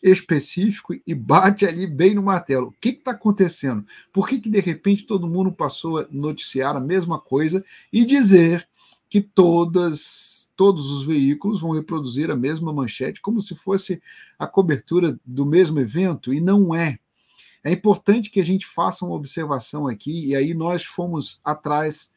específico 0.04 0.94
e 1.08 1.16
bate 1.16 1.66
ali 1.66 1.88
bem 1.88 2.14
no 2.14 2.22
martelo. 2.22 2.68
O 2.68 2.76
que 2.82 2.90
está 2.90 3.12
acontecendo? 3.12 3.86
Por 4.12 4.28
que, 4.28 4.38
que, 4.38 4.50
de 4.50 4.60
repente, 4.60 5.06
todo 5.06 5.26
mundo 5.26 5.54
passou 5.54 6.00
a 6.00 6.08
noticiar 6.12 6.76
a 6.76 6.82
mesma 6.82 7.18
coisa 7.18 7.64
e 7.94 8.04
dizer 8.04 8.69
que 9.10 9.22
todas, 9.22 10.52
todos 10.56 10.92
os 10.92 11.06
veículos 11.06 11.62
vão 11.62 11.72
reproduzir 11.72 12.30
a 12.30 12.36
mesma 12.36 12.72
manchete, 12.72 13.22
como 13.22 13.42
se 13.42 13.56
fosse 13.56 14.02
a 14.38 14.46
cobertura 14.46 15.20
do 15.26 15.46
mesmo 15.46 15.80
evento, 15.80 16.34
e 16.34 16.40
não 16.40 16.76
é. 16.76 17.00
É 17.64 17.72
importante 17.72 18.30
que 18.30 18.40
a 18.40 18.46
gente 18.46 18.66
faça 18.66 19.06
uma 19.06 19.16
observação 19.16 19.88
aqui, 19.88 20.28
e 20.28 20.36
aí 20.36 20.54
nós 20.54 20.86
fomos 20.86 21.42
atrás 21.44 22.12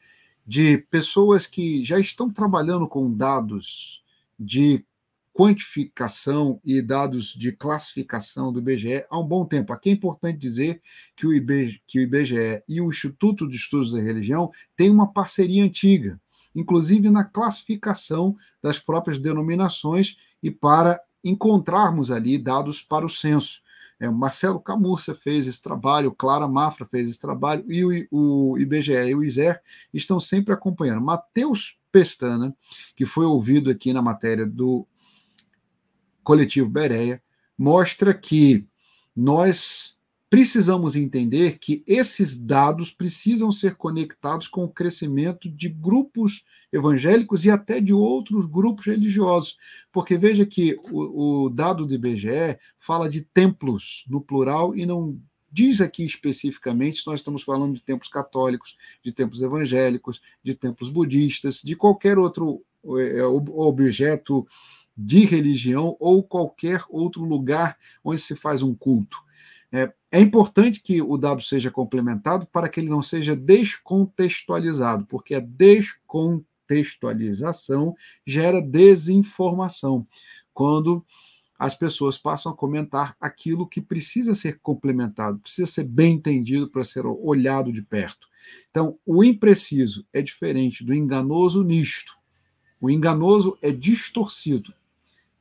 de 0.47 0.79
pessoas 0.91 1.47
que 1.47 1.85
já 1.85 1.99
estão 1.99 2.31
trabalhando 2.31 2.87
com 2.87 3.13
dados 3.13 4.03
de 4.39 4.85
quantificação 5.33 6.61
e 6.65 6.83
dados 6.83 7.33
de 7.33 7.53
classificação 7.53 8.53
do 8.53 8.59
IBGE 8.59 9.07
há 9.09 9.19
um 9.19 9.27
bom 9.27 9.47
tempo. 9.47 9.73
Aqui 9.73 9.89
é 9.89 9.93
importante 9.93 10.39
dizer 10.39 10.83
que 11.17 11.27
o, 11.27 11.33
IBGE, 11.33 11.81
que 11.87 11.99
o 11.99 12.03
IBGE 12.03 12.63
e 12.69 12.81
o 12.81 12.91
Instituto 12.91 13.49
de 13.49 13.57
Estudos 13.57 13.91
da 13.91 14.01
Religião 14.01 14.51
têm 14.77 14.91
uma 14.91 15.11
parceria 15.11 15.65
antiga, 15.65 16.21
inclusive 16.55 17.11
na 17.11 17.25
classificação 17.25 18.37
das 18.63 18.79
próprias 18.79 19.19
denominações 19.19 20.17
e 20.43 20.51
para 20.51 21.01
encontrarmos 21.25 22.11
ali 22.11 22.37
dados 22.39 22.83
para 22.83 23.07
o 23.07 23.11
censo. 23.11 23.63
É, 24.01 24.11
Marcelo 24.11 24.59
Camurça 24.59 25.15
fez 25.15 25.47
esse 25.47 25.63
trabalho, 25.63 26.11
Clara 26.11 26.49
Mafra 26.49 26.85
fez 26.85 27.09
esse 27.09 27.21
trabalho, 27.21 27.65
e 27.71 28.07
o, 28.11 28.53
o 28.53 28.59
IBGE 28.59 28.93
e 28.93 29.15
o 29.15 29.23
ISER 29.23 29.61
estão 29.95 30.19
sempre 30.19 30.53
acompanhando. 30.53 31.01
Matheus 31.01 31.79
Pestana, 31.93 32.53
que 32.97 33.07
foi 33.07 33.25
ouvido 33.25 33.71
aqui 33.71 33.93
na 33.93 34.03
matéria 34.03 34.45
do 34.45 34.87
coletivo 36.25 36.69
Bereia, 36.69 37.23
mostra 37.57 38.13
que 38.13 38.67
nós 39.15 39.97
precisamos 40.33 40.97
entender 40.97 41.59
que 41.59 41.85
esses 41.87 42.39
dados 42.39 42.91
precisam 42.91 43.53
ser 43.53 43.75
conectados 43.75 44.49
com 44.49 44.65
o 44.65 44.69
crescimento 44.69 45.47
de 45.47 45.69
grupos 45.69 46.43
evangélicos 46.73 47.45
e 47.45 47.51
até 47.51 47.83
de 47.83 47.93
outros 47.93 48.47
grupos 48.47 48.87
religiosos. 48.87 49.59
Porque 49.93 50.17
veja 50.17 50.47
que 50.47 50.75
o, 50.91 51.45
o 51.45 51.51
dado 51.51 51.85
do 51.85 51.93
IBGE 51.93 52.59
fala 52.79 53.11
de 53.11 53.21
templos 53.21 54.07
no 54.09 54.23
plural 54.23 54.75
e 54.75 54.87
não 54.87 55.21
diz 55.53 55.83
aqui 55.83 56.03
especificamente 56.03 57.01
se 57.01 57.07
nós 57.07 57.21
estamos 57.21 57.43
falando 57.43 57.75
de 57.75 57.83
templos 57.83 58.09
católicos, 58.09 58.75
de 59.05 59.13
templos 59.13 59.43
evangélicos, 59.43 60.23
de 60.43 60.55
templos 60.55 60.89
budistas, 60.89 61.61
de 61.61 61.77
qualquer 61.77 62.19
outro 62.19 62.65
é, 62.99 63.23
objeto 63.23 64.47
de 64.97 65.27
religião 65.27 65.95
ou 66.01 66.23
qualquer 66.23 66.83
outro 66.89 67.23
lugar 67.23 67.77
onde 68.03 68.23
se 68.23 68.35
faz 68.35 68.63
um 68.63 68.75
culto. 68.75 69.19
É, 69.73 69.93
é, 70.11 70.21
importante 70.21 70.83
que 70.83 71.01
o 71.01 71.17
dado 71.17 71.41
seja 71.41 71.71
complementado 71.71 72.45
para 72.47 72.69
que 72.69 72.79
ele 72.79 72.91
não 72.91 73.01
seja 73.01 73.35
descontextualizado, 73.35 75.07
porque 75.07 75.35
a 75.35 75.41
descontextualização 75.41 77.97
gera 78.27 78.61
desinformação. 78.61 80.07
Quando 80.53 81.03
as 81.59 81.75
pessoas 81.75 82.19
passam 82.19 82.53
a 82.53 82.57
comentar 82.57 83.17
aquilo 83.19 83.67
que 83.67 83.81
precisa 83.81 84.35
ser 84.35 84.59
complementado, 84.61 85.39
precisa 85.39 85.71
ser 85.71 85.85
bem 85.85 86.17
entendido 86.17 86.69
para 86.69 86.85
ser 86.85 87.07
olhado 87.07 87.73
de 87.73 87.81
perto. 87.81 88.29
Então, 88.71 88.99
o 89.07 89.25
impreciso 89.25 90.07
é 90.13 90.21
diferente 90.21 90.85
do 90.85 90.93
enganoso 90.93 91.63
nisto. 91.63 92.15
O 92.81 92.91
enganoso 92.91 93.57
é 93.63 93.71
distorcido. 93.71 94.75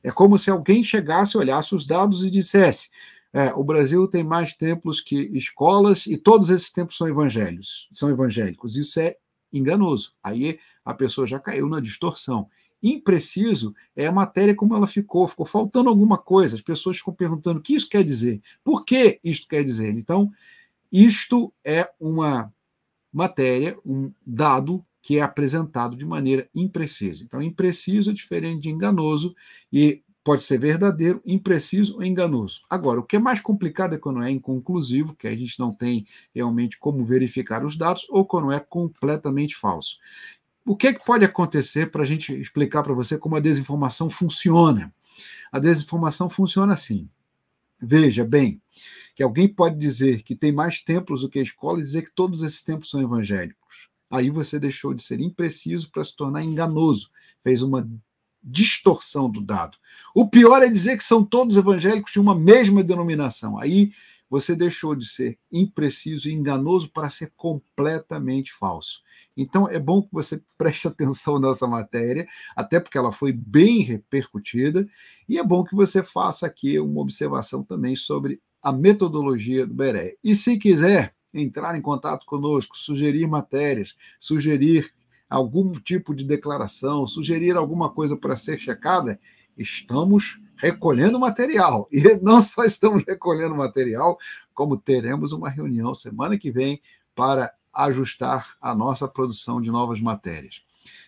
É 0.02 0.10
como 0.10 0.38
se 0.38 0.50
alguém 0.50 0.82
chegasse, 0.82 1.36
olhasse 1.36 1.74
os 1.74 1.84
dados 1.84 2.24
e 2.24 2.30
dissesse: 2.30 2.88
é, 3.32 3.52
o 3.54 3.64
Brasil 3.64 4.06
tem 4.06 4.22
mais 4.22 4.52
templos 4.52 5.00
que 5.00 5.30
escolas 5.32 6.06
e 6.06 6.16
todos 6.18 6.50
esses 6.50 6.70
templos 6.70 6.98
são 6.98 7.08
evangélicos, 7.08 7.88
são 7.92 8.10
evangélicos. 8.10 8.76
Isso 8.76 9.00
é 9.00 9.16
enganoso. 9.52 10.12
Aí 10.22 10.58
a 10.84 10.92
pessoa 10.92 11.26
já 11.26 11.38
caiu 11.38 11.68
na 11.68 11.80
distorção. 11.80 12.48
Impreciso 12.82 13.74
é 13.96 14.06
a 14.06 14.12
matéria 14.12 14.54
como 14.54 14.74
ela 14.74 14.86
ficou, 14.86 15.26
ficou 15.26 15.46
faltando 15.46 15.88
alguma 15.88 16.18
coisa. 16.18 16.56
As 16.56 16.60
pessoas 16.60 16.98
ficam 16.98 17.14
perguntando 17.14 17.58
o 17.58 17.62
que 17.62 17.74
isso 17.74 17.88
quer 17.88 18.04
dizer, 18.04 18.42
por 18.62 18.84
que 18.84 19.18
isto 19.24 19.48
quer 19.48 19.64
dizer. 19.64 19.96
Então, 19.96 20.30
isto 20.90 21.52
é 21.64 21.88
uma 21.98 22.52
matéria, 23.12 23.78
um 23.84 24.12
dado 24.26 24.84
que 25.00 25.18
é 25.18 25.22
apresentado 25.22 25.96
de 25.96 26.04
maneira 26.04 26.48
imprecisa. 26.54 27.24
Então, 27.24 27.40
impreciso 27.40 28.10
é 28.10 28.14
diferente 28.14 28.62
de 28.62 28.70
enganoso 28.70 29.34
e 29.72 30.02
pode 30.24 30.42
ser 30.42 30.58
verdadeiro, 30.58 31.20
impreciso 31.24 31.96
ou 31.96 32.04
enganoso. 32.04 32.62
Agora, 32.70 33.00
o 33.00 33.02
que 33.02 33.16
é 33.16 33.18
mais 33.18 33.40
complicado 33.40 33.94
é 33.94 33.98
quando 33.98 34.22
é 34.22 34.30
inconclusivo, 34.30 35.14
que 35.16 35.26
a 35.26 35.34
gente 35.34 35.58
não 35.58 35.72
tem 35.72 36.06
realmente 36.34 36.78
como 36.78 37.04
verificar 37.04 37.64
os 37.64 37.76
dados, 37.76 38.06
ou 38.08 38.24
quando 38.24 38.52
é 38.52 38.60
completamente 38.60 39.56
falso. 39.56 39.98
O 40.64 40.76
que, 40.76 40.86
é 40.86 40.92
que 40.94 41.04
pode 41.04 41.24
acontecer 41.24 41.90
para 41.90 42.02
a 42.02 42.06
gente 42.06 42.32
explicar 42.32 42.82
para 42.82 42.94
você 42.94 43.18
como 43.18 43.34
a 43.34 43.40
desinformação 43.40 44.08
funciona? 44.08 44.94
A 45.50 45.58
desinformação 45.58 46.30
funciona 46.30 46.72
assim. 46.72 47.08
Veja 47.80 48.24
bem, 48.24 48.62
que 49.16 49.24
alguém 49.24 49.48
pode 49.48 49.76
dizer 49.76 50.22
que 50.22 50.36
tem 50.36 50.52
mais 50.52 50.80
templos 50.80 51.22
do 51.22 51.28
que 51.28 51.40
a 51.40 51.42
escola 51.42 51.80
e 51.80 51.82
dizer 51.82 52.02
que 52.02 52.14
todos 52.14 52.42
esses 52.42 52.62
templos 52.62 52.90
são 52.90 53.02
evangélicos. 53.02 53.88
Aí 54.08 54.30
você 54.30 54.60
deixou 54.60 54.94
de 54.94 55.02
ser 55.02 55.20
impreciso 55.20 55.90
para 55.90 56.04
se 56.04 56.14
tornar 56.14 56.44
enganoso. 56.44 57.10
Fez 57.42 57.60
uma 57.60 57.88
distorção 58.42 59.30
do 59.30 59.40
dado. 59.40 59.76
O 60.14 60.28
pior 60.28 60.62
é 60.62 60.68
dizer 60.68 60.96
que 60.96 61.04
são 61.04 61.24
todos 61.24 61.56
evangélicos 61.56 62.12
de 62.12 62.20
uma 62.20 62.34
mesma 62.34 62.82
denominação. 62.82 63.58
Aí 63.58 63.92
você 64.28 64.56
deixou 64.56 64.94
de 64.96 65.06
ser 65.06 65.38
impreciso 65.52 66.28
e 66.28 66.32
enganoso 66.32 66.90
para 66.90 67.10
ser 67.10 67.32
completamente 67.36 68.50
falso. 68.52 69.02
Então 69.36 69.68
é 69.68 69.78
bom 69.78 70.02
que 70.02 70.08
você 70.10 70.42
preste 70.56 70.88
atenção 70.88 71.38
nessa 71.38 71.66
matéria, 71.66 72.26
até 72.56 72.80
porque 72.80 72.96
ela 72.96 73.12
foi 73.12 73.32
bem 73.32 73.82
repercutida, 73.82 74.88
e 75.28 75.38
é 75.38 75.44
bom 75.44 75.62
que 75.62 75.74
você 75.74 76.02
faça 76.02 76.46
aqui 76.46 76.78
uma 76.78 77.00
observação 77.00 77.62
também 77.62 77.94
sobre 77.94 78.40
a 78.62 78.72
metodologia 78.72 79.66
do 79.66 79.74
Beré. 79.74 80.16
E 80.24 80.34
se 80.34 80.56
quiser 80.56 81.14
entrar 81.34 81.76
em 81.76 81.82
contato 81.82 82.24
conosco, 82.26 82.76
sugerir 82.76 83.26
matérias, 83.26 83.96
sugerir 84.18 84.90
algum 85.32 85.72
tipo 85.72 86.14
de 86.14 86.24
declaração, 86.24 87.06
sugerir 87.06 87.56
alguma 87.56 87.88
coisa 87.88 88.14
para 88.14 88.36
ser 88.36 88.58
checada, 88.58 89.18
estamos 89.56 90.38
recolhendo 90.56 91.18
material. 91.18 91.88
E 91.90 92.02
não 92.20 92.40
só 92.42 92.64
estamos 92.64 93.02
recolhendo 93.06 93.54
material, 93.54 94.18
como 94.52 94.76
teremos 94.76 95.32
uma 95.32 95.48
reunião 95.48 95.94
semana 95.94 96.36
que 96.36 96.50
vem 96.50 96.82
para 97.14 97.50
ajustar 97.72 98.54
a 98.60 98.74
nossa 98.74 99.08
produção 99.08 99.58
de 99.58 99.70
novas 99.70 100.02
matérias. 100.02 100.60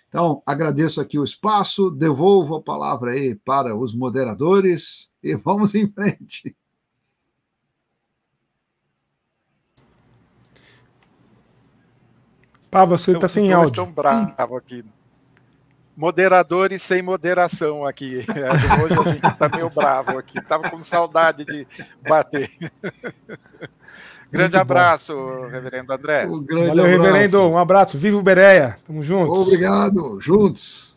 Então, 0.08 0.42
agradeço 0.46 1.02
aqui 1.02 1.18
o 1.18 1.24
espaço, 1.24 1.90
devolvo 1.90 2.54
a 2.54 2.62
palavra 2.62 3.12
aí 3.12 3.34
para 3.34 3.76
os 3.76 3.94
moderadores 3.94 5.10
e 5.22 5.34
vamos 5.34 5.74
em 5.74 5.86
frente. 5.92 6.56
Pá, 12.74 12.84
você 12.84 13.12
está 13.12 13.28
sem 13.28 13.52
áudio. 13.52 13.70
Estão 13.70 13.92
bravo 13.92 14.56
aqui. 14.56 14.84
Moderadores 15.96 16.82
sem 16.82 17.02
moderação 17.02 17.86
aqui. 17.86 18.26
É, 18.34 18.82
hoje 18.82 18.98
a 18.98 19.12
gente 19.12 19.26
está 19.28 19.48
meio 19.48 19.70
bravo 19.70 20.18
aqui. 20.18 20.42
Tava 20.42 20.68
com 20.68 20.82
saudade 20.82 21.44
de 21.44 21.64
bater. 22.02 22.50
Grande 24.28 24.56
abraço, 24.56 25.14
reverendo 25.52 25.92
André. 25.92 26.26
Um 26.26 26.44
Valeu, 26.44 26.72
abraço. 26.72 26.88
reverendo. 26.88 27.42
Um 27.42 27.58
abraço. 27.58 27.96
Viva 27.96 28.18
o 28.18 28.22
Bereia. 28.24 28.76
Tamo 28.84 29.04
junto. 29.04 29.32
Obrigado. 29.32 30.20
Juntos. 30.20 30.93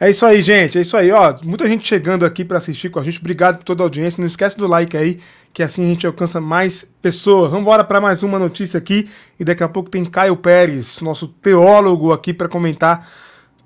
É 0.00 0.08
isso 0.08 0.24
aí, 0.24 0.40
gente. 0.40 0.78
É 0.78 0.80
isso 0.80 0.96
aí. 0.96 1.12
Ó, 1.12 1.34
muita 1.44 1.68
gente 1.68 1.86
chegando 1.86 2.24
aqui 2.24 2.42
para 2.42 2.56
assistir 2.56 2.88
com 2.88 2.98
a 2.98 3.02
gente. 3.02 3.20
Obrigado 3.20 3.58
por 3.58 3.64
toda 3.64 3.82
a 3.82 3.84
audiência. 3.84 4.18
Não 4.18 4.26
esquece 4.26 4.56
do 4.56 4.66
like 4.66 4.96
aí, 4.96 5.20
que 5.52 5.62
assim 5.62 5.84
a 5.84 5.88
gente 5.88 6.06
alcança 6.06 6.40
mais 6.40 6.90
pessoas. 7.02 7.50
Vamos 7.50 7.62
embora 7.62 7.84
para 7.84 8.00
mais 8.00 8.22
uma 8.22 8.38
notícia 8.38 8.78
aqui. 8.78 9.08
E 9.38 9.44
daqui 9.44 9.62
a 9.62 9.68
pouco 9.68 9.90
tem 9.90 10.02
Caio 10.06 10.36
Pérez, 10.36 11.02
nosso 11.02 11.28
teólogo 11.28 12.12
aqui 12.12 12.32
para 12.32 12.48
comentar 12.48 13.06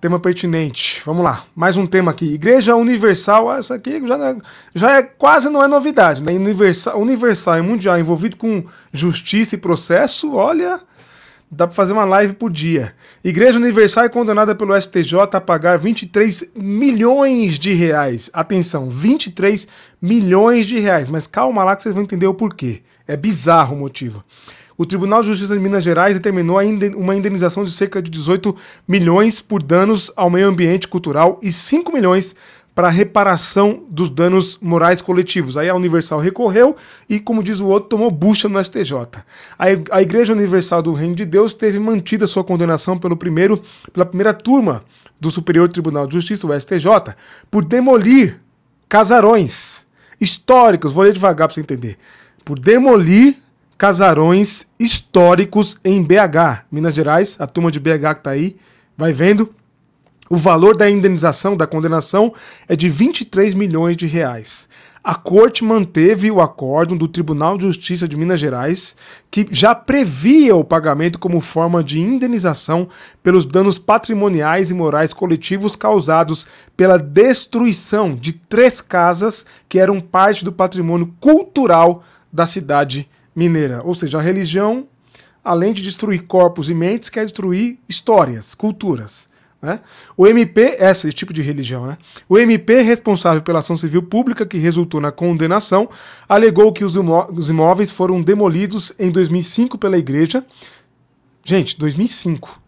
Tema 0.04 0.20
pertinente. 0.20 1.00
Vamos 1.06 1.24
lá. 1.24 1.44
Mais 1.56 1.78
um 1.78 1.86
tema 1.86 2.10
aqui. 2.10 2.34
Igreja 2.34 2.76
Universal. 2.76 3.48
Ah, 3.48 3.56
essa 3.56 3.76
aqui 3.76 4.06
já, 4.06 4.16
é, 4.16 4.36
já 4.74 4.96
é 4.98 5.02
quase 5.02 5.48
não 5.48 5.64
é 5.64 5.66
novidade. 5.66 6.22
Né? 6.22 6.32
Universal, 6.32 7.00
universal 7.00 7.56
e 7.56 7.62
mundial 7.62 7.98
envolvido 7.98 8.36
com 8.36 8.66
justiça 8.92 9.54
e 9.54 9.58
processo. 9.58 10.34
Olha, 10.34 10.78
dá 11.50 11.66
para 11.66 11.76
fazer 11.76 11.92
uma 11.92 12.04
live 12.04 12.34
por 12.34 12.50
dia. 12.50 12.94
Igreja 13.22 13.58
Universal 13.58 14.04
é 14.04 14.08
condenada 14.08 14.54
pelo 14.54 14.80
STJ 14.80 15.18
a 15.32 15.40
pagar 15.40 15.78
23 15.78 16.52
milhões 16.54 17.58
de 17.58 17.72
reais. 17.72 18.30
Atenção, 18.32 18.90
23 18.90 19.68
milhões 20.00 20.66
de 20.66 20.78
reais. 20.78 21.08
Mas 21.08 21.26
calma 21.26 21.64
lá 21.64 21.76
que 21.76 21.82
vocês 21.82 21.94
vão 21.94 22.04
entender 22.04 22.26
o 22.26 22.34
porquê. 22.34 22.82
É 23.06 23.16
bizarro 23.16 23.76
o 23.76 23.78
motivo 23.78 24.24
o 24.76 24.84
Tribunal 24.84 25.20
de 25.20 25.28
Justiça 25.28 25.54
de 25.54 25.60
Minas 25.60 25.84
Gerais 25.84 26.14
determinou 26.14 26.58
uma 26.96 27.14
indenização 27.14 27.64
de 27.64 27.70
cerca 27.70 28.02
de 28.02 28.10
18 28.10 28.54
milhões 28.86 29.40
por 29.40 29.62
danos 29.62 30.10
ao 30.16 30.28
meio 30.28 30.48
ambiente 30.48 30.88
cultural 30.88 31.38
e 31.40 31.52
5 31.52 31.92
milhões 31.92 32.34
para 32.74 32.88
reparação 32.88 33.84
dos 33.88 34.10
danos 34.10 34.58
morais 34.60 35.00
coletivos. 35.00 35.56
Aí 35.56 35.68
a 35.68 35.74
Universal 35.74 36.18
recorreu 36.18 36.74
e, 37.08 37.20
como 37.20 37.42
diz 37.42 37.60
o 37.60 37.66
outro, 37.66 37.90
tomou 37.90 38.10
bucha 38.10 38.48
no 38.48 38.62
STJ. 38.62 38.92
A 39.90 40.02
Igreja 40.02 40.32
Universal 40.32 40.82
do 40.82 40.92
Reino 40.92 41.14
de 41.14 41.24
Deus 41.24 41.54
teve 41.54 41.78
mantida 41.78 42.26
sua 42.26 42.42
condenação 42.42 42.98
pelo 42.98 43.16
primeiro, 43.16 43.62
pela 43.92 44.04
primeira 44.04 44.34
turma 44.34 44.82
do 45.20 45.30
Superior 45.30 45.70
Tribunal 45.70 46.06
de 46.06 46.14
Justiça, 46.14 46.46
o 46.46 46.60
STJ, 46.60 47.14
por 47.50 47.64
demolir 47.64 48.40
casarões 48.88 49.86
históricos. 50.20 50.92
Vou 50.92 51.04
ler 51.04 51.12
devagar 51.12 51.46
para 51.46 51.54
você 51.54 51.60
entender. 51.60 51.96
Por 52.44 52.58
demolir 52.58 53.36
casarões 53.78 54.66
históricos 54.78 55.78
em 55.84 56.02
BH, 56.02 56.64
Minas 56.72 56.94
Gerais. 56.94 57.36
A 57.38 57.46
turma 57.46 57.70
de 57.70 57.78
BH 57.78 58.14
que 58.14 58.18
está 58.18 58.30
aí, 58.30 58.56
vai 58.96 59.12
vendo. 59.12 59.54
O 60.28 60.36
valor 60.36 60.76
da 60.76 60.88
indenização, 60.88 61.56
da 61.56 61.66
condenação, 61.66 62.32
é 62.66 62.74
de 62.74 62.88
23 62.88 63.54
milhões 63.54 63.96
de 63.96 64.06
reais. 64.06 64.68
A 65.04 65.14
corte 65.14 65.62
manteve 65.62 66.30
o 66.30 66.40
acórdão 66.40 66.96
do 66.96 67.06
Tribunal 67.06 67.58
de 67.58 67.66
Justiça 67.66 68.08
de 68.08 68.16
Minas 68.16 68.40
Gerais, 68.40 68.96
que 69.30 69.46
já 69.50 69.74
previa 69.74 70.56
o 70.56 70.64
pagamento 70.64 71.18
como 71.18 71.42
forma 71.42 71.84
de 71.84 72.00
indenização 72.00 72.88
pelos 73.22 73.44
danos 73.44 73.76
patrimoniais 73.76 74.70
e 74.70 74.74
morais 74.74 75.12
coletivos 75.12 75.76
causados 75.76 76.46
pela 76.74 76.98
destruição 76.98 78.16
de 78.16 78.32
três 78.32 78.80
casas 78.80 79.44
que 79.68 79.78
eram 79.78 80.00
parte 80.00 80.42
do 80.42 80.50
patrimônio 80.50 81.14
cultural 81.20 82.02
da 82.32 82.46
cidade 82.46 83.06
mineira. 83.36 83.82
Ou 83.84 83.94
seja, 83.94 84.16
a 84.16 84.22
religião, 84.22 84.88
além 85.44 85.74
de 85.74 85.82
destruir 85.82 86.22
corpos 86.22 86.70
e 86.70 86.74
mentes, 86.74 87.10
quer 87.10 87.24
destruir 87.24 87.78
histórias, 87.86 88.54
culturas. 88.54 89.28
Né? 89.64 89.80
O 90.16 90.26
MP, 90.26 90.76
esse 90.78 91.10
tipo 91.12 91.32
de 91.32 91.40
religião, 91.40 91.86
né? 91.86 91.96
O 92.28 92.38
MP, 92.38 92.82
responsável 92.82 93.40
pela 93.40 93.60
ação 93.60 93.76
civil 93.76 94.02
pública 94.02 94.44
que 94.44 94.58
resultou 94.58 95.00
na 95.00 95.10
condenação, 95.10 95.88
alegou 96.28 96.72
que 96.72 96.84
os, 96.84 96.94
imó 96.94 97.26
os 97.32 97.48
imóveis 97.48 97.90
foram 97.90 98.20
demolidos 98.20 98.92
em 98.98 99.10
2005 99.10 99.78
pela 99.78 99.96
igreja. 99.96 100.44
Gente, 101.44 101.78
2005. 101.78 102.60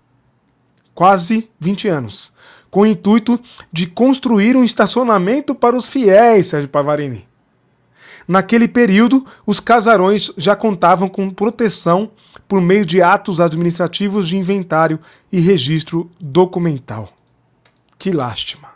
Quase 0.95 1.49
20 1.61 1.89
anos. 1.89 2.33
Com 2.71 2.81
o 2.81 2.87
intuito 2.87 3.39
de 3.71 3.87
construir 3.87 4.57
um 4.57 4.65
estacionamento 4.65 5.55
para 5.55 5.77
os 5.77 5.87
fiéis, 5.87 6.47
Sérgio 6.47 6.71
Pavarini. 6.71 7.29
Naquele 8.27 8.67
período, 8.67 9.25
os 9.47 9.61
casarões 9.61 10.33
já 10.37 10.57
contavam 10.57 11.09
com 11.09 11.31
proteção 11.31 12.11
por 12.49 12.61
meio 12.61 12.85
de 12.85 13.01
atos 13.03 13.41
administrativos 13.41 14.29
de 14.29 14.37
inventário 14.37 15.01
e 15.31 15.41
registro 15.41 16.11
documental. 16.21 17.13
Que 17.99 18.11
lástima. 18.11 18.75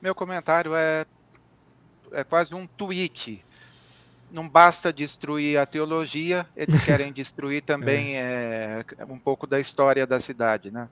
Meu 0.00 0.14
comentário 0.14 0.74
é, 0.74 1.04
é 2.12 2.24
quase 2.24 2.54
um 2.54 2.66
tweet. 2.66 3.44
Não 4.30 4.48
basta 4.48 4.92
destruir 4.92 5.58
a 5.58 5.66
teologia, 5.66 6.46
eles 6.56 6.80
querem 6.84 7.12
destruir 7.12 7.62
também 7.62 8.16
é. 8.16 8.84
É, 8.98 9.04
um 9.04 9.18
pouco 9.18 9.46
da 9.46 9.60
história 9.60 10.06
da 10.06 10.18
cidade, 10.18 10.70
né? 10.70 10.88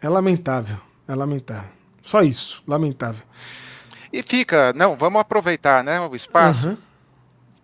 É 0.00 0.08
lamentável, 0.08 0.78
é 1.08 1.14
lamentável. 1.14 1.70
Só 2.06 2.22
isso, 2.22 2.62
lamentável. 2.68 3.24
E 4.12 4.22
fica, 4.22 4.72
não, 4.74 4.94
vamos 4.94 5.20
aproveitar, 5.20 5.82
né, 5.82 6.00
o 6.00 6.14
espaço. 6.14 6.68
Uhum. 6.68 6.76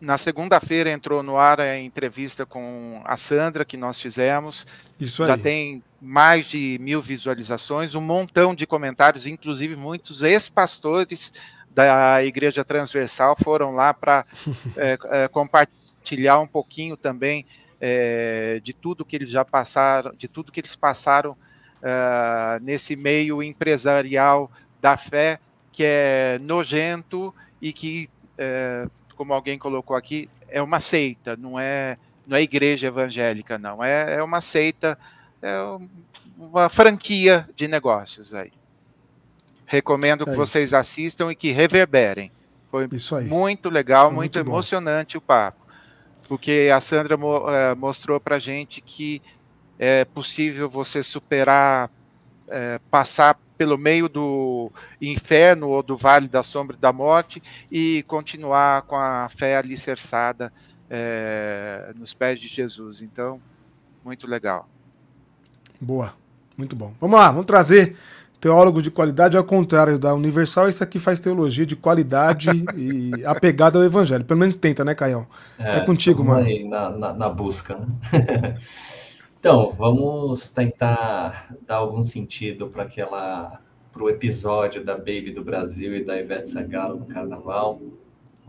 Na 0.00 0.18
segunda-feira 0.18 0.90
entrou 0.90 1.22
no 1.22 1.38
ar 1.38 1.60
a 1.60 1.78
entrevista 1.78 2.44
com 2.44 3.00
a 3.04 3.16
Sandra 3.16 3.64
que 3.64 3.76
nós 3.76 4.00
fizemos. 4.00 4.66
Isso 4.98 5.22
aí. 5.22 5.28
Já 5.28 5.38
tem 5.38 5.80
mais 6.00 6.46
de 6.46 6.76
mil 6.80 7.00
visualizações, 7.00 7.94
um 7.94 8.00
montão 8.00 8.52
de 8.52 8.66
comentários, 8.66 9.28
inclusive 9.28 9.76
muitos 9.76 10.22
ex-pastores 10.22 11.32
da 11.70 12.24
Igreja 12.24 12.64
Transversal 12.64 13.36
foram 13.36 13.70
lá 13.70 13.94
para 13.94 14.26
é, 14.76 14.98
é, 15.04 15.28
compartilhar 15.28 16.40
um 16.40 16.48
pouquinho 16.48 16.96
também 16.96 17.46
é, 17.80 18.60
de 18.60 18.74
tudo 18.74 19.04
que 19.04 19.14
eles 19.14 19.30
já 19.30 19.44
passaram, 19.44 20.12
de 20.16 20.26
tudo 20.26 20.50
que 20.50 20.58
eles 20.58 20.74
passaram 20.74 21.36
uh, 21.82 22.62
nesse 22.62 22.96
meio 22.96 23.42
empresarial 23.42 24.50
da 24.80 24.96
fé 24.96 25.38
que 25.72 25.82
é 25.84 26.38
nojento 26.40 27.34
e 27.60 27.72
que, 27.72 28.08
uh, 28.34 28.90
como 29.16 29.32
alguém 29.32 29.58
colocou 29.58 29.96
aqui, 29.96 30.28
é 30.48 30.60
uma 30.60 30.80
seita, 30.80 31.36
não 31.36 31.58
é, 31.58 31.96
não 32.26 32.36
é 32.36 32.42
igreja 32.42 32.88
evangélica, 32.88 33.58
não. 33.58 33.82
É, 33.82 34.16
é 34.16 34.22
uma 34.22 34.40
seita, 34.40 34.98
é 35.40 35.56
uma 36.36 36.68
franquia 36.68 37.48
de 37.56 37.66
negócios 37.66 38.34
aí. 38.34 38.52
Recomendo 39.64 40.24
é 40.24 40.30
que 40.30 40.36
vocês 40.36 40.74
assistam 40.74 41.32
e 41.32 41.34
que 41.34 41.50
reverberem. 41.52 42.30
Foi 42.70 42.86
muito 43.22 43.70
legal, 43.70 44.06
Foi 44.06 44.16
muito, 44.16 44.38
muito 44.38 44.50
emocionante 44.50 45.16
o 45.16 45.20
papo. 45.20 45.62
Porque 46.28 46.70
a 46.74 46.80
Sandra 46.80 47.16
mo, 47.16 47.38
uh, 47.38 47.76
mostrou 47.76 48.20
para 48.20 48.38
gente 48.38 48.80
que 48.80 49.22
é 49.78 50.04
possível 50.04 50.68
você 50.68 51.02
superar, 51.02 51.90
é, 52.48 52.80
passar 52.90 53.38
pelo 53.56 53.78
meio 53.78 54.08
do 54.08 54.70
inferno 55.00 55.68
ou 55.68 55.82
do 55.82 55.96
vale 55.96 56.26
da 56.26 56.42
sombra 56.42 56.76
da 56.76 56.92
morte 56.92 57.42
e 57.70 58.04
continuar 58.08 58.82
com 58.82 58.96
a 58.96 59.28
fé 59.28 59.56
alicerçada 59.56 60.52
é, 60.90 61.92
nos 61.96 62.12
pés 62.12 62.40
de 62.40 62.48
Jesus. 62.48 63.00
Então, 63.00 63.40
muito 64.04 64.26
legal. 64.26 64.68
Boa, 65.80 66.12
muito 66.56 66.74
bom. 66.74 66.92
Vamos 67.00 67.18
lá, 67.18 67.30
vamos 67.30 67.46
trazer 67.46 67.96
teólogo 68.42 68.82
de 68.82 68.90
qualidade, 68.90 69.36
ao 69.36 69.44
contrário 69.44 69.96
da 70.00 70.12
Universal, 70.12 70.68
isso 70.68 70.82
aqui 70.82 70.98
faz 70.98 71.20
teologia 71.20 71.64
de 71.64 71.76
qualidade 71.76 72.50
e 72.76 73.24
apegada 73.24 73.78
ao 73.78 73.84
evangelho. 73.84 74.24
Pelo 74.24 74.40
menos 74.40 74.56
tenta, 74.56 74.84
né, 74.84 74.96
Caião? 74.96 75.28
É, 75.56 75.78
é 75.78 75.80
contigo, 75.82 76.24
mano. 76.24 76.44
Aí 76.44 76.68
na, 76.68 76.90
na, 76.90 77.12
na 77.12 77.28
busca, 77.28 77.76
né? 77.76 78.58
Então, 79.42 79.72
vamos 79.72 80.48
tentar 80.50 81.56
dar 81.62 81.78
algum 81.78 82.04
sentido 82.04 82.68
para 82.68 82.84
aquela 82.84 83.60
para 83.90 84.04
o 84.04 84.08
episódio 84.08 84.84
da 84.84 84.96
Baby 84.96 85.32
do 85.32 85.42
Brasil 85.42 85.96
e 85.96 86.04
da 86.04 86.16
Ivete 86.16 86.48
Sangalo 86.48 87.00
no 87.00 87.06
Carnaval. 87.06 87.82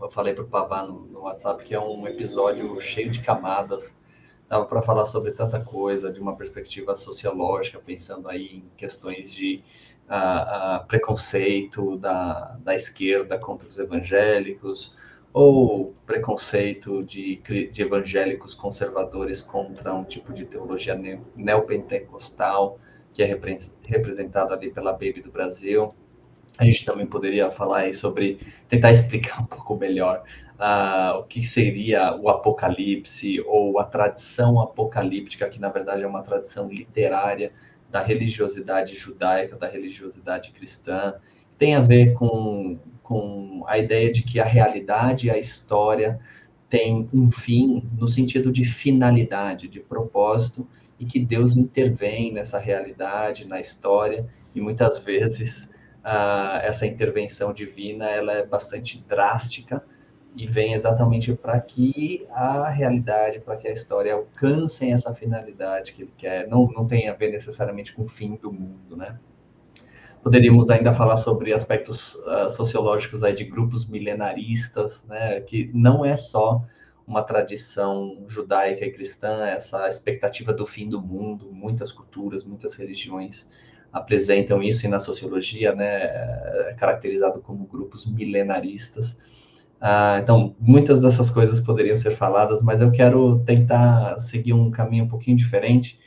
Eu 0.00 0.08
falei 0.08 0.34
para 0.34 0.44
o 0.44 0.46
Pavá 0.46 0.86
no, 0.86 1.00
no, 1.06 1.22
WhatsApp 1.22 1.64
que 1.64 1.74
é 1.74 1.80
um 1.80 2.06
episódio 2.06 2.80
cheio 2.80 3.10
de 3.10 3.20
camadas, 3.22 3.98
dava 4.48 4.66
para 4.66 4.80
falar 4.82 5.06
sobre 5.06 5.32
tanta 5.32 5.58
coisa 5.58 6.12
de 6.12 6.20
uma 6.20 6.36
perspectiva 6.36 6.94
sociológica, 6.94 7.80
pensando 7.84 8.28
aí 8.28 8.58
em 8.58 8.64
questões 8.76 9.34
de 9.34 9.64
uh, 10.08 10.84
uh, 10.84 10.86
preconceito 10.86 11.96
da, 11.96 12.56
da 12.60 12.72
esquerda 12.72 13.36
contra 13.36 13.66
os 13.66 13.80
evangélicos, 13.80 14.94
ou 15.34 15.92
preconceito 16.06 17.04
de, 17.04 17.42
de 17.72 17.82
evangélicos 17.82 18.54
conservadores 18.54 19.42
contra 19.42 19.92
um 19.92 20.04
tipo 20.04 20.32
de 20.32 20.44
teologia 20.44 20.96
neopentecostal 21.34 22.78
que 23.12 23.20
é 23.20 23.26
repre 23.26 23.58
representado 23.82 24.54
ali 24.54 24.70
pela 24.70 24.92
Baby 24.92 25.20
do 25.22 25.32
Brasil. 25.32 25.92
A 26.56 26.64
gente 26.64 26.84
também 26.84 27.04
poderia 27.04 27.50
falar 27.50 27.78
aí 27.78 27.92
sobre 27.92 28.38
tentar 28.68 28.92
explicar 28.92 29.42
um 29.42 29.46
pouco 29.46 29.76
melhor 29.76 30.22
uh, 30.54 31.18
o 31.18 31.24
que 31.24 31.42
seria 31.42 32.14
o 32.14 32.28
Apocalipse 32.28 33.40
ou 33.44 33.80
a 33.80 33.84
tradição 33.84 34.60
apocalíptica, 34.60 35.48
que 35.48 35.60
na 35.60 35.68
verdade 35.68 36.04
é 36.04 36.06
uma 36.06 36.22
tradição 36.22 36.68
literária 36.68 37.52
da 37.90 38.00
religiosidade 38.00 38.96
judaica, 38.96 39.56
da 39.56 39.66
religiosidade 39.66 40.52
cristã, 40.52 41.14
que 41.50 41.56
tem 41.56 41.74
a 41.74 41.80
ver 41.80 42.14
com 42.14 42.78
com 43.04 43.62
a 43.68 43.78
ideia 43.78 44.10
de 44.10 44.22
que 44.22 44.40
a 44.40 44.44
realidade 44.44 45.30
a 45.30 45.38
história 45.38 46.18
têm 46.68 47.08
um 47.12 47.30
fim 47.30 47.88
no 47.96 48.08
sentido 48.08 48.50
de 48.50 48.64
finalidade, 48.64 49.68
de 49.68 49.78
propósito, 49.78 50.66
e 50.98 51.04
que 51.04 51.20
Deus 51.20 51.56
intervém 51.56 52.32
nessa 52.32 52.58
realidade, 52.58 53.46
na 53.46 53.60
história, 53.60 54.26
e 54.54 54.60
muitas 54.60 54.98
vezes 54.98 55.66
uh, 56.02 56.58
essa 56.62 56.86
intervenção 56.86 57.52
divina 57.52 58.08
ela 58.08 58.32
é 58.32 58.46
bastante 58.46 59.04
drástica 59.06 59.84
e 60.34 60.46
vem 60.46 60.72
exatamente 60.72 61.32
para 61.34 61.60
que 61.60 62.26
a 62.30 62.68
realidade, 62.68 63.38
para 63.38 63.56
que 63.56 63.68
a 63.68 63.72
história 63.72 64.14
alcancem 64.14 64.92
essa 64.92 65.14
finalidade 65.14 65.92
que 65.92 66.02
ele 66.02 66.14
quer. 66.16 66.48
Não, 66.48 66.66
não 66.72 66.86
tem 66.86 67.08
a 67.08 67.12
ver 67.12 67.30
necessariamente 67.30 67.92
com 67.92 68.02
o 68.02 68.08
fim 68.08 68.34
do 68.36 68.52
mundo, 68.52 68.96
né? 68.96 69.18
Poderíamos 70.24 70.70
ainda 70.70 70.90
falar 70.94 71.18
sobre 71.18 71.52
aspectos 71.52 72.14
uh, 72.14 72.50
sociológicos 72.50 73.22
aí 73.22 73.34
de 73.34 73.44
grupos 73.44 73.86
milenaristas, 73.86 75.04
né, 75.06 75.42
que 75.42 75.70
não 75.74 76.02
é 76.02 76.16
só 76.16 76.64
uma 77.06 77.22
tradição 77.22 78.24
judaica 78.26 78.86
e 78.86 78.90
cristã, 78.90 79.44
essa 79.44 79.86
expectativa 79.86 80.50
do 80.50 80.66
fim 80.66 80.88
do 80.88 80.98
mundo, 80.98 81.52
muitas 81.52 81.92
culturas, 81.92 82.42
muitas 82.42 82.74
religiões 82.74 83.46
apresentam 83.92 84.62
isso 84.62 84.86
e 84.86 84.88
na 84.88 84.98
sociologia, 84.98 85.74
né, 85.74 86.04
é 86.04 86.74
caracterizado 86.78 87.42
como 87.42 87.66
grupos 87.66 88.06
milenaristas. 88.06 89.18
Uh, 89.78 90.18
então, 90.22 90.56
muitas 90.58 91.02
dessas 91.02 91.28
coisas 91.28 91.60
poderiam 91.60 91.98
ser 91.98 92.12
faladas, 92.12 92.62
mas 92.62 92.80
eu 92.80 92.90
quero 92.90 93.40
tentar 93.40 94.18
seguir 94.20 94.54
um 94.54 94.70
caminho 94.70 95.04
um 95.04 95.08
pouquinho 95.08 95.36
diferente 95.36 96.02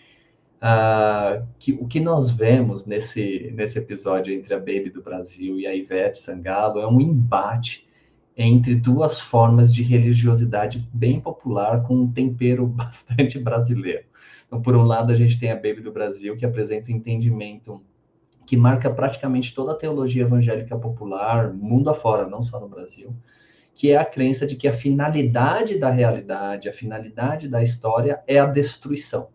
Uh, 0.57 1.45
que, 1.59 1.73
o 1.73 1.85
que 1.85 1.99
nós 1.99 2.31
vemos 2.31 2.87
nesse, 2.87 3.51
nesse 3.53 3.77
episódio 3.77 4.33
entre 4.33 4.55
a 4.55 4.57
Baby 4.57 4.89
do 4.89 5.03
Brasil 5.03 5.59
e 5.59 5.67
a 5.67 5.75
Ivete 5.75 6.19
Sangalo 6.19 6.79
é 6.79 6.87
um 6.87 6.99
embate 6.99 7.87
entre 8.35 8.73
duas 8.73 9.19
formas 9.19 9.73
de 9.73 9.83
religiosidade 9.83 10.87
bem 10.91 11.19
popular 11.19 11.83
com 11.83 11.95
um 11.95 12.11
tempero 12.11 12.65
bastante 12.67 13.37
brasileiro. 13.37 14.05
Então, 14.47 14.59
por 14.59 14.75
um 14.75 14.83
lado, 14.83 15.11
a 15.11 15.15
gente 15.15 15.39
tem 15.39 15.51
a 15.51 15.55
Baby 15.55 15.81
do 15.81 15.91
Brasil, 15.91 16.35
que 16.35 16.45
apresenta 16.45 16.91
um 16.91 16.95
entendimento 16.95 17.79
que 18.45 18.57
marca 18.57 18.89
praticamente 18.89 19.53
toda 19.53 19.73
a 19.73 19.75
teologia 19.75 20.23
evangélica 20.23 20.75
popular, 20.77 21.53
mundo 21.53 21.89
afora, 21.89 22.27
não 22.27 22.41
só 22.41 22.59
no 22.59 22.67
Brasil, 22.67 23.13
que 23.75 23.91
é 23.91 23.97
a 23.97 24.05
crença 24.05 24.47
de 24.47 24.55
que 24.55 24.67
a 24.67 24.73
finalidade 24.73 25.77
da 25.77 25.91
realidade, 25.91 26.67
a 26.67 26.73
finalidade 26.73 27.47
da 27.47 27.61
história 27.61 28.23
é 28.25 28.39
a 28.39 28.45
destruição 28.45 29.29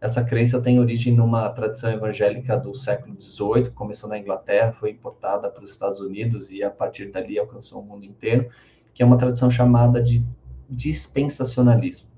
essa 0.00 0.24
crença 0.24 0.62
tem 0.62 0.80
origem 0.80 1.14
numa 1.14 1.48
tradição 1.50 1.92
evangélica 1.92 2.56
do 2.56 2.74
século 2.74 3.20
XVIII, 3.20 3.70
começou 3.70 4.08
na 4.08 4.18
Inglaterra, 4.18 4.72
foi 4.72 4.90
importada 4.90 5.50
para 5.50 5.62
os 5.62 5.70
Estados 5.70 6.00
Unidos 6.00 6.50
e 6.50 6.62
a 6.62 6.70
partir 6.70 7.10
dali 7.10 7.38
alcançou 7.38 7.82
o 7.82 7.84
mundo 7.84 8.04
inteiro, 8.04 8.48
que 8.94 9.02
é 9.02 9.06
uma 9.06 9.18
tradição 9.18 9.50
chamada 9.50 10.02
de 10.02 10.24
dispensacionalismo. 10.68 12.08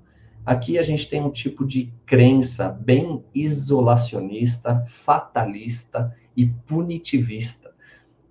Aqui 0.46 0.78
a 0.78 0.82
gente 0.82 1.08
tem 1.08 1.22
um 1.22 1.30
tipo 1.30 1.64
de 1.64 1.92
crença 2.06 2.68
bem 2.68 3.24
isolacionista, 3.34 4.84
fatalista 4.86 6.14
e 6.36 6.46
punitivista. 6.46 7.72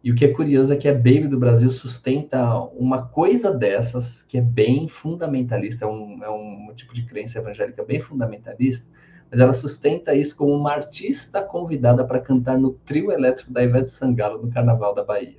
E 0.03 0.11
o 0.11 0.15
que 0.15 0.25
é 0.25 0.29
curioso 0.29 0.73
é 0.73 0.77
que 0.77 0.87
a 0.87 0.93
Baby 0.93 1.27
do 1.27 1.37
Brasil 1.37 1.71
sustenta 1.71 2.57
uma 2.73 3.05
coisa 3.05 3.53
dessas, 3.53 4.23
que 4.23 4.37
é 4.37 4.41
bem 4.41 4.87
fundamentalista, 4.87 5.85
é 5.85 5.87
um, 5.87 6.23
é 6.23 6.29
um 6.29 6.73
tipo 6.73 6.93
de 6.93 7.05
crença 7.05 7.37
evangélica 7.37 7.83
bem 7.83 7.99
fundamentalista, 7.99 8.91
mas 9.31 9.39
ela 9.39 9.53
sustenta 9.53 10.13
isso 10.13 10.35
como 10.35 10.53
uma 10.53 10.73
artista 10.73 11.41
convidada 11.41 12.05
para 12.05 12.19
cantar 12.19 12.59
no 12.59 12.73
trio 12.73 13.13
elétrico 13.13 13.53
da 13.53 13.63
Ivete 13.63 13.89
Sangalo 13.89 14.41
no 14.41 14.51
Carnaval 14.51 14.93
da 14.93 15.05
Bahia. 15.05 15.37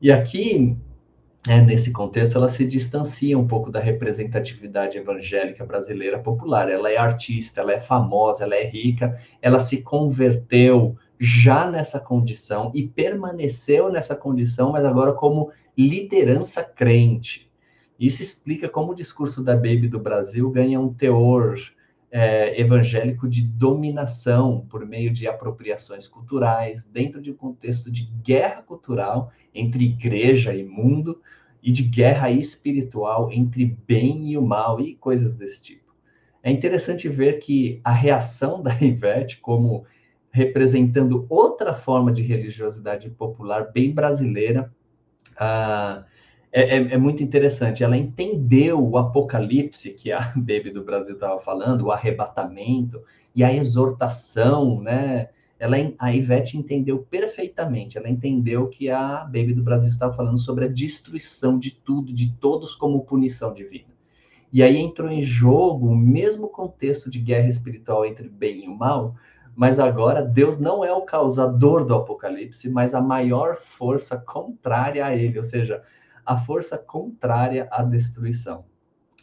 E 0.00 0.12
aqui, 0.12 0.76
é, 1.48 1.60
nesse 1.60 1.92
contexto, 1.92 2.36
ela 2.36 2.48
se 2.48 2.64
distancia 2.64 3.36
um 3.36 3.48
pouco 3.48 3.72
da 3.72 3.80
representatividade 3.80 4.96
evangélica 4.96 5.66
brasileira 5.66 6.20
popular. 6.20 6.70
Ela 6.70 6.92
é 6.92 6.96
artista, 6.96 7.60
ela 7.60 7.72
é 7.72 7.80
famosa, 7.80 8.44
ela 8.44 8.54
é 8.54 8.64
rica, 8.64 9.20
ela 9.42 9.58
se 9.58 9.82
converteu 9.82 10.96
já 11.18 11.68
nessa 11.68 11.98
condição 11.98 12.70
e 12.72 12.86
permaneceu 12.86 13.90
nessa 13.90 14.14
condição, 14.14 14.70
mas 14.70 14.84
agora 14.84 15.12
como 15.12 15.50
liderança 15.76 16.62
crente. 16.62 17.50
Isso 17.98 18.22
explica 18.22 18.68
como 18.68 18.92
o 18.92 18.94
discurso 18.94 19.42
da 19.42 19.56
Baby 19.56 19.88
do 19.88 19.98
Brasil 19.98 20.48
ganha 20.52 20.78
um 20.78 20.94
teor 20.94 21.56
é, 22.10 22.60
evangélico 22.60 23.28
de 23.28 23.42
dominação 23.42 24.66
por 24.68 24.86
meio 24.86 25.12
de 25.12 25.26
apropriações 25.26 26.08
culturais, 26.08 26.84
dentro 26.84 27.20
de 27.20 27.30
um 27.30 27.34
contexto 27.34 27.90
de 27.90 28.04
guerra 28.22 28.62
cultural 28.62 29.30
entre 29.54 29.84
igreja 29.84 30.54
e 30.54 30.64
mundo, 30.64 31.20
e 31.62 31.72
de 31.72 31.82
guerra 31.82 32.30
espiritual 32.30 33.30
entre 33.32 33.76
bem 33.86 34.30
e 34.30 34.38
o 34.38 34.42
mal, 34.42 34.80
e 34.80 34.94
coisas 34.94 35.34
desse 35.34 35.62
tipo. 35.62 35.94
É 36.42 36.50
interessante 36.50 37.08
ver 37.08 37.40
que 37.40 37.80
a 37.84 37.92
reação 37.92 38.62
da 38.62 38.72
Ivete, 38.80 39.38
como 39.38 39.84
representando 40.30 41.26
outra 41.28 41.74
forma 41.74 42.12
de 42.12 42.22
religiosidade 42.22 43.10
popular 43.10 43.72
bem 43.72 43.92
brasileira, 43.92 44.72
uh, 45.34 46.04
é, 46.50 46.76
é, 46.76 46.94
é, 46.94 46.98
muito 46.98 47.22
interessante. 47.22 47.84
Ela 47.84 47.96
entendeu 47.96 48.82
o 48.82 48.96
apocalipse 48.96 49.94
que 49.94 50.12
a 50.12 50.20
Baby 50.36 50.70
do 50.70 50.84
Brasil 50.84 51.14
estava 51.14 51.40
falando, 51.40 51.82
o 51.82 51.92
arrebatamento 51.92 53.02
e 53.34 53.44
a 53.44 53.52
exortação, 53.52 54.80
né? 54.80 55.28
Ela, 55.58 55.76
a 55.98 56.14
Ivete 56.14 56.56
entendeu 56.56 56.98
perfeitamente. 57.10 57.98
Ela 57.98 58.08
entendeu 58.08 58.68
que 58.68 58.90
a 58.90 59.24
Baby 59.24 59.54
do 59.54 59.62
Brasil 59.62 59.88
estava 59.88 60.12
falando 60.14 60.38
sobre 60.38 60.64
a 60.64 60.68
destruição 60.68 61.58
de 61.58 61.72
tudo, 61.72 62.12
de 62.12 62.32
todos 62.34 62.74
como 62.74 63.04
punição 63.04 63.52
divina. 63.52 63.98
E 64.52 64.62
aí 64.62 64.78
entrou 64.78 65.10
em 65.10 65.22
jogo 65.22 65.88
o 65.88 65.96
mesmo 65.96 66.48
contexto 66.48 67.10
de 67.10 67.18
guerra 67.18 67.48
espiritual 67.48 68.06
entre 68.06 68.28
bem 68.28 68.64
e 68.64 68.68
o 68.68 68.74
mal, 68.74 69.14
mas 69.54 69.78
agora 69.78 70.22
Deus 70.22 70.58
não 70.58 70.84
é 70.84 70.92
o 70.92 71.02
causador 71.02 71.84
do 71.84 71.94
apocalipse, 71.94 72.70
mas 72.70 72.94
a 72.94 73.00
maior 73.00 73.56
força 73.56 74.16
contrária 74.16 75.04
a 75.04 75.14
ele, 75.14 75.36
ou 75.36 75.42
seja, 75.42 75.82
a 76.28 76.36
força 76.36 76.76
contrária 76.76 77.66
à 77.70 77.82
destruição. 77.82 78.66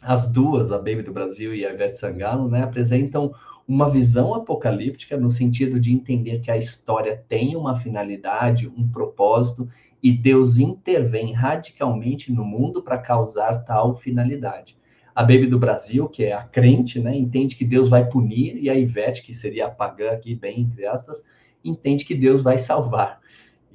As 0.02 0.26
duas, 0.26 0.72
a 0.72 0.78
Baby 0.78 1.02
do 1.02 1.12
Brasil 1.12 1.54
e 1.54 1.64
a 1.64 1.72
Ivete 1.72 1.96
Sangalo, 1.96 2.48
né, 2.48 2.64
apresentam 2.64 3.32
uma 3.66 3.88
visão 3.88 4.34
apocalíptica 4.34 5.16
no 5.16 5.30
sentido 5.30 5.78
de 5.78 5.92
entender 5.92 6.40
que 6.40 6.50
a 6.50 6.56
história 6.56 7.24
tem 7.28 7.54
uma 7.54 7.78
finalidade, 7.78 8.66
um 8.66 8.88
propósito, 8.88 9.68
e 10.02 10.10
Deus 10.10 10.58
intervém 10.58 11.32
radicalmente 11.32 12.32
no 12.32 12.44
mundo 12.44 12.82
para 12.82 12.98
causar 12.98 13.64
tal 13.64 13.94
finalidade. 13.94 14.76
A 15.14 15.22
Baby 15.22 15.46
do 15.46 15.60
Brasil, 15.60 16.08
que 16.08 16.24
é 16.24 16.32
a 16.32 16.42
crente, 16.42 16.98
né, 16.98 17.16
entende 17.16 17.54
que 17.54 17.64
Deus 17.64 17.88
vai 17.88 18.04
punir, 18.08 18.56
e 18.56 18.68
a 18.68 18.74
Ivete, 18.74 19.22
que 19.22 19.32
seria 19.32 19.66
a 19.66 19.70
pagã 19.70 20.10
aqui, 20.10 20.34
bem 20.34 20.62
entre 20.62 20.84
aspas, 20.86 21.22
entende 21.64 22.04
que 22.04 22.16
Deus 22.16 22.42
vai 22.42 22.58
salvar. 22.58 23.20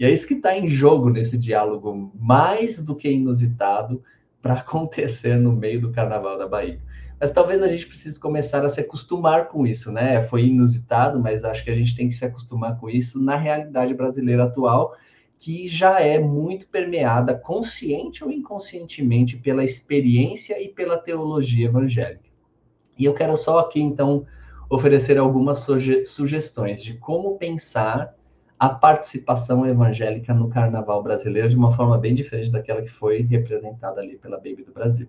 E 0.02 0.04
é 0.04 0.10
isso 0.10 0.28
que 0.28 0.34
está 0.34 0.58
em 0.58 0.68
jogo 0.68 1.12
nesse 1.12 1.38
diálogo 1.38 2.12
mais 2.20 2.84
do 2.84 2.96
que 2.96 3.08
inusitado 3.08 4.04
para 4.42 4.56
acontecer 4.56 5.38
no 5.38 5.52
meio 5.52 5.80
do 5.80 5.92
Carnaval 5.92 6.40
da 6.40 6.48
Bahia. 6.48 6.82
Mas 7.20 7.30
talvez 7.30 7.62
a 7.62 7.68
gente 7.68 7.86
precise 7.86 8.20
começar 8.20 8.66
a 8.66 8.70
se 8.70 8.82
acostumar 8.82 9.48
com 9.48 9.64
isso, 9.64 9.92
né? 9.92 10.24
Foi 10.24 10.44
inusitado, 10.44 11.20
mas 11.20 11.44
acho 11.44 11.64
que 11.64 11.70
a 11.70 11.76
gente 11.76 11.96
tem 11.96 12.10
que 12.10 12.16
se 12.16 12.26
acostumar 12.26 12.80
com 12.80 12.90
isso 12.90 13.22
na 13.22 13.36
realidade 13.36 13.94
brasileira 13.94 14.46
atual, 14.46 14.96
que 15.38 15.68
já 15.68 16.00
é 16.02 16.18
muito 16.18 16.68
permeada, 16.68 17.36
consciente 17.36 18.24
ou 18.24 18.32
inconscientemente, 18.32 19.38
pela 19.38 19.64
experiência 19.64 20.60
e 20.60 20.68
pela 20.68 20.98
teologia 20.98 21.68
evangélica. 21.68 22.26
E 22.98 23.06
eu 23.06 23.14
quero 23.14 23.38
só 23.38 23.60
aqui, 23.60 23.80
então, 23.80 24.26
oferecer 24.68 25.20
algumas 25.20 25.60
suge 25.60 26.08
sugestões 26.08 26.82
de 26.82 26.96
como 26.96 27.38
pensar 27.38 28.16
a 28.62 28.70
participação 28.70 29.66
evangélica 29.66 30.36
no 30.36 30.48
carnaval 30.48 31.02
brasileiro 31.02 31.50
de 31.50 31.56
uma 31.56 31.72
forma 31.72 31.98
bem 31.98 32.14
diferente 32.14 32.52
daquela 32.52 32.84
que 32.84 32.92
foi 32.92 33.24
representada 33.24 34.00
ali 34.00 34.18
pela 34.18 34.38
Baby 34.38 34.64
do 34.64 34.72
Brasil. 34.72 35.08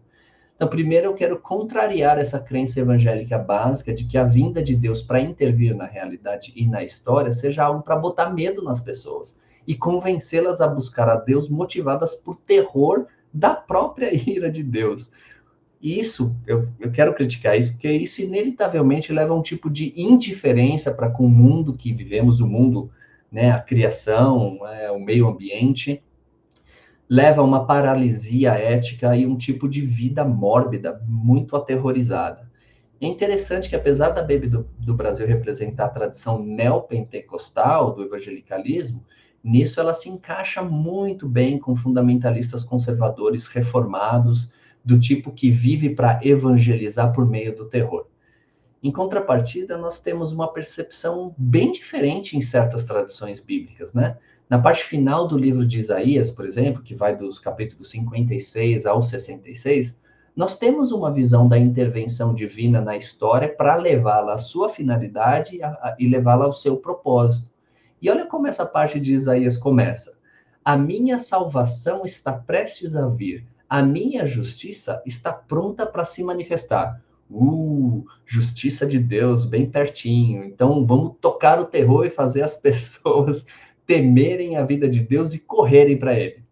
Então, 0.56 0.66
primeiro 0.66 1.08
eu 1.08 1.12
quero 1.12 1.38
contrariar 1.38 2.16
essa 2.16 2.40
crença 2.40 2.80
evangélica 2.80 3.36
básica 3.36 3.92
de 3.92 4.06
que 4.06 4.16
a 4.16 4.24
vinda 4.24 4.62
de 4.62 4.74
Deus 4.74 5.02
para 5.02 5.20
intervir 5.20 5.76
na 5.76 5.84
realidade 5.84 6.50
e 6.56 6.66
na 6.66 6.82
história 6.82 7.30
seja 7.30 7.64
algo 7.64 7.82
para 7.82 7.94
botar 7.94 8.30
medo 8.30 8.64
nas 8.64 8.80
pessoas 8.80 9.38
e 9.66 9.74
convencê-las 9.74 10.62
a 10.62 10.66
buscar 10.66 11.10
a 11.10 11.16
Deus 11.16 11.50
motivadas 11.50 12.14
por 12.14 12.36
terror 12.36 13.04
da 13.34 13.54
própria 13.54 14.08
ira 14.16 14.50
de 14.50 14.62
Deus. 14.62 15.12
Isso, 15.82 16.34
eu, 16.46 16.68
eu 16.80 16.90
quero 16.90 17.12
criticar 17.12 17.58
isso, 17.58 17.72
porque 17.72 17.92
isso 17.92 18.22
inevitavelmente 18.22 19.12
leva 19.12 19.34
a 19.34 19.36
um 19.36 19.42
tipo 19.42 19.68
de 19.68 19.92
indiferença 19.94 20.90
para 20.90 21.10
com 21.10 21.26
o 21.26 21.28
mundo 21.28 21.74
que 21.74 21.92
vivemos, 21.92 22.40
o 22.40 22.46
mundo, 22.46 22.90
né, 23.32 23.50
a 23.50 23.60
criação, 23.60 24.58
é, 24.66 24.90
o 24.90 25.00
meio 25.00 25.26
ambiente, 25.26 26.02
leva 27.08 27.40
a 27.40 27.44
uma 27.44 27.66
paralisia 27.66 28.52
ética 28.52 29.16
e 29.16 29.26
um 29.26 29.36
tipo 29.36 29.68
de 29.68 29.80
vida 29.80 30.24
mórbida, 30.24 31.02
muito 31.06 31.56
aterrorizada. 31.56 32.50
É 33.00 33.06
interessante 33.06 33.68
que, 33.68 33.74
apesar 33.74 34.10
da 34.10 34.22
Baby 34.22 34.48
do, 34.48 34.68
do 34.78 34.94
Brasil 34.94 35.26
representar 35.26 35.86
a 35.86 35.90
tradição 35.90 36.42
neopentecostal 36.42 37.94
do 37.94 38.04
evangelicalismo, 38.04 39.04
nisso 39.42 39.80
ela 39.80 39.92
se 39.92 40.08
encaixa 40.08 40.62
muito 40.62 41.28
bem 41.28 41.58
com 41.58 41.74
fundamentalistas 41.74 42.62
conservadores 42.62 43.48
reformados, 43.48 44.52
do 44.84 44.98
tipo 44.98 45.32
que 45.32 45.50
vive 45.50 45.90
para 45.90 46.20
evangelizar 46.22 47.12
por 47.12 47.28
meio 47.28 47.54
do 47.54 47.68
terror. 47.68 48.06
Em 48.82 48.90
contrapartida, 48.90 49.78
nós 49.78 50.00
temos 50.00 50.32
uma 50.32 50.52
percepção 50.52 51.32
bem 51.38 51.70
diferente 51.70 52.36
em 52.36 52.40
certas 52.40 52.82
tradições 52.82 53.38
bíblicas, 53.38 53.94
né? 53.94 54.18
Na 54.50 54.58
parte 54.58 54.82
final 54.82 55.28
do 55.28 55.38
livro 55.38 55.64
de 55.64 55.78
Isaías, 55.78 56.30
por 56.30 56.44
exemplo, 56.44 56.82
que 56.82 56.94
vai 56.94 57.16
dos 57.16 57.38
capítulos 57.38 57.90
56 57.90 58.84
ao 58.84 59.02
66, 59.02 60.02
nós 60.34 60.58
temos 60.58 60.90
uma 60.90 61.12
visão 61.12 61.46
da 61.46 61.56
intervenção 61.56 62.34
divina 62.34 62.80
na 62.80 62.96
história 62.96 63.48
para 63.48 63.76
levá-la 63.76 64.34
à 64.34 64.38
sua 64.38 64.68
finalidade 64.68 65.60
e 65.98 66.08
levá-la 66.08 66.46
ao 66.46 66.52
seu 66.52 66.76
propósito. 66.76 67.50
E 68.00 68.10
olha 68.10 68.26
como 68.26 68.48
essa 68.48 68.66
parte 68.66 68.98
de 68.98 69.14
Isaías 69.14 69.56
começa. 69.56 70.18
A 70.64 70.76
minha 70.76 71.18
salvação 71.18 72.04
está 72.04 72.32
prestes 72.32 72.96
a 72.96 73.06
vir, 73.08 73.46
a 73.68 73.82
minha 73.82 74.26
justiça 74.26 75.00
está 75.06 75.32
pronta 75.32 75.86
para 75.86 76.04
se 76.04 76.24
manifestar. 76.24 77.00
Uh, 77.34 78.04
justiça 78.26 78.86
de 78.86 78.98
Deus 78.98 79.44
bem 79.44 79.70
pertinho. 79.70 80.44
Então 80.44 80.86
vamos 80.86 81.14
tocar 81.20 81.58
o 81.58 81.64
terror 81.64 82.04
e 82.04 82.10
fazer 82.10 82.42
as 82.42 82.54
pessoas 82.60 83.46
temerem 83.86 84.56
a 84.56 84.64
vida 84.64 84.88
de 84.88 85.00
Deus 85.00 85.32
e 85.32 85.40
correrem 85.40 85.98
para 85.98 86.18
ele. 86.18 86.42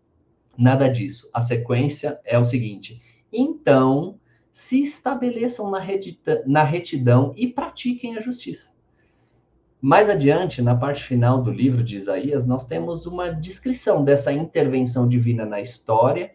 Nada 0.57 0.89
disso. 0.89 1.29
A 1.35 1.41
sequência 1.41 2.19
é 2.25 2.39
o 2.39 2.45
seguinte: 2.45 3.01
então 3.33 4.19
se 4.51 4.83
estabeleçam 4.83 5.71
na, 5.71 5.81
na 6.47 6.63
retidão 6.63 7.33
e 7.37 7.47
pratiquem 7.47 8.17
a 8.17 8.21
justiça. 8.21 8.73
Mais 9.81 10.11
adiante, 10.11 10.61
na 10.61 10.75
parte 10.75 11.03
final 11.05 11.41
do 11.41 11.51
livro 11.51 11.83
de 11.83 11.97
Isaías, 11.97 12.47
nós 12.47 12.67
temos 12.67 13.07
uma 13.07 13.31
descrição 13.31 14.05
dessa 14.05 14.33
intervenção 14.33 15.09
divina 15.09 15.47
na 15.47 15.61
história 15.61 16.33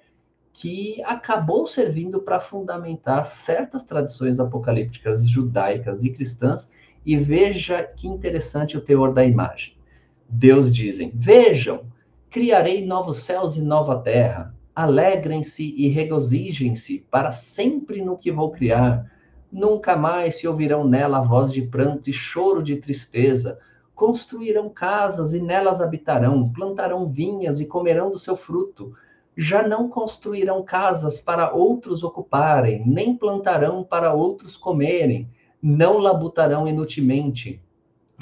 que 0.57 1.03
acabou 1.03 1.67
servindo 1.67 2.21
para 2.21 2.39
fundamentar 2.39 3.25
certas 3.25 3.83
tradições 3.83 4.39
apocalípticas 4.39 5.27
judaicas 5.27 6.01
e 6.05 6.09
cristãs. 6.09 6.71
E 7.05 7.17
veja 7.17 7.83
que 7.83 8.07
interessante 8.07 8.77
o 8.77 8.81
teor 8.81 9.13
da 9.13 9.23
imagem. 9.25 9.75
Deus 10.29 10.73
dizem: 10.73 11.11
Vejam, 11.13 11.85
criarei 12.29 12.85
novos 12.85 13.17
céus 13.17 13.57
e 13.57 13.61
nova 13.61 13.99
terra. 13.99 14.55
Alegrem-se 14.73 15.75
e 15.77 15.89
regozijem-se 15.89 17.05
para 17.11 17.33
sempre 17.33 18.01
no 18.01 18.17
que 18.17 18.31
vou 18.31 18.49
criar. 18.51 19.11
Nunca 19.51 19.97
mais 19.97 20.37
se 20.37 20.47
ouvirão 20.47 20.87
nela 20.87 21.19
voz 21.19 21.51
de 21.51 21.63
pranto 21.63 22.09
e 22.09 22.13
choro 22.13 22.63
de 22.63 22.77
tristeza. 22.77 23.59
Construirão 23.93 24.69
casas 24.69 25.33
e 25.33 25.41
nelas 25.41 25.81
habitarão, 25.81 26.51
plantarão 26.51 27.09
vinhas 27.09 27.59
e 27.59 27.67
comerão 27.67 28.09
do 28.09 28.17
seu 28.17 28.37
fruto 28.37 28.93
já 29.35 29.67
não 29.67 29.89
construirão 29.89 30.63
casas 30.63 31.19
para 31.19 31.53
outros 31.53 32.03
ocuparem, 32.03 32.83
nem 32.85 33.15
plantarão 33.15 33.83
para 33.83 34.13
outros 34.13 34.55
comerem, 34.55 35.29
não 35.61 35.97
labutarão 35.97 36.67
inutilmente, 36.67 37.61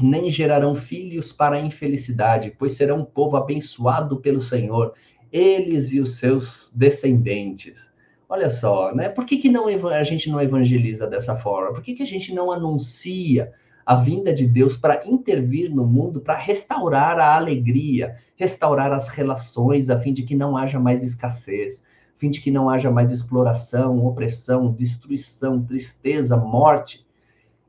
nem 0.02 0.30
gerarão 0.30 0.74
filhos 0.76 1.32
para 1.32 1.58
a 1.58 1.62
infelicidade, 1.62 2.56
pois 2.58 2.74
serão 2.74 3.00
um 3.00 3.06
povo 3.06 3.38
abençoado 3.38 4.18
pelo 4.18 4.42
Senhor, 4.42 4.94
eles 5.32 5.92
e 5.92 6.00
os 6.00 6.18
seus 6.18 6.72
descendentes. 6.76 7.94
Olha 8.28 8.50
só, 8.50 8.96
né? 8.96 9.10
Por 9.10 9.26
que, 9.26 9.38
que 9.38 9.50
não, 9.50 9.68
a 9.68 10.04
gente 10.04 10.30
não 10.30 10.42
evangeliza 10.42 11.08
dessa 11.08 11.36
forma? 11.36 11.74
Por 11.74 11.84
que, 11.84 11.94
que 11.94 12.04
a 12.04 12.08
gente 12.08 12.34
não 12.34 12.52
anuncia 12.52 13.52
a 13.86 13.96
vinda 13.96 14.34
de 14.34 14.48
Deus 14.48 14.78
para 14.78 15.06
intervir 15.06 15.74
no 15.74 15.86
mundo, 15.86 16.22
para 16.22 16.38
restaurar 16.38 17.20
a 17.20 17.36
alegria, 17.36 18.18
restaurar 18.36 18.92
as 18.92 19.08
relações, 19.08 19.90
a 19.90 20.00
fim 20.00 20.14
de 20.14 20.24
que 20.24 20.36
não 20.36 20.56
haja 20.56 20.80
mais 20.80 21.04
escassez, 21.04 21.86
a 22.16 22.20
fim 22.20 22.30
de 22.30 22.42
que 22.42 22.52
não 22.52 22.70
haja 22.70 22.90
mais 22.90 23.12
exploração, 23.12 24.06
opressão, 24.06 24.72
destruição, 24.72 25.62
tristeza, 25.62 26.38
morte. 26.38 27.06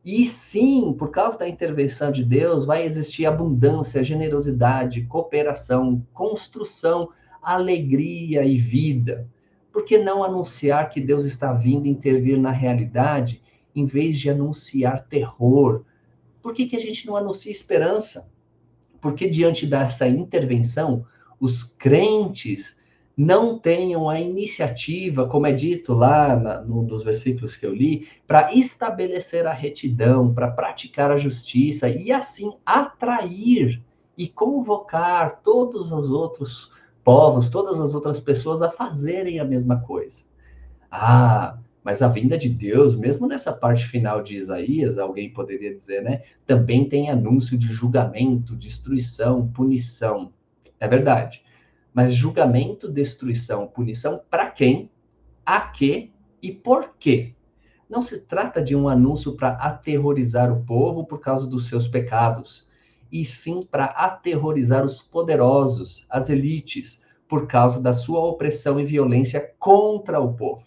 E 0.04 0.26
sim, 0.26 0.94
por 0.96 1.10
causa 1.10 1.38
da 1.38 1.48
intervenção 1.48 2.12
de 2.12 2.22
Deus, 2.22 2.64
vai 2.64 2.84
existir 2.84 3.26
abundância, 3.26 4.02
generosidade, 4.02 5.02
cooperação, 5.02 6.04
construção, 6.12 7.08
alegria 7.42 8.44
e 8.44 8.56
vida. 8.56 9.26
Por 9.72 9.84
que 9.84 9.98
não 9.98 10.22
anunciar 10.22 10.88
que 10.90 11.00
Deus 11.00 11.24
está 11.24 11.52
vindo 11.52 11.86
intervir 11.86 12.38
na 12.38 12.50
realidade, 12.50 13.42
em 13.74 13.84
vez 13.84 14.16
de 14.16 14.30
anunciar 14.30 15.04
terror, 15.08 15.84
por 16.44 16.52
que, 16.52 16.66
que 16.66 16.76
a 16.76 16.80
gente 16.80 17.06
não 17.06 17.16
anuncia 17.16 17.50
esperança? 17.50 18.30
Porque 19.00 19.30
diante 19.30 19.66
dessa 19.66 20.06
intervenção, 20.06 21.06
os 21.40 21.62
crentes 21.62 22.76
não 23.16 23.58
tenham 23.58 24.10
a 24.10 24.20
iniciativa, 24.20 25.26
como 25.26 25.46
é 25.46 25.54
dito 25.54 25.94
lá 25.94 26.36
na, 26.36 26.60
num 26.60 26.84
dos 26.84 27.02
versículos 27.02 27.56
que 27.56 27.64
eu 27.64 27.74
li, 27.74 28.06
para 28.26 28.52
estabelecer 28.52 29.46
a 29.46 29.54
retidão, 29.54 30.34
para 30.34 30.50
praticar 30.50 31.10
a 31.10 31.16
justiça 31.16 31.88
e 31.88 32.12
assim 32.12 32.52
atrair 32.66 33.82
e 34.14 34.28
convocar 34.28 35.40
todos 35.40 35.92
os 35.92 36.10
outros 36.10 36.70
povos, 37.02 37.48
todas 37.48 37.80
as 37.80 37.94
outras 37.94 38.20
pessoas 38.20 38.60
a 38.60 38.70
fazerem 38.70 39.40
a 39.40 39.44
mesma 39.46 39.80
coisa. 39.80 40.24
Ah, 40.90 41.56
mas 41.84 42.00
a 42.00 42.08
vinda 42.08 42.38
de 42.38 42.48
Deus, 42.48 42.94
mesmo 42.94 43.26
nessa 43.26 43.52
parte 43.52 43.84
final 43.84 44.22
de 44.22 44.34
Isaías, 44.34 44.96
alguém 44.96 45.30
poderia 45.30 45.72
dizer, 45.72 46.02
né? 46.02 46.22
Também 46.46 46.88
tem 46.88 47.10
anúncio 47.10 47.58
de 47.58 47.66
julgamento, 47.66 48.56
destruição, 48.56 49.46
punição. 49.48 50.32
É 50.80 50.88
verdade. 50.88 51.44
Mas 51.92 52.14
julgamento, 52.14 52.90
destruição, 52.90 53.66
punição 53.66 54.18
para 54.30 54.50
quem? 54.50 54.90
A 55.44 55.60
quê 55.60 56.10
e 56.42 56.50
por 56.50 56.94
quê? 56.98 57.34
Não 57.88 58.00
se 58.00 58.22
trata 58.22 58.62
de 58.62 58.74
um 58.74 58.88
anúncio 58.88 59.36
para 59.36 59.50
aterrorizar 59.50 60.50
o 60.50 60.64
povo 60.64 61.04
por 61.04 61.20
causa 61.20 61.46
dos 61.46 61.68
seus 61.68 61.86
pecados, 61.86 62.66
e 63.12 63.26
sim 63.26 63.62
para 63.62 63.84
aterrorizar 63.84 64.82
os 64.86 65.02
poderosos, 65.02 66.06
as 66.08 66.30
elites, 66.30 67.04
por 67.28 67.46
causa 67.46 67.78
da 67.78 67.92
sua 67.92 68.20
opressão 68.20 68.80
e 68.80 68.84
violência 68.84 69.52
contra 69.58 70.18
o 70.18 70.32
povo. 70.32 70.64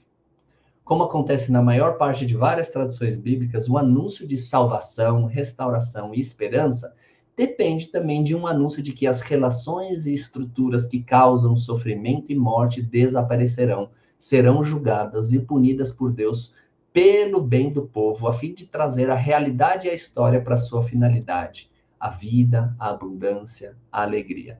Como 0.87 1.03
acontece 1.03 1.51
na 1.51 1.61
maior 1.61 1.97
parte 1.97 2.25
de 2.25 2.33
várias 2.33 2.69
tradições 2.69 3.17
bíblicas, 3.17 3.67
o 3.67 3.77
anúncio 3.77 4.25
de 4.25 4.37
salvação, 4.37 5.25
restauração 5.25 6.15
e 6.15 6.19
esperança 6.19 6.95
depende 7.35 7.87
também 7.87 8.23
de 8.23 8.33
um 8.33 8.47
anúncio 8.47 8.81
de 8.81 8.93
que 8.93 9.05
as 9.05 9.19
relações 9.19 10.05
e 10.05 10.13
estruturas 10.13 10.85
que 10.85 11.03
causam 11.03 11.57
sofrimento 11.57 12.31
e 12.31 12.35
morte 12.37 12.81
desaparecerão, 12.81 13.89
serão 14.17 14.63
julgadas 14.63 15.33
e 15.33 15.39
punidas 15.39 15.91
por 15.91 16.09
Deus 16.09 16.53
pelo 16.93 17.41
bem 17.41 17.69
do 17.69 17.81
povo, 17.81 18.25
a 18.25 18.31
fim 18.31 18.53
de 18.53 18.65
trazer 18.65 19.09
a 19.09 19.15
realidade 19.15 19.87
e 19.87 19.89
a 19.89 19.93
história 19.93 20.39
para 20.39 20.55
sua 20.55 20.81
finalidade, 20.81 21.69
a 21.99 22.09
vida, 22.09 22.73
a 22.79 22.91
abundância, 22.91 23.75
a 23.91 24.03
alegria. 24.03 24.57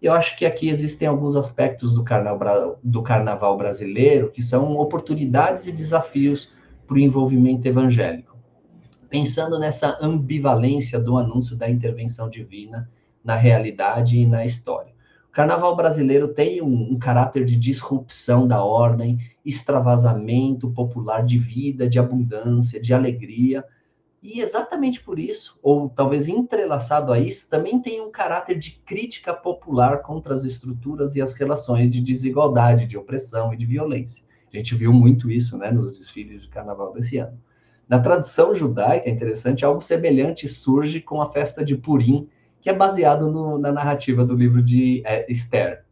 Eu 0.00 0.12
acho 0.12 0.36
que 0.36 0.44
aqui 0.44 0.68
existem 0.68 1.08
alguns 1.08 1.36
aspectos 1.36 1.94
do 1.94 2.04
carnaval, 2.04 2.78
do 2.82 3.02
carnaval 3.02 3.56
brasileiro 3.56 4.30
que 4.30 4.42
são 4.42 4.76
oportunidades 4.76 5.66
e 5.66 5.72
desafios 5.72 6.52
para 6.86 6.96
o 6.96 7.00
envolvimento 7.00 7.66
evangélico. 7.66 8.36
Pensando 9.08 9.58
nessa 9.58 9.98
ambivalência 10.00 10.98
do 10.98 11.16
anúncio 11.16 11.56
da 11.56 11.70
intervenção 11.70 12.28
divina 12.28 12.90
na 13.24 13.36
realidade 13.36 14.18
e 14.18 14.26
na 14.26 14.44
história. 14.44 14.92
O 15.28 15.32
carnaval 15.32 15.74
brasileiro 15.74 16.28
tem 16.28 16.62
um, 16.62 16.92
um 16.92 16.98
caráter 16.98 17.44
de 17.44 17.56
disrupção 17.56 18.46
da 18.46 18.62
ordem, 18.62 19.18
extravasamento 19.44 20.70
popular 20.70 21.24
de 21.24 21.38
vida, 21.38 21.88
de 21.88 21.98
abundância, 21.98 22.80
de 22.80 22.92
alegria, 22.92 23.64
e 24.24 24.40
exatamente 24.40 25.02
por 25.02 25.18
isso, 25.18 25.58
ou 25.62 25.90
talvez 25.90 26.28
entrelaçado 26.28 27.12
a 27.12 27.18
isso, 27.18 27.46
também 27.46 27.78
tem 27.78 28.00
um 28.00 28.10
caráter 28.10 28.58
de 28.58 28.80
crítica 28.86 29.34
popular 29.34 30.00
contra 30.00 30.32
as 30.32 30.44
estruturas 30.44 31.14
e 31.14 31.20
as 31.20 31.34
relações 31.34 31.92
de 31.92 32.00
desigualdade, 32.00 32.86
de 32.86 32.96
opressão 32.96 33.52
e 33.52 33.56
de 33.58 33.66
violência. 33.66 34.24
A 34.50 34.56
gente 34.56 34.74
viu 34.74 34.94
muito 34.94 35.30
isso 35.30 35.58
né, 35.58 35.70
nos 35.70 35.92
desfiles 35.92 36.40
de 36.40 36.48
carnaval 36.48 36.94
desse 36.94 37.18
ano. 37.18 37.38
Na 37.86 38.00
tradição 38.00 38.54
judaica, 38.54 39.10
é 39.10 39.12
interessante, 39.12 39.62
algo 39.62 39.82
semelhante 39.82 40.48
surge 40.48 41.02
com 41.02 41.20
a 41.20 41.30
festa 41.30 41.62
de 41.62 41.76
Purim, 41.76 42.26
que 42.62 42.70
é 42.70 42.72
baseado 42.72 43.30
no, 43.30 43.58
na 43.58 43.70
narrativa 43.70 44.24
do 44.24 44.34
livro 44.34 44.62
de 44.62 45.02
é, 45.04 45.30
Esther. 45.30 45.84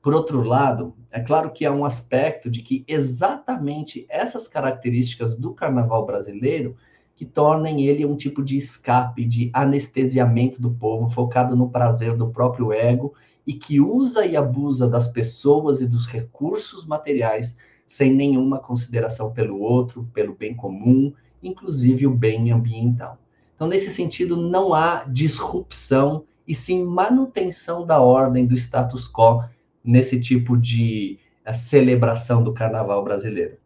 Por 0.00 0.14
outro 0.14 0.40
lado, 0.40 0.94
é 1.10 1.18
claro 1.18 1.50
que 1.50 1.66
há 1.66 1.72
um 1.72 1.84
aspecto 1.84 2.48
de 2.48 2.62
que 2.62 2.84
exatamente 2.86 4.06
essas 4.08 4.46
características 4.46 5.36
do 5.36 5.52
carnaval 5.52 6.06
brasileiro 6.06 6.76
que 7.20 7.26
tornem 7.26 7.84
ele 7.84 8.06
um 8.06 8.16
tipo 8.16 8.42
de 8.42 8.56
escape, 8.56 9.26
de 9.26 9.50
anestesiamento 9.52 10.58
do 10.58 10.70
povo, 10.70 11.10
focado 11.10 11.54
no 11.54 11.68
prazer 11.68 12.16
do 12.16 12.30
próprio 12.30 12.72
ego 12.72 13.12
e 13.46 13.52
que 13.52 13.78
usa 13.78 14.24
e 14.24 14.38
abusa 14.38 14.88
das 14.88 15.08
pessoas 15.08 15.82
e 15.82 15.86
dos 15.86 16.06
recursos 16.06 16.86
materiais 16.86 17.58
sem 17.86 18.14
nenhuma 18.14 18.58
consideração 18.58 19.34
pelo 19.34 19.60
outro, 19.60 20.08
pelo 20.14 20.34
bem 20.34 20.54
comum, 20.54 21.12
inclusive 21.42 22.06
o 22.06 22.10
bem 22.10 22.52
ambiental. 22.52 23.18
Então, 23.54 23.68
nesse 23.68 23.90
sentido, 23.90 24.38
não 24.38 24.72
há 24.72 25.04
disrupção 25.04 26.24
e 26.48 26.54
sim 26.54 26.82
manutenção 26.82 27.84
da 27.84 28.00
ordem 28.00 28.46
do 28.46 28.54
status 28.54 29.06
quo 29.06 29.44
nesse 29.84 30.18
tipo 30.18 30.56
de 30.56 31.18
eh, 31.44 31.52
celebração 31.52 32.42
do 32.42 32.54
carnaval 32.54 33.04
brasileiro. 33.04 33.58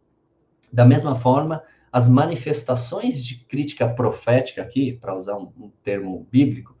Da 0.73 0.83
mesma 0.83 1.15
forma, 1.15 1.63
as 1.95 2.09
manifestações 2.09 3.23
de 3.23 3.37
crítica 3.45 3.87
profética 3.87 4.61
aqui, 4.61 4.91
para 4.91 5.15
usar 5.15 5.37
um, 5.37 5.49
um 5.57 5.71
termo 5.81 6.27
bíblico, 6.29 6.75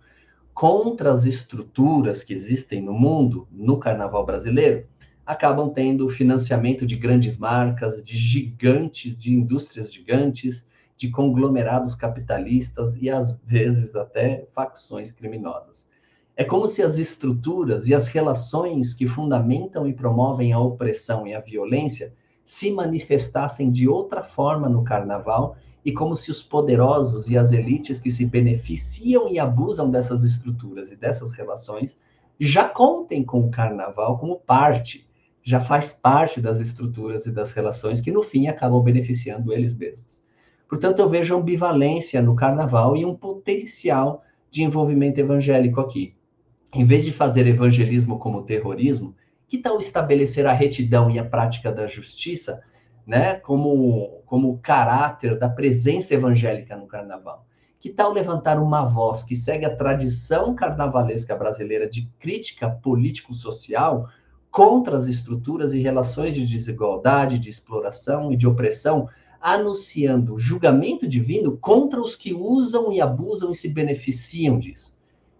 contra 0.53 1.09
as 1.09 1.25
estruturas 1.25 2.21
que 2.21 2.33
existem 2.33 2.81
no 2.81 2.91
mundo, 2.91 3.47
no 3.49 3.79
carnaval 3.79 4.25
brasileiro, 4.25 4.85
acabam 5.25 5.71
tendo 5.71 6.09
financiamento 6.09 6.85
de 6.85 6.97
grandes 6.97 7.37
marcas, 7.37 8.03
de 8.03 8.17
gigantes, 8.17 9.15
de 9.15 9.33
indústrias 9.33 9.93
gigantes, 9.93 10.67
de 10.97 11.09
conglomerados 11.09 11.95
capitalistas 11.95 12.97
e 12.97 13.09
às 13.09 13.39
vezes 13.45 13.95
até 13.95 14.45
facções 14.53 15.11
criminosas. 15.11 15.89
É 16.35 16.43
como 16.43 16.67
se 16.67 16.83
as 16.83 16.97
estruturas 16.97 17.87
e 17.87 17.93
as 17.93 18.07
relações 18.07 18.93
que 18.93 19.07
fundamentam 19.07 19.87
e 19.87 19.93
promovem 19.93 20.51
a 20.51 20.59
opressão 20.59 21.25
e 21.25 21.33
a 21.33 21.39
violência 21.39 22.13
se 22.45 22.71
manifestassem 22.71 23.71
de 23.71 23.89
outra 23.89 24.23
forma 24.23 24.69
no 24.69 24.83
carnaval 24.83 25.57
e 25.83 25.91
como 25.91 26.15
se 26.15 26.29
os 26.29 26.41
poderosos 26.41 27.27
e 27.27 27.37
as 27.37 27.51
elites 27.51 27.99
que 27.99 28.11
se 28.11 28.25
beneficiam 28.25 29.27
e 29.27 29.39
abusam 29.39 29.89
dessas 29.89 30.23
estruturas 30.23 30.91
e 30.91 30.95
dessas 30.95 31.33
relações 31.33 31.99
já 32.39 32.69
contem 32.69 33.23
com 33.23 33.39
o 33.41 33.49
carnaval 33.49 34.17
como 34.19 34.39
parte, 34.39 35.07
já 35.41 35.59
faz 35.59 35.93
parte 35.93 36.39
das 36.39 36.59
estruturas 36.59 37.25
e 37.25 37.31
das 37.31 37.51
relações 37.51 37.99
que 37.99 38.11
no 38.11 38.21
fim 38.21 38.47
acabam 38.47 38.81
beneficiando 38.81 39.51
eles 39.51 39.77
mesmos. 39.77 40.23
Portanto, 40.67 40.99
eu 40.99 41.09
vejo 41.09 41.37
ambivalência 41.37 42.21
no 42.21 42.35
carnaval 42.35 42.97
e 42.97 43.05
um 43.05 43.15
potencial 43.15 44.23
de 44.49 44.63
envolvimento 44.63 45.19
evangélico 45.19 45.79
aqui. 45.79 46.15
Em 46.73 46.83
vez 46.83 47.05
de 47.05 47.11
fazer 47.11 47.47
evangelismo 47.47 48.19
como 48.19 48.43
terrorismo, 48.43 49.15
que 49.55 49.61
tal 49.61 49.79
estabelecer 49.79 50.45
a 50.45 50.51
retidão 50.51 51.09
e 51.09 51.17
a 51.17 51.23
prática 51.23 51.71
da 51.71 51.87
justiça, 51.87 52.61
né, 53.07 53.35
como 53.35 54.21
como 54.25 54.59
caráter 54.59 55.39
da 55.39 55.47
presença 55.47 56.13
evangélica 56.13 56.75
no 56.75 56.87
carnaval? 56.87 57.45
Que 57.79 57.89
tal 57.89 58.11
levantar 58.11 58.59
uma 58.59 58.85
voz 58.85 59.23
que 59.23 59.35
segue 59.35 59.63
a 59.63 59.73
tradição 59.73 60.53
carnavalesca 60.53 61.35
brasileira 61.35 61.87
de 61.87 62.11
crítica 62.19 62.69
político-social 62.69 64.09
contra 64.51 64.97
as 64.97 65.07
estruturas 65.07 65.73
e 65.73 65.81
relações 65.81 66.33
de 66.35 66.45
desigualdade, 66.45 67.39
de 67.39 67.49
exploração 67.49 68.33
e 68.33 68.35
de 68.35 68.47
opressão, 68.47 69.07
anunciando 69.39 70.39
julgamento 70.39 71.07
divino 71.07 71.57
contra 71.57 72.01
os 72.01 72.15
que 72.15 72.33
usam 72.33 72.91
e 72.91 72.99
abusam 72.99 73.51
e 73.51 73.55
se 73.55 73.69
beneficiam 73.69 74.59
disso? 74.59 74.94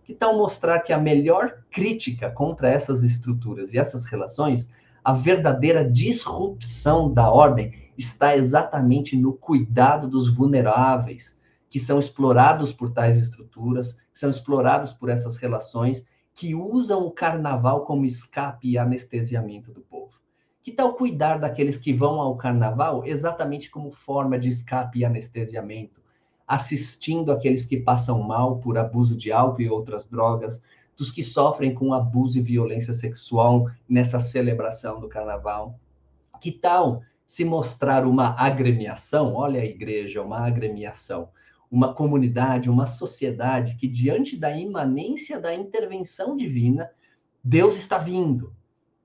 Que 0.06 0.14
tal 0.14 0.38
mostrar 0.38 0.82
que 0.82 0.93
a 0.93 0.99
melhor 0.99 1.64
crítica 1.72 2.30
contra 2.30 2.70
essas 2.70 3.01
estruturas 3.01 3.74
e 3.74 3.80
essas 3.80 4.06
relações, 4.06 4.72
a 5.03 5.14
verdadeira 5.14 5.84
disrupção 5.84 7.12
da 7.12 7.32
ordem, 7.32 7.74
está 7.97 8.38
exatamente 8.38 9.18
no 9.18 9.34
cuidado 9.34 10.08
dos 10.08 10.30
vulneráveis, 10.30 11.41
que 11.68 11.80
são 11.80 11.97
explorados 11.97 12.72
por 12.72 12.91
tais 12.91 13.18
estruturas, 13.18 13.93
que 13.93 14.20
são 14.20 14.30
explorados 14.30 14.93
por 14.93 15.10
essas 15.10 15.38
relações, 15.38 16.06
que 16.36 16.53
usam 16.53 17.08
o 17.08 17.12
carnaval 17.12 17.84
como 17.84 18.06
escape 18.06 18.70
e 18.70 18.78
anestesiamento 18.78 19.74
do 19.74 19.82
povo. 19.82 20.20
Que 20.62 20.72
tal 20.72 20.93
cuidar 20.93 21.39
daqueles 21.39 21.78
que 21.78 21.91
vão 21.91 22.22
ao 22.22 22.38
carnaval 22.38 23.03
exatamente 23.06 23.72
como 23.72 23.89
forma 23.89 24.38
de 24.38 24.49
escape 24.49 24.99
e 24.99 25.06
anestesiamento? 25.06 26.05
Assistindo 26.48 27.32
aqueles 27.32 27.66
que 27.66 27.78
passam 27.78 28.22
mal 28.22 28.60
por 28.60 28.78
abuso 28.78 29.16
de 29.16 29.32
álcool 29.32 29.62
e 29.62 29.70
outras 29.70 30.06
drogas, 30.06 30.62
dos 30.96 31.12
que 31.12 31.24
sofrem 31.24 31.74
com 31.74 31.93
abuso 31.93 32.39
e 32.39 32.41
violência 32.41 32.93
sexual 32.93 33.70
nessa 33.88 34.20
celebração 34.20 35.00
do 35.00 35.10
carnaval. 35.10 35.80
Que 36.39 36.52
tal 36.52 37.02
se 37.26 37.43
mostrar 37.43 38.06
uma 38.06 38.36
agremiação? 38.39 39.34
Olha 39.34 39.62
a 39.62 39.66
igreja, 39.66 40.22
uma 40.22 40.39
agremiação, 40.39 41.30
uma 41.70 41.93
comunidade, 41.93 42.70
uma 42.70 42.86
sociedade 42.86 43.76
que, 43.76 43.88
diante 43.88 44.38
da 44.38 44.56
imanência 44.56 45.39
da 45.39 45.54
intervenção 45.54 46.38
divina, 46.38 46.89
Deus 47.43 47.76
está 47.76 47.98
vindo. 47.98 48.54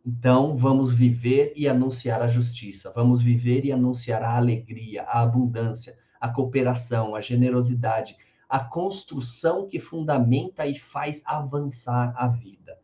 Então, 0.06 0.56
vamos 0.56 0.92
viver 0.92 1.52
e 1.56 1.68
anunciar 1.68 2.22
a 2.22 2.28
justiça, 2.28 2.92
vamos 2.94 3.20
viver 3.20 3.64
e 3.64 3.72
anunciar 3.72 4.22
a 4.22 4.36
alegria, 4.36 5.02
a 5.02 5.22
abundância, 5.22 5.98
a 6.20 6.28
cooperação, 6.28 7.14
a 7.14 7.20
generosidade, 7.20 8.16
a 8.46 8.58
construção 8.58 9.66
que 9.66 9.80
fundamenta 9.80 10.66
e 10.66 10.78
faz 10.78 11.22
avançar 11.24 12.12
a 12.16 12.28
vida. 12.28 12.78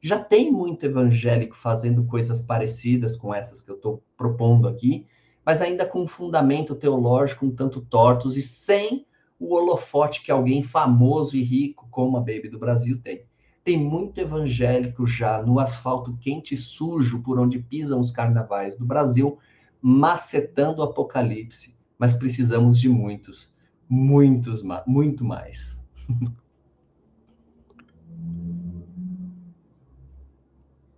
Já 0.00 0.18
tem 0.18 0.52
muito 0.52 0.84
evangélico 0.84 1.56
fazendo 1.56 2.04
coisas 2.04 2.42
parecidas 2.42 3.16
com 3.16 3.32
essas 3.32 3.62
que 3.62 3.70
eu 3.70 3.76
estou 3.76 4.02
propondo 4.16 4.68
aqui, 4.68 5.06
mas 5.46 5.62
ainda 5.62 5.86
com 5.86 6.02
um 6.02 6.06
fundamento 6.06 6.74
teológico 6.74 7.46
um 7.46 7.54
tanto 7.54 7.80
tortos 7.80 8.36
e 8.36 8.42
sem 8.42 9.06
o 9.38 9.54
holofote 9.54 10.22
que 10.22 10.30
alguém 10.30 10.62
famoso 10.62 11.36
e 11.36 11.42
rico 11.42 11.88
como 11.90 12.16
a 12.16 12.20
Baby 12.20 12.48
do 12.48 12.58
Brasil 12.58 13.00
tem. 13.00 13.24
Tem 13.64 13.78
muito 13.78 14.18
evangélico 14.18 15.06
já 15.06 15.40
no 15.40 15.60
asfalto 15.60 16.16
quente 16.18 16.54
e 16.54 16.58
sujo 16.58 17.22
por 17.22 17.38
onde 17.38 17.60
pisam 17.60 18.00
os 18.00 18.10
carnavais 18.10 18.76
do 18.76 18.84
Brasil, 18.84 19.38
macetando 19.80 20.80
o 20.80 20.84
apocalipse 20.84 21.80
mas 22.02 22.14
precisamos 22.14 22.80
de 22.80 22.88
muitos, 22.88 23.48
muitos, 23.88 24.64
muito 24.84 25.24
mais. 25.24 25.80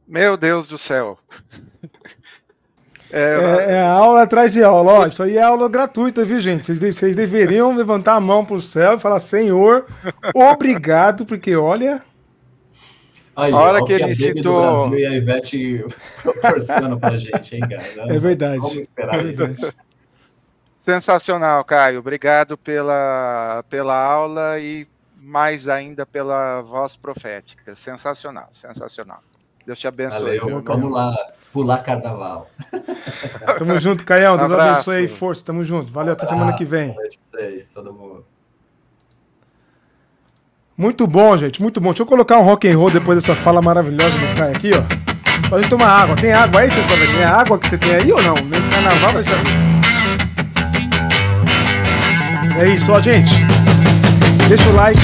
Meu 0.08 0.38
Deus 0.38 0.66
do 0.66 0.78
céu. 0.78 1.18
É, 3.12 3.20
é, 3.20 3.72
é, 3.72 3.82
aula 3.82 4.22
atrás 4.22 4.54
de 4.54 4.64
aula. 4.64 4.92
Ó, 5.00 5.06
isso 5.06 5.22
aí 5.22 5.36
é 5.36 5.42
aula 5.42 5.68
gratuita, 5.68 6.24
viu, 6.24 6.40
gente? 6.40 6.74
Vocês, 6.74 6.96
vocês 6.96 7.14
deveriam 7.14 7.76
levantar 7.76 8.14
a 8.14 8.20
mão 8.20 8.42
para 8.42 8.56
o 8.56 8.62
céu 8.62 8.94
e 8.94 8.98
falar: 8.98 9.20
Senhor, 9.20 9.84
obrigado, 10.34 11.26
porque 11.26 11.54
olha. 11.54 12.00
Aí, 13.36 13.52
a 13.52 13.56
hora 13.56 13.84
que 13.84 13.92
ele 13.92 14.14
citou. 14.14 14.88
Brasil 14.88 14.98
e 15.00 15.06
a 15.06 15.14
Ivete 15.14 15.84
proporcionam 16.22 16.98
pra 16.98 17.18
gente, 17.18 17.56
hein, 17.56 17.60
cara? 17.60 18.10
É 18.10 18.18
verdade. 18.18 18.58
Como 18.58 18.80
esperar 18.80 19.20
é 19.20 19.22
verdade. 19.22 19.52
isso? 19.52 19.84
Sensacional, 20.84 21.64
Caio. 21.64 22.00
Obrigado 22.00 22.58
pela, 22.58 23.64
pela 23.70 23.96
aula 23.96 24.60
e 24.60 24.86
mais 25.18 25.66
ainda 25.66 26.04
pela 26.04 26.60
voz 26.60 26.94
profética. 26.94 27.74
Sensacional, 27.74 28.48
sensacional. 28.52 29.20
Deus 29.66 29.78
te 29.78 29.88
abençoe. 29.88 30.38
Valeu, 30.38 30.62
vamos 30.62 30.92
lá, 30.92 31.16
pular 31.50 31.78
carnaval. 31.78 32.50
Tamo 33.58 33.78
junto, 33.78 34.04
Caião. 34.04 34.36
Deus 34.36 34.50
um 34.50 34.60
abençoe 34.60 34.96
aí, 34.96 35.08
força. 35.08 35.42
Tamo 35.42 35.64
junto. 35.64 35.90
Valeu, 35.90 36.12
até 36.12 36.26
semana 36.26 36.52
que 36.52 36.66
vem. 36.66 36.88
Boa 36.88 37.00
noite 37.00 37.18
pra 37.30 37.40
vocês, 37.40 37.70
todo 37.72 37.90
mundo. 37.90 38.26
Muito 40.76 41.06
bom, 41.06 41.34
gente, 41.38 41.62
muito 41.62 41.80
bom. 41.80 41.92
Deixa 41.92 42.02
eu 42.02 42.06
colocar 42.06 42.38
um 42.38 42.42
rock 42.42 42.68
and 42.68 42.76
roll 42.76 42.90
depois 42.90 43.18
dessa 43.18 43.34
fala 43.34 43.62
maravilhosa 43.62 44.18
do 44.18 44.36
Caio 44.36 44.54
aqui, 44.54 44.72
ó. 44.74 45.48
Pode 45.48 45.66
tomar 45.66 45.88
água. 45.88 46.16
Tem 46.16 46.34
água 46.34 46.60
aí, 46.60 46.68
você 46.68 46.82
tá 46.82 46.94
vendo? 46.94 47.18
É 47.18 47.24
água 47.24 47.58
que 47.58 47.70
você 47.70 47.78
tem 47.78 47.94
aí 47.94 48.12
ou 48.12 48.22
não? 48.22 48.34
No 48.34 48.70
carnaval 48.70 49.12
vai 49.14 49.22
ser... 49.22 49.73
É 52.56 52.68
isso, 52.68 52.92
ó, 52.92 53.00
gente. 53.00 53.34
Deixa 54.48 54.68
o 54.68 54.76
like. 54.76 55.00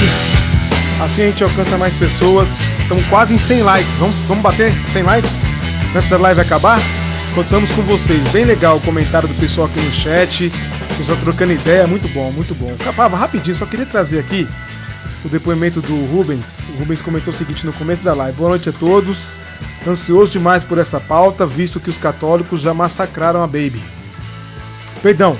Assim 1.01 1.23
a 1.23 1.25
gente 1.25 1.43
alcança 1.43 1.77
mais 1.77 1.93
pessoas. 1.95 2.47
Estamos 2.79 3.05
quase 3.07 3.33
em 3.33 3.37
100 3.37 3.63
likes. 3.63 3.93
Vamos, 3.99 4.15
vamos 4.27 4.43
bater 4.43 4.71
100 4.71 5.03
likes? 5.03 5.31
Antes 5.93 6.09
da 6.09 6.17
live 6.17 6.39
acabar? 6.39 6.79
Contamos 7.35 7.69
com 7.71 7.81
vocês. 7.81 8.25
Bem 8.31 8.45
legal 8.45 8.77
o 8.77 8.81
comentário 8.81 9.27
do 9.27 9.33
pessoal 9.33 9.67
aqui 9.67 9.81
no 9.81 9.91
chat. 9.91 10.51
Pessoal 10.97 11.17
trocando 11.17 11.51
ideia. 11.51 11.85
Muito 11.85 12.07
bom, 12.09 12.31
muito 12.31 12.55
bom. 12.55 12.73
Capava, 12.77 13.17
rapidinho, 13.17 13.55
só 13.55 13.65
queria 13.65 13.85
trazer 13.85 14.19
aqui 14.19 14.47
o 15.25 15.27
depoimento 15.27 15.81
do 15.81 16.05
Rubens. 16.05 16.59
O 16.69 16.79
Rubens 16.79 17.01
comentou 17.01 17.33
o 17.33 17.37
seguinte 17.37 17.65
no 17.65 17.73
começo 17.73 18.01
da 18.01 18.13
live. 18.13 18.37
Boa 18.37 18.51
noite 18.51 18.69
a 18.69 18.73
todos. 18.73 19.17
Ansioso 19.85 20.31
demais 20.31 20.63
por 20.63 20.77
essa 20.77 20.99
pauta, 20.99 21.45
visto 21.45 21.79
que 21.79 21.89
os 21.89 21.97
católicos 21.97 22.61
já 22.61 22.73
massacraram 22.73 23.43
a 23.43 23.47
Baby. 23.47 23.81
Perdão, 25.01 25.35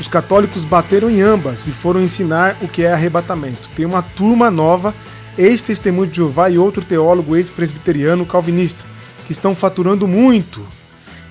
os 0.00 0.08
católicos 0.08 0.64
bateram 0.64 1.08
em 1.08 1.20
ambas 1.22 1.66
e 1.66 1.70
foram 1.70 2.02
ensinar 2.02 2.56
o 2.60 2.68
que 2.68 2.82
é 2.82 2.92
arrebatamento. 2.92 3.68
Tem 3.76 3.86
uma 3.86 4.02
turma 4.02 4.50
nova, 4.50 4.94
ex-testemunho 5.38 6.10
de 6.10 6.16
Jeová 6.16 6.50
e 6.50 6.58
outro 6.58 6.84
teólogo 6.84 7.36
ex-presbiteriano 7.36 8.26
calvinista, 8.26 8.84
que 9.26 9.32
estão 9.32 9.54
faturando 9.54 10.08
muito. 10.08 10.66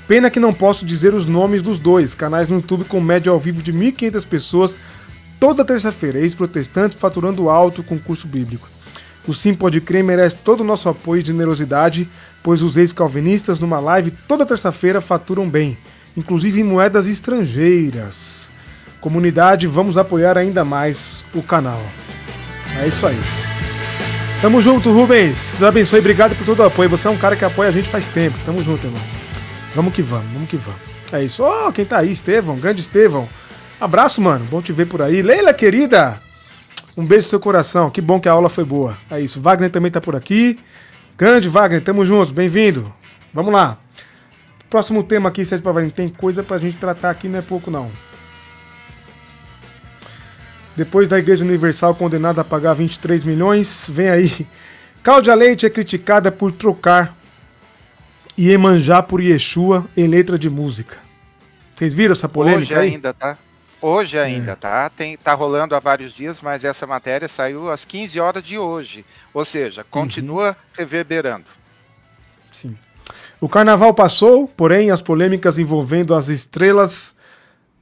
Pena 0.07 0.30
que 0.30 0.39
não 0.39 0.53
posso 0.53 0.86
dizer 0.86 1.14
os 1.14 1.26
nomes 1.26 1.61
dos 1.61 1.80
dois, 1.80 2.14
canais 2.14 2.47
no 2.47 2.55
YouTube 2.55 2.86
com 2.86 2.99
média 2.99 3.32
ao 3.32 3.39
vivo 3.39 3.61
de 3.61 3.74
1.500 3.74 4.28
pessoas 4.28 4.80
toda 5.39 5.66
terça-feira, 5.66 6.20
ex-protestantes 6.20 6.97
faturando 6.97 7.49
alto 7.49 7.84
com 7.84 7.99
curso 7.99 8.28
bíblico. 8.28 8.70
O 9.28 9.34
Sim 9.34 9.53
Pode 9.53 9.80
Crer 9.82 10.03
merece 10.03 10.36
todo 10.38 10.61
o 10.61 10.66
nosso 10.66 10.88
apoio 10.89 11.22
e 11.22 11.26
generosidade, 11.26 12.09
pois 12.41 12.61
os 12.61 12.76
ex-calvinistas 12.78 13.59
numa 13.59 13.80
live 13.80 14.11
toda 14.11 14.45
terça-feira 14.45 14.99
faturam 14.99 15.49
bem, 15.49 15.78
inclusive 16.16 16.59
em 16.59 16.64
moedas 16.64 17.07
estrangeiras. 17.07 18.53
Comunidade, 19.04 19.68
vamos 19.68 19.97
apoiar 19.97 20.38
ainda 20.38 20.64
mais 20.64 21.26
o 21.36 21.43
canal. 21.43 21.82
É 22.82 22.88
isso 22.88 23.06
aí. 23.06 23.20
Tamo 24.41 24.62
junto, 24.62 24.93
Rubens. 24.93 25.56
Deus 25.60 25.64
abençoe. 25.68 25.99
Obrigado 25.99 26.34
por 26.38 26.45
todo 26.45 26.62
o 26.62 26.64
apoio. 26.64 26.89
Você 26.89 27.10
é 27.10 27.12
um 27.12 27.18
cara 27.18 27.36
que 27.36 27.43
apoia 27.43 27.68
a 27.68 27.72
gente 27.74 27.89
faz 27.89 28.08
tempo. 28.08 28.38
Tamo 28.45 28.64
junto, 28.64 28.88
irmão. 28.88 29.01
Vamos 29.76 29.93
que 29.93 30.01
vamos, 30.01 30.32
vamos 30.32 30.49
que 30.49 30.56
vamos. 30.56 30.80
É 31.12 31.22
isso. 31.22 31.43
Ó, 31.43 31.68
oh, 31.68 31.72
quem 31.74 31.84
tá 31.84 31.97
aí? 31.97 32.14
Estevão, 32.14 32.56
grande 32.58 32.80
Estevão. 32.80 33.28
Abraço, 33.78 34.22
mano. 34.22 34.45
Bom 34.45 34.62
te 34.62 34.72
ver 34.72 34.86
por 34.86 35.01
aí. 35.01 35.22
Leila, 35.22 35.54
querida. 35.54 36.22
Um 36.95 37.06
beijo 37.06 37.26
no 37.26 37.30
seu 37.32 37.41
coração. 37.41 37.89
Que 37.89 37.99
bom 37.99 38.22
que 38.22 38.30
a 38.30 38.32
aula 38.32 38.47
foi 38.47 38.64
boa. 38.64 38.97
É 39.12 39.20
isso. 39.20 39.41
Wagner 39.41 39.70
também 39.70 39.91
tá 39.91 39.99
por 39.99 40.16
aqui. 40.16 40.58
Grande 41.18 41.49
Wagner, 41.49 41.84
tamo 41.84 42.06
juntos. 42.06 42.32
Bem-vindo. 42.32 42.93
Vamos 43.34 43.51
lá. 43.51 43.78
Próximo 44.70 45.04
tema 45.04 45.28
aqui, 45.28 45.43
Sérgio 45.43 45.62
Pavarini. 45.62 45.91
Tem 45.91 46.08
coisa 46.08 46.41
pra 46.41 46.58
gente 46.58 46.78
tratar 46.78 47.10
aqui, 47.10 47.28
não 47.28 47.39
é 47.39 47.41
pouco 47.41 47.70
não. 47.70 47.91
Depois 50.76 51.07
da 51.07 51.19
Igreja 51.19 51.45
Universal 51.45 51.95
condenada 51.95 52.41
a 52.41 52.43
pagar 52.43 52.74
23 52.74 53.24
milhões, 53.24 53.88
vem 53.89 54.09
aí. 54.09 54.47
Cláudia 55.03 55.36
Leite 55.36 55.65
é 55.65 55.69
criticada 55.69 56.32
por 56.32 56.51
trocar 56.51 57.15
Iemanjá 58.38 59.03
por 59.03 59.21
Yeshua 59.21 59.86
em 59.95 60.07
letra 60.07 60.39
de 60.39 60.49
música. 60.49 60.97
Vocês 61.76 61.93
viram 61.93 62.13
essa 62.13 62.28
polêmica 62.28 62.74
Hoje 62.74 62.76
aí? 62.76 62.91
ainda, 62.93 63.13
tá? 63.13 63.38
Hoje 63.82 64.17
ainda, 64.17 64.53
é. 64.53 64.55
tá? 64.55 64.89
Tem, 64.89 65.17
tá 65.17 65.34
rolando 65.34 65.76
há 65.76 65.80
vários 65.80 66.13
dias, 66.13 66.41
mas 66.41 66.63
essa 66.63 66.88
matéria 66.88 67.28
saiu 67.28 67.69
às 67.69 67.84
15 67.84 68.19
horas 68.19 68.43
de 68.43 68.57
hoje. 68.57 69.05
Ou 69.34 69.43
seja, 69.43 69.84
continua 69.84 70.49
uhum. 70.49 70.55
reverberando. 70.78 71.45
Sim. 72.51 72.78
O 73.41 73.49
carnaval 73.49 73.93
passou, 73.93 74.47
porém 74.47 74.89
as 74.89 75.01
polêmicas 75.01 75.59
envolvendo 75.59 76.15
as 76.15 76.30
estrelas 76.30 77.15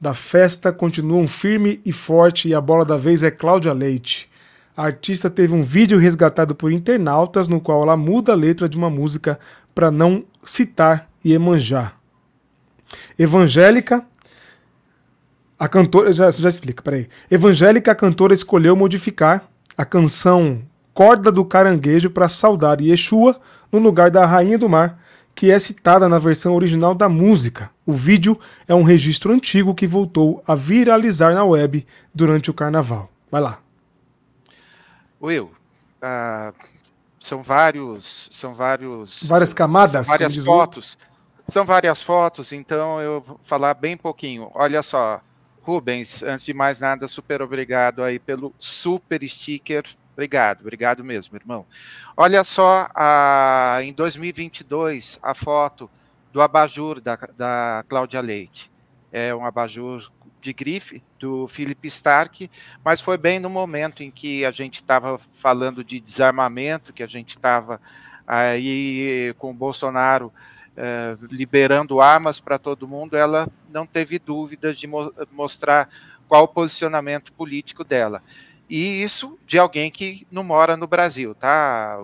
da 0.02 0.12
festa 0.12 0.72
continuam 0.72 1.28
firme 1.28 1.80
e 1.86 1.92
forte 1.92 2.48
e 2.48 2.54
a 2.56 2.60
bola 2.60 2.84
da 2.84 2.96
vez 2.96 3.22
é 3.22 3.30
Cláudia 3.30 3.72
Leite. 3.72 4.28
A 4.76 4.86
artista 4.86 5.30
teve 5.30 5.54
um 5.54 5.62
vídeo 5.62 5.96
resgatado 5.96 6.56
por 6.56 6.72
internautas 6.72 7.46
no 7.46 7.60
qual 7.60 7.84
ela 7.84 7.96
muda 7.96 8.32
a 8.32 8.34
letra 8.34 8.68
de 8.68 8.76
uma 8.76 8.90
música 8.90 9.38
para 9.72 9.92
não 9.92 10.24
citar 10.44 11.08
Iemanjá. 11.24 11.92
Evangélica, 13.16 14.04
a 15.56 15.68
cantora. 15.68 16.12
Já, 16.12 16.28
já 16.32 16.48
explica, 16.48 16.82
peraí. 16.82 17.08
Evangélica, 17.30 17.92
a 17.92 17.94
cantora 17.94 18.34
escolheu 18.34 18.74
modificar 18.74 19.48
a 19.78 19.84
canção 19.84 20.62
Corda 20.92 21.30
do 21.30 21.44
Caranguejo 21.44 22.10
para 22.10 22.26
saudar 22.26 22.80
Yeshua 22.80 23.40
no 23.70 23.78
lugar 23.78 24.10
da 24.10 24.26
Rainha 24.26 24.58
do 24.58 24.68
Mar, 24.68 24.98
que 25.32 25.48
é 25.52 25.58
citada 25.60 26.08
na 26.08 26.18
versão 26.18 26.56
original 26.56 26.92
da 26.92 27.08
música. 27.08 27.70
O 27.84 27.92
vídeo 27.92 28.38
é 28.68 28.74
um 28.74 28.82
registro 28.82 29.32
antigo 29.32 29.74
que 29.74 29.86
voltou 29.86 30.42
a 30.46 30.54
viralizar 30.54 31.34
na 31.34 31.44
web 31.44 31.86
durante 32.14 32.50
o 32.50 32.54
carnaval. 32.54 33.10
Vai 33.30 33.40
lá. 33.40 33.58
Will, 35.20 35.50
uh, 36.02 36.54
são 37.18 37.42
vários, 37.42 38.28
são 38.30 38.54
vários, 38.54 39.22
várias 39.24 39.54
camadas, 39.54 40.06
várias 40.08 40.36
fotos, 40.36 40.98
são 41.46 41.64
várias 41.64 42.02
fotos. 42.02 42.52
Então 42.52 43.00
eu 43.00 43.20
vou 43.20 43.40
falar 43.42 43.74
bem 43.74 43.96
pouquinho. 43.96 44.50
Olha 44.54 44.82
só, 44.82 45.20
Rubens, 45.62 46.22
antes 46.22 46.44
de 46.44 46.52
mais 46.52 46.80
nada, 46.80 47.06
super 47.06 47.42
obrigado 47.42 48.02
aí 48.02 48.18
pelo 48.18 48.52
super 48.58 49.26
sticker. 49.28 49.84
Obrigado, 50.12 50.60
obrigado 50.60 51.02
mesmo, 51.02 51.36
irmão. 51.36 51.64
Olha 52.16 52.44
só, 52.44 52.88
a, 52.94 53.78
em 53.82 53.92
2022, 53.92 55.18
a 55.22 55.34
foto 55.34 55.88
do 56.32 56.40
abajur 56.40 57.00
da, 57.00 57.16
da 57.36 57.84
Cláudia 57.88 58.20
Leite. 58.20 58.70
É 59.12 59.34
um 59.34 59.44
abajur 59.44 60.10
de 60.40 60.52
grife 60.52 61.02
do 61.18 61.46
Philip 61.46 61.86
Stark, 61.86 62.50
mas 62.84 63.00
foi 63.00 63.16
bem 63.16 63.38
no 63.38 63.48
momento 63.48 64.02
em 64.02 64.10
que 64.10 64.44
a 64.44 64.50
gente 64.50 64.76
estava 64.76 65.18
falando 65.38 65.84
de 65.84 66.00
desarmamento, 66.00 66.92
que 66.92 67.02
a 67.02 67.06
gente 67.06 67.30
estava 67.30 67.80
aí 68.26 69.34
com 69.38 69.50
o 69.50 69.54
Bolsonaro 69.54 70.32
é, 70.76 71.16
liberando 71.30 72.00
armas 72.00 72.40
para 72.40 72.58
todo 72.58 72.88
mundo, 72.88 73.14
ela 73.14 73.48
não 73.70 73.86
teve 73.86 74.18
dúvidas 74.18 74.76
de 74.76 74.86
mo 74.86 75.12
mostrar 75.30 75.88
qual 76.26 76.44
o 76.44 76.48
posicionamento 76.48 77.32
político 77.32 77.84
dela. 77.84 78.22
E 78.68 79.02
isso 79.02 79.38
de 79.46 79.58
alguém 79.58 79.90
que 79.90 80.26
não 80.30 80.42
mora 80.42 80.76
no 80.76 80.86
Brasil, 80.86 81.34
tá? 81.34 81.98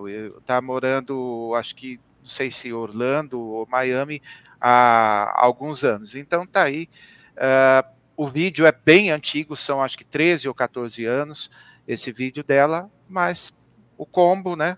Tá 0.45 0.61
morando, 0.61 1.51
acho 1.55 1.75
que, 1.75 1.99
não 2.29 2.35
sei 2.35 2.51
se 2.51 2.71
Orlando 2.71 3.39
ou 3.39 3.67
Miami, 3.67 4.21
há 4.61 5.33
alguns 5.35 5.83
anos. 5.83 6.15
Então 6.15 6.45
tá 6.45 6.63
aí. 6.63 6.87
Uh, 7.35 7.89
o 8.15 8.27
vídeo 8.27 8.65
é 8.65 8.71
bem 8.71 9.11
antigo, 9.11 9.55
são 9.55 9.81
acho 9.81 9.97
que 9.97 10.05
13 10.05 10.47
ou 10.47 10.53
14 10.53 11.05
anos 11.05 11.49
esse 11.87 12.11
vídeo 12.11 12.43
dela, 12.43 12.89
mas 13.07 13.51
o 13.97 14.05
combo, 14.05 14.55
né? 14.55 14.77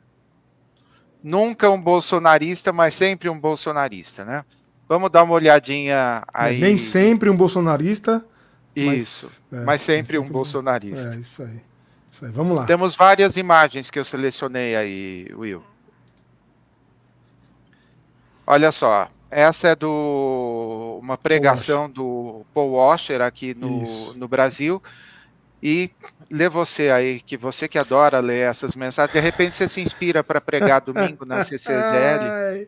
nunca 1.24 1.70
um 1.70 1.80
bolsonarista, 1.80 2.74
mas 2.74 2.93
sempre 2.93 3.30
um 3.30 3.39
bolsonarista, 3.39 4.26
né? 4.26 4.43
Vamos 4.88 5.10
dar 5.10 5.24
uma 5.24 5.34
olhadinha 5.34 6.24
é, 6.28 6.32
aí. 6.34 6.60
Nem 6.60 6.78
sempre 6.78 7.30
um 7.30 7.36
bolsonarista. 7.36 8.26
Isso, 8.76 9.41
mas, 9.52 9.62
é, 9.62 9.66
mas 9.66 9.82
sempre, 9.82 10.18
um 10.18 10.28
bolsonarista. 10.28 11.10
É, 11.10 11.20
isso 11.20 11.43
aí. 11.43 11.62
isso 12.12 12.26
aí. 12.26 12.32
Vamos 12.32 12.56
lá. 12.56 12.66
Temos 12.66 12.95
várias 12.95 13.38
imagens 13.38 13.89
que 13.89 13.99
eu 13.99 14.06
selecionei 14.06 14.76
aí, 14.76 15.28
Will. 15.36 15.64
Olha 18.52 18.70
só, 18.70 19.10
essa 19.30 19.70
é 19.70 19.76
do 19.78 20.99
uma 21.02 21.18
pregação 21.18 21.89
do 21.89 22.41
Paul 22.54 22.74
Washer 22.74 23.22
aqui 23.22 23.54
no, 23.54 24.14
no 24.14 24.28
Brasil. 24.28 24.84
E 25.64 25.89
lê 26.30 26.49
você 26.49 26.89
aí, 26.89 27.22
que 27.22 27.38
você 27.38 27.66
que 27.66 27.80
adora 27.80 28.20
ler 28.20 28.49
essas 28.49 28.76
mensagens, 28.76 29.14
de 29.14 29.22
repente 29.22 29.56
você 29.56 29.70
se 29.70 29.80
inspira 29.80 30.22
para 30.22 30.41
pregar 30.41 30.82
domingo 30.84 31.24
na 31.24 31.45
CCZL. 31.45 32.68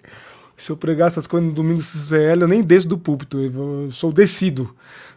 Se 0.56 0.70
eu 0.70 0.78
pregar 0.78 1.08
essas 1.10 1.28
coisas 1.28 1.50
no 1.50 1.54
domingo 1.54 1.80
na 1.80 1.84
CCZL, 1.84 2.44
eu 2.44 2.48
nem 2.48 2.64
desço 2.64 2.88
do 2.88 2.98
púlpito, 2.98 3.42
eu 3.42 3.92
sou 3.92 4.14
descido. 4.14 4.74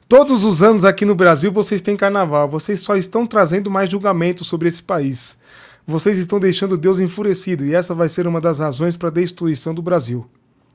Todos 0.09 0.43
os 0.43 0.65
anos 0.65 0.85
aqui 0.85 1.05
no 1.05 1.15
Brasil 1.15 1.53
vocês 1.53 1.81
têm 1.81 1.97
carnaval, 1.97 2.49
vocês 2.49 2.81
só 2.81 2.97
estão 2.97 3.25
trazendo 3.25 3.71
mais 3.71 3.89
julgamento 3.89 4.45
sobre 4.45 4.67
esse 4.67 4.83
país. 4.83 5.39
Vocês 5.87 6.19
estão 6.19 6.41
deixando 6.41 6.77
Deus 6.77 6.99
enfurecido 6.99 7.65
e 7.65 7.73
essa 7.73 7.95
vai 7.95 8.09
ser 8.09 8.27
uma 8.27 8.41
das 8.41 8.59
razões 8.59 8.97
para 8.97 9.11
a 9.11 9.13
destruição 9.13 9.73
do 9.73 9.81
Brasil. 9.81 10.29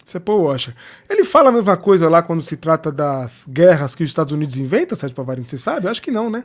Você 0.06 0.18
é 0.18 0.20
Paul 0.20 0.44
Washer. 0.44 0.76
Ele 1.10 1.24
fala 1.24 1.50
a 1.50 1.52
mesma 1.52 1.78
coisa 1.78 2.10
lá 2.10 2.22
quando 2.22 2.42
se 2.42 2.58
trata 2.58 2.92
das 2.92 3.46
guerras 3.48 3.96
que 3.96 4.04
os 4.04 4.10
Estados 4.10 4.34
Unidos 4.34 4.58
inventam, 4.58 4.98
Sérgio 4.98 5.16
Pavarini? 5.16 5.48
Você 5.48 5.58
sabe? 5.58 5.88
Eu 5.88 5.92
acho 5.92 6.02
que 6.02 6.12
não, 6.12 6.30
né? 6.30 6.44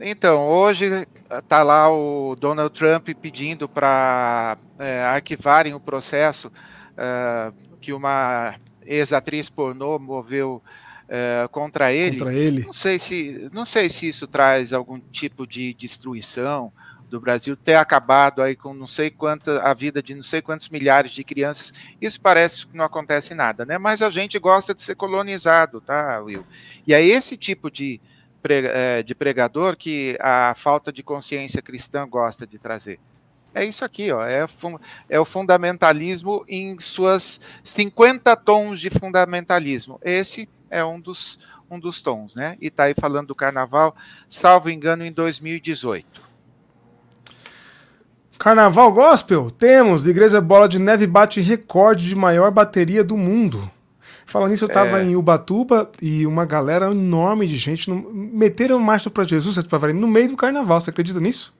Então, 0.00 0.46
hoje 0.46 1.06
está 1.30 1.62
lá 1.62 1.92
o 1.92 2.36
Donald 2.36 2.72
Trump 2.72 3.08
pedindo 3.20 3.68
para 3.68 4.56
é, 4.78 5.02
arquivarem 5.02 5.74
o 5.74 5.80
processo 5.80 6.52
é, 6.96 7.52
que 7.80 7.92
uma 7.92 8.54
ex-atriz 8.86 9.48
pornô 9.48 9.98
moveu 9.98 10.62
é, 11.08 11.48
contra 11.50 11.92
ele. 11.92 12.18
Contra 12.18 12.34
ele. 12.34 12.64
Não 12.64 12.72
sei, 12.72 12.98
se, 12.98 13.48
não 13.52 13.64
sei 13.64 13.88
se 13.88 14.08
isso 14.08 14.26
traz 14.26 14.72
algum 14.72 15.00
tipo 15.00 15.46
de 15.46 15.74
destruição 15.74 16.72
do 17.08 17.20
Brasil 17.20 17.56
ter 17.56 17.74
acabado 17.74 18.42
aí 18.42 18.54
com 18.54 18.74
não 18.74 18.86
sei 18.86 19.10
quanta 19.10 19.60
a 19.62 19.72
vida 19.74 20.02
de 20.02 20.14
não 20.14 20.22
sei 20.22 20.42
quantos 20.42 20.68
milhares 20.68 21.10
de 21.10 21.24
crianças. 21.24 21.72
Isso 22.00 22.20
parece 22.20 22.66
que 22.66 22.76
não 22.76 22.84
acontece 22.84 23.34
nada, 23.34 23.64
né? 23.64 23.78
Mas 23.78 24.02
a 24.02 24.10
gente 24.10 24.38
gosta 24.38 24.74
de 24.74 24.82
ser 24.82 24.94
colonizado, 24.94 25.80
tá, 25.80 26.20
Will? 26.20 26.46
E 26.86 26.94
é 26.94 27.04
esse 27.04 27.36
tipo 27.36 27.70
de 27.70 28.00
é, 28.50 29.02
de 29.02 29.14
pregador 29.14 29.76
que 29.76 30.16
a 30.20 30.54
falta 30.56 30.92
de 30.92 31.02
consciência 31.02 31.60
cristã 31.60 32.06
gosta 32.08 32.46
de 32.46 32.58
trazer. 32.58 32.98
É 33.54 33.64
isso 33.64 33.84
aqui, 33.84 34.12
ó, 34.12 34.24
é, 34.24 34.46
é 35.08 35.18
o 35.18 35.24
fundamentalismo 35.24 36.44
em 36.48 36.78
suas 36.78 37.40
50 37.62 38.36
tons 38.36 38.78
de 38.78 38.90
fundamentalismo. 38.90 39.98
Esse 40.02 40.48
é 40.70 40.84
um 40.84 41.00
dos, 41.00 41.38
um 41.70 41.78
dos 41.78 42.00
tons, 42.00 42.34
né? 42.34 42.56
E 42.60 42.68
está 42.68 42.84
aí 42.84 42.94
falando 42.94 43.28
do 43.28 43.34
carnaval, 43.34 43.96
salvo 44.28 44.70
engano, 44.70 45.04
em 45.04 45.12
2018. 45.12 46.27
Carnaval 48.38 48.92
Gospel? 48.92 49.50
Temos. 49.50 50.06
Igreja 50.06 50.40
Bola 50.40 50.68
de 50.68 50.78
Neve 50.78 51.06
bate 51.06 51.40
recorde 51.40 52.06
de 52.06 52.14
maior 52.14 52.50
bateria 52.50 53.02
do 53.02 53.16
mundo. 53.16 53.68
Falando 54.24 54.50
nisso, 54.50 54.64
eu 54.64 54.68
tava 54.68 55.00
é. 55.00 55.04
em 55.04 55.16
Ubatuba 55.16 55.90
e 56.00 56.26
uma 56.26 56.44
galera 56.44 56.90
enorme 56.90 57.46
de 57.46 57.56
gente 57.56 57.90
no... 57.90 58.10
meteram 58.12 58.78
marcha 58.78 59.10
para 59.10 59.24
Jesus, 59.24 59.56
no 59.94 60.06
meio 60.06 60.28
do 60.28 60.36
carnaval. 60.36 60.80
Você 60.80 60.90
acredita 60.90 61.18
nisso? 61.18 61.52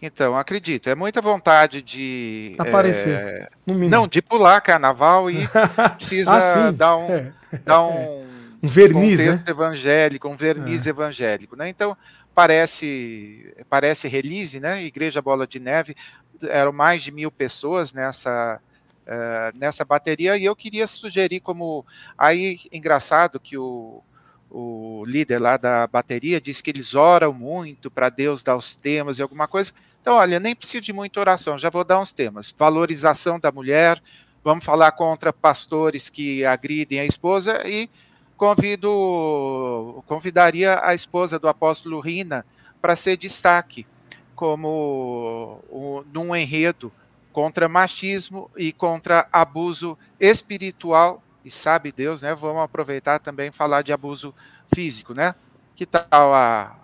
Então, 0.00 0.36
acredito. 0.36 0.88
É 0.88 0.94
muita 0.94 1.20
vontade 1.20 1.82
de. 1.82 2.54
Aparecer. 2.58 3.14
É... 3.14 3.48
Não, 3.66 4.06
de 4.06 4.22
pular 4.22 4.60
carnaval 4.60 5.30
e 5.30 5.48
precisa 5.96 6.68
ah, 6.68 6.70
dar 6.70 6.96
um. 6.96 7.10
É. 7.10 7.32
Dar 7.64 7.82
um, 7.82 8.24
um 8.62 8.68
verniz, 8.68 9.18
né? 9.18 9.42
evangélico, 9.46 10.28
um 10.28 10.36
verniz 10.36 10.86
é. 10.86 10.90
evangélico, 10.90 11.56
né? 11.56 11.68
Então, 11.68 11.96
parece, 12.36 13.54
parece 13.70 14.06
release, 14.06 14.60
né? 14.60 14.84
Igreja 14.84 15.22
Bola 15.22 15.46
de 15.46 15.58
Neve, 15.58 15.96
eram 16.42 16.70
mais 16.70 17.02
de 17.02 17.10
mil 17.10 17.30
pessoas 17.30 17.94
nessa, 17.94 18.60
uh, 19.06 19.58
nessa 19.58 19.86
bateria, 19.86 20.36
e 20.36 20.44
eu 20.44 20.54
queria 20.54 20.86
sugerir 20.86 21.40
como. 21.40 21.86
Aí, 22.16 22.60
engraçado 22.70 23.40
que 23.40 23.56
o, 23.56 24.02
o 24.50 25.02
líder 25.06 25.38
lá 25.38 25.56
da 25.56 25.86
bateria 25.86 26.38
disse 26.38 26.62
que 26.62 26.68
eles 26.68 26.94
oram 26.94 27.32
muito 27.32 27.90
para 27.90 28.10
Deus 28.10 28.42
dar 28.42 28.54
os 28.54 28.74
temas 28.74 29.18
e 29.18 29.22
alguma 29.22 29.48
coisa. 29.48 29.72
Então, 30.02 30.16
olha, 30.16 30.38
nem 30.38 30.54
preciso 30.54 30.84
de 30.84 30.92
muita 30.92 31.18
oração, 31.18 31.56
já 31.56 31.70
vou 31.70 31.84
dar 31.84 31.98
uns 31.98 32.12
temas. 32.12 32.54
Valorização 32.56 33.40
da 33.40 33.50
mulher, 33.50 34.00
vamos 34.44 34.62
falar 34.62 34.92
contra 34.92 35.32
pastores 35.32 36.10
que 36.10 36.44
agridem 36.44 37.00
a 37.00 37.06
esposa 37.06 37.66
e 37.66 37.88
convido, 38.36 40.02
convidaria 40.06 40.80
a 40.82 40.94
esposa 40.94 41.38
do 41.38 41.48
apóstolo 41.48 42.00
Rina 42.00 42.44
para 42.80 42.94
ser 42.94 43.16
destaque 43.16 43.86
como 44.34 45.62
o, 45.68 46.04
num 46.12 46.36
enredo 46.36 46.92
contra 47.32 47.68
machismo 47.68 48.50
e 48.56 48.72
contra 48.72 49.28
abuso 49.32 49.98
espiritual 50.20 51.22
e 51.44 51.50
sabe 51.50 51.92
Deus, 51.92 52.22
né? 52.22 52.34
Vamos 52.34 52.62
aproveitar 52.62 53.18
também 53.18 53.50
falar 53.50 53.82
de 53.82 53.92
abuso 53.92 54.34
físico, 54.74 55.14
né? 55.14 55.34
Que 55.74 55.86
tal 55.86 56.34
a 56.34 56.76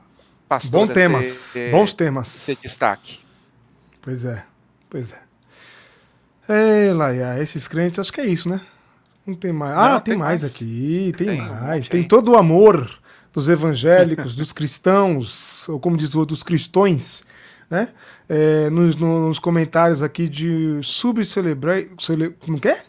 pastora 0.48 0.86
Bom 0.86 0.92
temas, 0.92 1.26
ser, 1.26 1.70
bons 1.70 1.94
temas. 1.94 2.28
Ser 2.28 2.56
destaque. 2.56 3.20
Pois 4.00 4.24
é, 4.24 4.44
pois 4.88 5.12
é. 5.12 5.22
É, 6.48 6.92
Laia, 6.92 7.40
esses 7.40 7.66
crentes, 7.66 7.98
acho 7.98 8.12
que 8.12 8.20
é 8.20 8.26
isso, 8.26 8.48
né? 8.48 8.60
Não 9.26 9.34
tem 9.34 9.52
mais. 9.52 9.78
Ah, 9.78 9.92
Não, 9.92 10.00
tem, 10.00 10.14
tem 10.14 10.18
mais, 10.18 10.44
aqui, 10.44 11.14
tem, 11.16 11.28
tem 11.28 11.42
mais. 11.42 11.86
Um 11.86 11.90
tem 11.90 12.02
todo 12.02 12.32
o 12.32 12.36
amor 12.36 13.00
dos 13.32 13.48
evangélicos, 13.48 14.34
dos 14.34 14.52
cristãos, 14.52 15.68
ou 15.68 15.80
como 15.80 15.96
diz 15.96 16.14
o 16.14 16.18
outro, 16.18 16.34
dos 16.34 16.42
cristões, 16.42 17.24
né? 17.70 17.88
É, 18.28 18.68
nos, 18.70 18.94
nos, 18.96 19.38
comentários 19.38 20.02
aqui 20.02 20.28
de 20.28 20.78
sub-celebrate. 20.82 21.90
Cele, 21.98 22.30
como 22.40 22.60
que 22.60 22.68
é? 22.68 22.82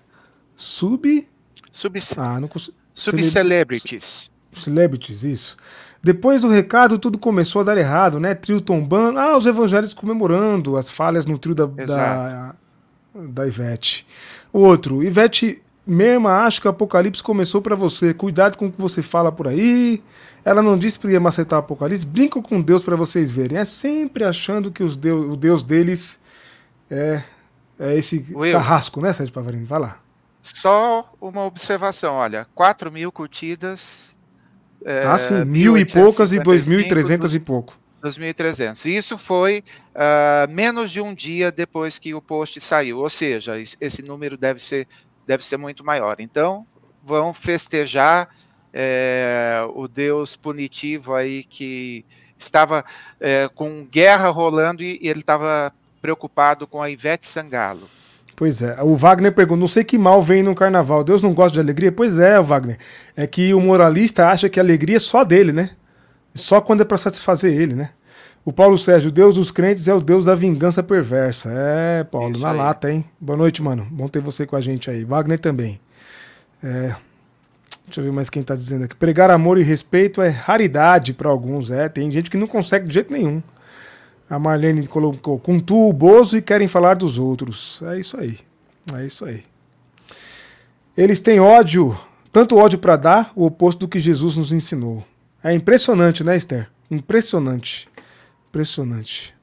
Sub. 0.56 1.28
Sub. 1.72 2.00
Ah, 2.18 2.40
não 2.40 2.48
consigo. 2.48 2.76
Sub-celebrities. 2.94 4.30
Celebrities, 4.54 5.24
isso. 5.24 5.58
Depois 6.02 6.42
do 6.42 6.50
recado, 6.50 6.98
tudo 6.98 7.18
começou 7.18 7.62
a 7.62 7.64
dar 7.64 7.78
errado, 7.78 8.20
né? 8.20 8.36
Trio 8.36 8.60
tombando. 8.60 9.18
Ah, 9.18 9.38
os 9.38 9.46
evangélicos 9.46 9.94
comemorando 9.94 10.76
as 10.76 10.92
falhas 10.92 11.26
no 11.26 11.40
trio 11.40 11.56
da, 11.56 11.66
da, 11.66 12.56
da, 13.16 13.48
Ivete. 13.48 14.06
Outro, 14.52 15.02
Ivete 15.02 15.62
Merma, 15.86 16.46
acho 16.46 16.62
que 16.62 16.68
o 16.68 16.70
apocalipse 16.70 17.22
começou 17.22 17.62
para 17.62 17.76
você. 17.76 18.14
Cuidado 18.14 18.58
com 18.58 18.68
o 18.68 18.72
que 18.72 18.82
você 18.82 19.02
fala 19.02 19.32
por 19.32 19.48
aí. 19.48 20.02
Ela 20.46 20.62
não 20.62 20.78
disse 20.78 20.98
que 20.98 21.08
ia 21.08 21.20
macetar 21.20 21.60
o 21.60 21.64
apocalipse. 21.64 22.06
Brinca 22.06 22.42
com 22.42 22.62
Deus 22.62 22.84
para 22.84 22.96
vocês 22.96 23.32
verem. 23.32 23.58
É 23.58 23.66
sempre 23.66 24.24
achando 24.24 24.72
que 24.72 24.84
os 24.84 24.96
deus, 24.96 25.34
o 25.34 25.36
Deus 25.36 25.64
deles 25.64 26.20
é, 26.90 27.22
é 27.80 27.98
esse 27.98 28.26
Will, 28.34 28.54
carrasco, 28.54 29.02
né, 29.02 29.12
Sérgio 29.12 29.34
Pavarini? 29.34 29.66
Vai 29.66 29.80
lá. 29.80 30.00
Só 30.42 31.14
uma 31.22 31.46
observação, 31.46 32.16
olha, 32.16 32.46
4 32.54 32.92
mil 32.92 33.12
curtidas 33.12 34.14
é, 34.86 35.04
ah, 35.06 35.18
sim, 35.18 35.46
mil 35.46 35.78
e 35.78 35.86
poucas 35.86 36.34
e 36.34 36.40
2.300 36.40 37.34
e 37.34 37.40
pouco. 37.40 37.80
2.300. 38.04 38.86
Isso 38.86 39.18
foi 39.18 39.64
uh, 39.96 40.52
menos 40.52 40.92
de 40.92 41.00
um 41.00 41.14
dia 41.14 41.52
depois 41.52 41.98
que 41.98 42.14
o 42.14 42.22
post 42.22 42.60
saiu, 42.60 43.00
ou 43.00 43.10
seja, 43.10 43.54
esse 43.80 44.02
número 44.02 44.38
deve 44.38 44.62
ser, 44.62 44.88
deve 45.26 45.43
ser 45.43 45.57
muito 45.57 45.84
maior. 45.84 46.17
Então, 46.19 46.65
vão 47.03 47.34
festejar 47.34 48.30
é, 48.74 49.65
o 49.76 49.88
Deus 49.88 50.36
punitivo 50.36 51.13
aí 51.13 51.43
que 51.43 52.05
estava 52.38 52.84
é, 53.19 53.49
com 53.53 53.86
guerra 53.86 54.30
rolando 54.30 54.84
e, 54.84 54.99
e 55.01 55.07
ele 55.07 55.19
estava 55.19 55.71
preocupado 56.01 56.67
com 56.67 56.82
a 56.82 56.89
Ivete 56.89 57.26
Sangalo. 57.26 57.89
Pois 58.36 58.61
é. 58.61 58.82
O 58.82 58.95
Wagner 58.95 59.32
pergunta: 59.32 59.59
não 59.59 59.67
sei 59.67 59.84
que 59.84 59.97
mal 59.97 60.21
vem 60.21 60.43
no 60.43 60.55
carnaval. 60.55 61.03
Deus 61.03 61.21
não 61.21 61.34
gosta 61.34 61.53
de 61.53 61.59
alegria? 61.59 61.91
Pois 61.91 62.17
é, 62.17 62.41
Wagner. 62.41 62.78
É 63.15 63.28
que 63.28 63.53
o 63.53 63.61
moralista 63.61 64.28
acha 64.28 64.49
que 64.49 64.59
a 64.59 64.63
alegria 64.63 64.97
é 64.97 64.99
só 64.99 65.24
dele, 65.24 65.51
né? 65.51 65.71
Só 66.34 66.59
quando 66.59 66.82
é 66.82 66.86
para 66.86 66.97
satisfazer 66.97 67.53
ele, 67.53 67.76
né? 67.76 67.91
O 68.46 68.52
Paulo 68.52 68.78
Sérgio, 68.78 69.10
Deus 69.10 69.36
dos 69.36 69.52
crentes 69.52 69.88
é 69.88 69.94
o 69.94 70.02
Deus 70.02 70.26
da 70.26 70.36
vingança 70.36 70.84
perversa. 70.84 71.50
É, 71.54 72.04
Paulo, 72.04 72.34
Isso 72.34 72.41
na 72.41 72.52
aí. 72.52 72.58
lata, 72.58 72.91
hein? 72.91 73.06
Boa 73.20 73.38
noite, 73.38 73.62
mano. 73.62 73.88
Bom 73.89 74.08
ter 74.10 74.20
você 74.20 74.46
com 74.46 74.58
a 74.58 74.62
gente 74.62 74.89
aí. 74.89 75.06
Wagner 75.06 75.39
também. 75.39 75.80
É, 76.62 76.94
deixa 77.86 78.02
eu 78.02 78.04
ver 78.04 78.12
mais 78.12 78.30
quem 78.30 78.44
tá 78.44 78.54
dizendo 78.54 78.84
aqui. 78.84 78.96
Pregar 78.96 79.32
amor 79.32 79.58
e 79.58 79.64
respeito 79.64 80.22
é 80.22 80.28
raridade 80.28 81.14
para 81.14 81.30
alguns. 81.30 81.72
É, 81.72 81.88
tem 81.88 82.12
gente 82.12 82.30
que 82.30 82.36
não 82.36 82.46
consegue 82.46 82.86
de 82.86 82.94
jeito 82.94 83.14
nenhum. 83.14 83.41
A 84.30 84.38
Marlene 84.38 84.88
colocou 84.88 85.39
com 85.39 85.58
tu 85.58 85.88
o 85.88 85.94
Bozo 85.94 86.38
e 86.38 86.41
querem 86.41 86.68
falar 86.68 86.96
dos 86.96 87.18
outros. 87.18 87.82
É 87.84 87.98
isso 87.98 88.20
aí. 88.20 88.39
É 88.94 89.06
isso 89.06 89.24
aí. 89.24 89.46
Eles 90.98 91.22
têm 91.22 91.39
ódio, 91.39 91.98
tanto 92.30 92.58
ódio 92.58 92.78
para 92.78 92.98
dar, 92.98 93.32
o 93.38 93.46
oposto 93.46 93.80
do 93.80 93.88
que 93.88 94.00
Jesus 94.02 94.36
nos 94.36 94.52
ensinou. 94.52 95.02
É 95.41 95.54
impressionante, 95.54 96.26
né, 96.26 96.36
Esther? 96.36 96.68
Impressionante. 96.91 97.88
Impressionante. 98.54 99.34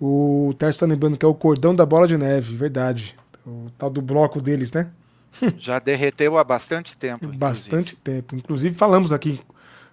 O 0.00 0.54
Terce 0.56 0.76
está 0.76 0.86
lembrando 0.86 1.18
que 1.18 1.24
é 1.26 1.28
o 1.28 1.34
cordão 1.34 1.74
da 1.74 1.84
bola 1.84 2.08
de 2.08 2.16
neve, 2.16 2.56
verdade. 2.56 3.14
O 3.46 3.70
tal 3.76 3.90
do 3.90 4.00
bloco 4.00 4.40
deles, 4.40 4.72
né? 4.72 4.90
Já 5.58 5.78
derreteu 5.78 6.38
há 6.38 6.42
bastante 6.42 6.96
tempo. 6.96 7.26
Inclusive. 7.26 7.38
Bastante 7.38 7.96
tempo. 7.96 8.34
Inclusive, 8.34 8.74
falamos 8.74 9.12
aqui 9.12 9.38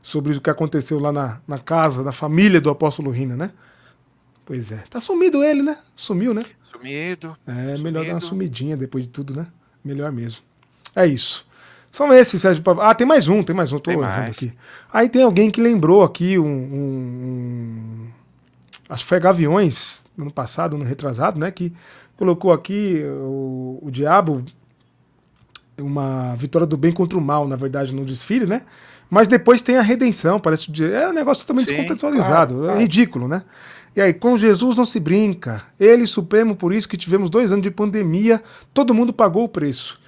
sobre 0.01 0.31
o 0.31 0.39
que 0.39 0.49
aconteceu 0.49 0.99
lá 0.99 1.11
na, 1.11 1.41
na 1.45 1.59
casa, 1.59 2.01
na 2.01 2.13
família 2.13 2.61
do 2.61 2.69
apóstolo 2.69 3.11
Rina, 3.11 3.35
né? 3.35 3.51
Pois 4.45 4.71
é. 4.71 4.85
Tá 4.89 5.01
sumido 5.01 5.43
ele, 5.43 5.61
né? 5.61 5.77
Sumiu, 5.93 6.33
né? 6.33 6.45
Sumido. 6.71 7.35
É, 7.45 7.51
sumido. 7.51 7.83
melhor 7.83 8.05
dar 8.05 8.13
uma 8.13 8.21
sumidinha 8.21 8.77
depois 8.77 9.03
de 9.03 9.09
tudo, 9.09 9.35
né? 9.35 9.47
Melhor 9.83 10.13
mesmo. 10.13 10.39
É 10.95 11.05
isso. 11.05 11.45
São 11.95 12.13
esses, 12.13 12.41
Sérgio. 12.41 12.61
Ah, 12.81 12.93
tem 12.93 13.07
mais 13.07 13.29
um, 13.29 13.41
tem 13.41 13.55
mais 13.55 13.71
um. 13.71 13.79
Tô 13.79 13.89
tem 13.89 13.97
errando 13.97 14.29
aqui. 14.29 14.53
Aí 14.91 15.07
tem 15.07 15.23
alguém 15.23 15.49
que 15.49 15.61
lembrou 15.61 16.03
aqui 16.03 16.37
um, 16.37 16.45
um, 16.45 16.49
um. 16.49 17.94
Acho 18.87 19.03
que 19.03 19.09
foi 19.09 19.19
Gaviões, 19.19 20.05
ano 20.19 20.31
passado, 20.31 20.75
ano 20.75 20.85
retrasado, 20.85 21.39
né? 21.39 21.51
Que 21.51 21.73
colocou 22.15 22.51
aqui 22.51 23.03
o, 23.03 23.79
o 23.81 23.91
diabo 23.91 24.43
uma 25.77 26.35
vitória 26.35 26.65
do 26.65 26.77
bem 26.77 26.91
contra 26.91 27.17
o 27.17 27.21
mal, 27.21 27.47
na 27.47 27.55
verdade, 27.55 27.93
no 27.93 28.05
desfile, 28.05 28.45
né? 28.45 28.61
Mas 29.09 29.27
depois 29.27 29.61
tem 29.61 29.77
a 29.77 29.81
redenção, 29.81 30.39
parece. 30.39 30.71
É 30.83 31.09
um 31.09 31.13
negócio 31.13 31.43
totalmente 31.43 31.67
Sim, 31.67 31.75
descontextualizado. 31.75 32.53
Claro, 32.53 32.65
claro. 32.67 32.79
É 32.79 32.81
ridículo, 32.81 33.27
né? 33.27 33.43
E 33.95 34.01
aí, 34.01 34.13
com 34.13 34.37
Jesus 34.37 34.75
não 34.75 34.83
se 34.83 34.99
brinca. 34.99 35.63
Ele 35.79 36.05
supremo, 36.05 36.55
por 36.55 36.73
isso 36.73 36.87
que 36.87 36.97
tivemos 36.97 37.29
dois 37.29 37.51
anos 37.51 37.63
de 37.63 37.71
pandemia, 37.71 38.43
todo 38.73 38.93
mundo 38.93 39.13
pagou 39.13 39.45
o 39.45 39.49
preço. 39.49 39.99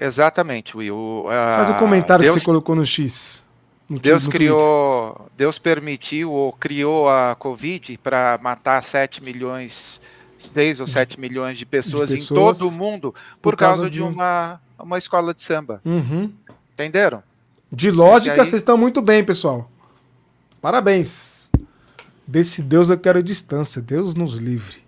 Exatamente, 0.00 0.76
Will. 0.76 0.94
Uh, 0.94 1.28
Faz 1.28 1.70
o 1.70 1.72
um 1.72 1.76
comentário 1.76 2.22
Deus, 2.22 2.34
que 2.34 2.40
você 2.40 2.46
colocou 2.46 2.76
no 2.76 2.86
X. 2.86 3.44
No 3.90 3.98
Deus 3.98 4.24
no 4.24 4.30
criou, 4.30 5.14
Twitter. 5.14 5.32
Deus 5.36 5.58
permitiu 5.58 6.30
ou 6.30 6.52
criou 6.52 7.08
a 7.08 7.34
Covid 7.36 7.98
para 7.98 8.38
matar 8.40 8.84
7 8.84 9.20
milhões, 9.20 10.00
6 10.38 10.78
ou 10.80 10.86
7 10.86 11.18
milhões 11.18 11.58
de 11.58 11.66
pessoas, 11.66 12.08
de 12.08 12.14
pessoas 12.14 12.56
em 12.56 12.60
todo 12.60 12.68
o 12.68 12.70
mundo 12.70 13.12
por, 13.42 13.50
por 13.54 13.56
causa, 13.56 13.78
causa, 13.78 13.90
de, 13.90 13.96
de 13.96 14.02
uma, 14.02 14.60
uma 14.78 14.96
escola 14.96 15.34
de 15.34 15.42
samba. 15.42 15.80
Uhum. 15.84 16.32
Entenderam? 16.72 17.20
De 17.72 17.90
lógica, 17.90 18.30
aí... 18.30 18.38
vocês 18.38 18.62
estão 18.62 18.78
muito 18.78 19.02
bem, 19.02 19.24
pessoal. 19.24 19.68
Parabéns. 20.62 21.50
Desse 22.24 22.62
Deus 22.62 22.90
eu 22.90 22.98
quero 22.98 23.20
distância. 23.24 23.82
Deus 23.82 24.14
nos 24.14 24.34
livre. 24.34 24.84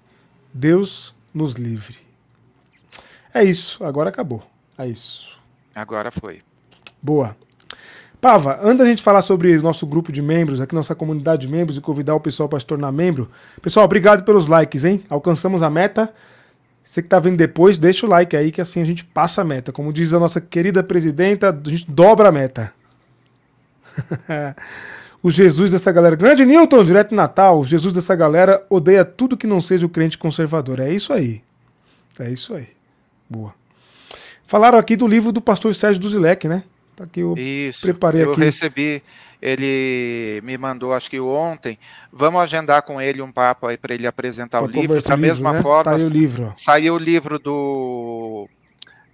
Deus 0.54 1.12
nos 1.34 1.54
livre. 1.54 1.96
É 3.34 3.42
isso. 3.42 3.82
Agora 3.82 4.10
acabou. 4.10 4.44
É 4.78 4.86
isso. 4.86 5.32
Agora 5.74 6.12
foi. 6.12 6.40
Boa. 7.02 7.36
Pava, 8.22 8.60
antes 8.62 8.78
da 8.78 8.86
gente 8.86 9.02
falar 9.02 9.20
sobre 9.20 9.58
nosso 9.58 9.84
grupo 9.84 10.12
de 10.12 10.22
membros, 10.22 10.60
aqui 10.60 10.76
nossa 10.76 10.94
comunidade 10.94 11.44
de 11.44 11.52
membros 11.52 11.76
e 11.76 11.80
convidar 11.80 12.14
o 12.14 12.20
pessoal 12.20 12.48
para 12.48 12.60
se 12.60 12.64
tornar 12.64 12.92
membro. 12.92 13.28
Pessoal, 13.60 13.84
obrigado 13.84 14.22
pelos 14.22 14.46
likes, 14.46 14.84
hein? 14.84 15.02
Alcançamos 15.10 15.60
a 15.60 15.68
meta. 15.68 16.08
Você 16.84 17.02
que 17.02 17.08
tá 17.08 17.18
vendo 17.18 17.36
depois, 17.36 17.78
deixa 17.78 18.06
o 18.06 18.08
like 18.08 18.36
aí 18.36 18.52
que 18.52 18.60
assim 18.60 18.80
a 18.80 18.84
gente 18.84 19.04
passa 19.04 19.42
a 19.42 19.44
meta. 19.44 19.72
Como 19.72 19.92
diz 19.92 20.14
a 20.14 20.20
nossa 20.20 20.40
querida 20.40 20.84
presidenta, 20.84 21.50
a 21.50 21.68
gente 21.68 21.90
dobra 21.90 22.28
a 22.28 22.32
meta. 22.32 22.72
O 25.24 25.30
Jesus 25.30 25.70
dessa 25.70 25.92
galera. 25.92 26.16
Grande 26.16 26.44
Newton, 26.44 26.84
direto 26.84 27.10
de 27.10 27.14
Natal. 27.14 27.60
O 27.60 27.64
Jesus 27.64 27.94
dessa 27.94 28.12
galera 28.16 28.66
odeia 28.68 29.04
tudo 29.04 29.36
que 29.36 29.46
não 29.46 29.60
seja 29.60 29.86
o 29.86 29.88
crente 29.88 30.18
conservador. 30.18 30.80
É 30.80 30.92
isso 30.92 31.12
aí. 31.12 31.40
É 32.18 32.28
isso 32.28 32.52
aí. 32.56 32.66
Boa. 33.30 33.54
Falaram 34.48 34.80
aqui 34.80 34.96
do 34.96 35.06
livro 35.06 35.30
do 35.30 35.40
pastor 35.40 35.72
Sérgio 35.76 36.02
Duzilek, 36.02 36.48
né? 36.48 36.64
Tá 37.02 37.06
aqui 37.06 37.20
eu 37.20 37.34
isso, 37.36 37.82
preparei 37.82 38.22
eu 38.22 38.32
aqui. 38.32 38.40
Eu 38.40 38.44
recebi, 38.44 39.02
ele 39.40 40.40
me 40.42 40.56
mandou, 40.56 40.92
acho 40.92 41.10
que 41.10 41.20
ontem. 41.20 41.78
Vamos 42.12 42.40
agendar 42.40 42.82
com 42.82 43.00
ele 43.00 43.22
um 43.22 43.32
papo 43.32 43.66
aí 43.66 43.76
para 43.76 43.94
ele 43.94 44.06
apresentar 44.06 44.58
pra 44.62 44.68
o 44.68 44.70
livro. 44.70 45.02
Da 45.02 45.16
mesma 45.16 45.52
né? 45.54 45.62
forma, 45.62 45.96
tá 45.96 46.04
o 46.04 46.08
livro. 46.08 46.52
saiu 46.56 46.94
o 46.94 46.98
livro 46.98 47.38
do, 47.38 48.48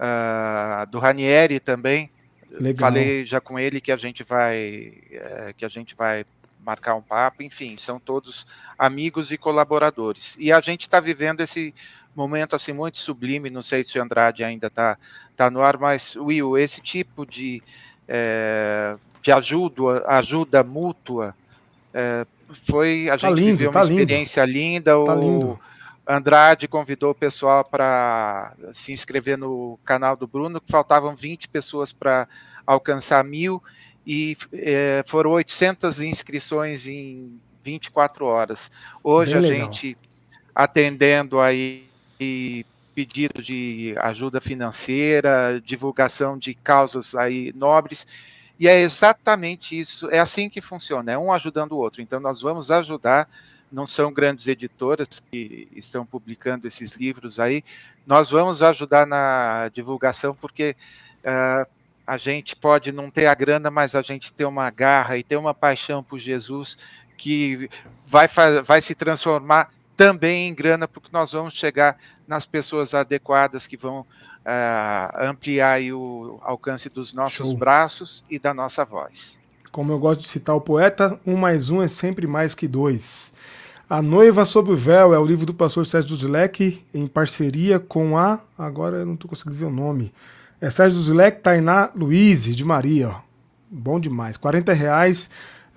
uh, 0.00 0.90
do 0.90 0.98
Ranieri 0.98 1.60
também 1.60 2.10
Legal. 2.50 2.88
Falei 2.88 3.24
já 3.24 3.40
com 3.40 3.58
ele 3.58 3.80
que 3.80 3.92
a 3.92 3.96
gente 3.96 4.24
vai 4.24 4.92
é, 5.10 5.54
que 5.56 5.64
a 5.64 5.68
gente 5.68 5.94
vai 5.94 6.24
marcar 6.64 6.94
um 6.94 7.02
papo, 7.02 7.42
enfim, 7.42 7.76
são 7.78 7.98
todos 7.98 8.46
amigos 8.78 9.30
e 9.30 9.38
colaboradores. 9.38 10.36
E 10.38 10.52
a 10.52 10.60
gente 10.60 10.82
está 10.82 11.00
vivendo 11.00 11.40
esse 11.40 11.74
momento 12.14 12.56
assim 12.56 12.72
muito 12.72 12.98
sublime, 12.98 13.50
não 13.50 13.62
sei 13.62 13.84
se 13.84 13.98
o 13.98 14.02
Andrade 14.02 14.42
ainda 14.42 14.66
está 14.66 14.96
tá 15.36 15.50
no 15.50 15.60
ar, 15.60 15.78
mas 15.78 16.16
Will, 16.16 16.58
esse 16.58 16.80
tipo 16.80 17.24
de, 17.24 17.62
é, 18.08 18.96
de 19.22 19.30
ajuda, 19.30 20.04
ajuda 20.06 20.64
mútua 20.64 21.34
é, 21.94 22.26
foi 22.66 23.08
a 23.08 23.18
tá 23.18 23.28
gente 23.28 23.34
lindo, 23.34 23.50
viveu 23.52 23.70
uma 23.70 23.72
tá 23.72 23.84
experiência 23.84 24.44
lindo. 24.44 24.58
linda. 24.58 25.04
Tá 25.04 25.14
o, 25.14 25.20
lindo. 25.20 25.60
Andrade 26.06 26.66
convidou 26.66 27.10
o 27.10 27.14
pessoal 27.14 27.62
para 27.62 28.54
se 28.72 28.92
inscrever 28.92 29.36
no 29.36 29.78
canal 29.84 30.16
do 30.16 30.26
Bruno, 30.26 30.60
que 30.60 30.70
faltavam 30.70 31.14
20 31.14 31.48
pessoas 31.48 31.92
para 31.92 32.26
alcançar 32.66 33.22
mil, 33.22 33.62
e 34.06 34.36
é, 34.54 35.04
foram 35.06 35.32
800 35.32 36.00
inscrições 36.00 36.88
em 36.88 37.38
24 37.62 38.24
horas. 38.24 38.70
Hoje 39.04 39.34
Bem 39.34 39.38
a 39.38 39.52
legal. 39.52 39.72
gente 39.72 39.98
atendendo 40.54 41.38
aí 41.40 41.87
pedido 42.94 43.42
de 43.42 43.94
ajuda 43.98 44.40
financeira, 44.40 45.60
divulgação 45.64 46.36
de 46.36 46.54
causas 46.54 47.14
aí 47.14 47.52
nobres, 47.54 48.06
e 48.58 48.66
é 48.66 48.80
exatamente 48.80 49.78
isso, 49.78 50.10
é 50.10 50.18
assim 50.18 50.48
que 50.48 50.60
funciona, 50.60 51.12
é 51.12 51.18
um 51.18 51.32
ajudando 51.32 51.72
o 51.72 51.78
outro. 51.78 52.02
Então 52.02 52.18
nós 52.18 52.40
vamos 52.40 52.70
ajudar 52.70 53.28
não 53.70 53.86
são 53.86 54.12
grandes 54.12 54.46
editoras 54.46 55.22
que 55.30 55.68
estão 55.76 56.04
publicando 56.04 56.66
esses 56.66 56.92
livros 56.92 57.38
aí. 57.38 57.62
Nós 58.06 58.30
vamos 58.30 58.62
ajudar 58.62 59.06
na 59.06 59.68
divulgação, 59.72 60.34
porque 60.34 60.74
uh, 61.22 61.68
a 62.06 62.16
gente 62.16 62.56
pode 62.56 62.90
não 62.90 63.10
ter 63.10 63.26
a 63.26 63.34
grana, 63.34 63.70
mas 63.70 63.94
a 63.94 64.02
gente 64.02 64.32
tem 64.32 64.46
uma 64.46 64.70
garra 64.70 65.18
e 65.18 65.22
tem 65.22 65.36
uma 65.36 65.52
paixão 65.52 66.02
por 66.02 66.18
Jesus 66.18 66.78
que 67.16 67.68
vai, 68.06 68.28
vai 68.64 68.80
se 68.80 68.94
transformar 68.94 69.70
também 69.98 70.48
em 70.48 70.54
grana, 70.54 70.86
porque 70.86 71.08
nós 71.12 71.32
vamos 71.32 71.54
chegar 71.54 71.98
nas 72.26 72.46
pessoas 72.46 72.94
adequadas 72.94 73.66
que 73.66 73.76
vão 73.76 74.02
uh, 74.02 75.24
ampliar 75.28 75.80
o 75.92 76.38
alcance 76.40 76.88
dos 76.88 77.12
nossos 77.12 77.48
Show. 77.48 77.56
braços 77.56 78.24
e 78.30 78.38
da 78.38 78.54
nossa 78.54 78.84
voz. 78.84 79.36
Como 79.72 79.90
eu 79.90 79.98
gosto 79.98 80.20
de 80.20 80.28
citar 80.28 80.54
o 80.54 80.60
poeta, 80.60 81.18
um 81.26 81.36
mais 81.36 81.68
um 81.68 81.82
é 81.82 81.88
sempre 81.88 82.28
mais 82.28 82.54
que 82.54 82.68
dois. 82.68 83.34
A 83.90 84.00
Noiva 84.00 84.44
Sob 84.44 84.70
o 84.70 84.76
Véu 84.76 85.12
é 85.12 85.18
o 85.18 85.26
livro 85.26 85.44
do 85.44 85.52
pastor 85.52 85.84
Sérgio 85.84 86.10
Duzlek, 86.10 86.80
em 86.94 87.06
parceria 87.08 87.80
com 87.80 88.16
a. 88.16 88.38
Agora 88.56 88.98
eu 88.98 89.06
não 89.06 89.14
estou 89.14 89.28
conseguindo 89.28 89.56
ver 89.56 89.64
o 89.64 89.70
nome. 89.70 90.14
É 90.60 90.70
Sérgio 90.70 90.96
Duzlek, 90.96 91.40
Tainá 91.40 91.90
Luiz 91.92 92.44
de 92.54 92.64
Maria. 92.64 93.16
Bom 93.68 93.98
demais. 93.98 94.36
40 94.36 94.72
reais. 94.72 95.28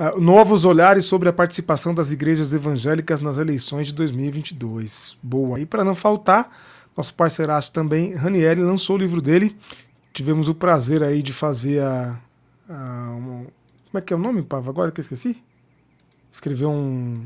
Uh, 0.02 0.20
novos 0.20 0.66
olhares 0.66 1.06
sobre 1.06 1.30
a 1.30 1.34
participação 1.34 1.94
das 1.94 2.10
igrejas 2.10 2.54
evangélicas 2.54 3.22
nas 3.22 3.38
eleições 3.38 3.86
de 3.86 3.94
2022. 3.94 5.16
Boa. 5.22 5.60
E 5.60 5.66
para 5.66 5.84
não 5.84 5.94
faltar, 5.94 6.50
nosso 6.98 7.14
parceiraço 7.14 7.72
também, 7.72 8.16
Ranieri, 8.16 8.62
lançou 8.62 8.96
o 8.96 9.00
livro 9.00 9.22
dele. 9.22 9.56
Tivemos 10.12 10.50
o 10.50 10.56
prazer 10.56 11.04
aí 11.04 11.22
de 11.22 11.32
fazer 11.32 11.84
a. 11.84 12.20
a 12.68 12.74
uma, 13.16 13.46
como 13.92 13.98
é 13.98 14.02
que 14.02 14.12
é 14.12 14.16
o 14.16 14.20
nome, 14.20 14.42
Pava? 14.42 14.72
Agora 14.72 14.90
que 14.90 15.00
eu 15.00 15.04
esqueci? 15.04 15.38
Escreveu 16.32 16.72
um 16.72 17.24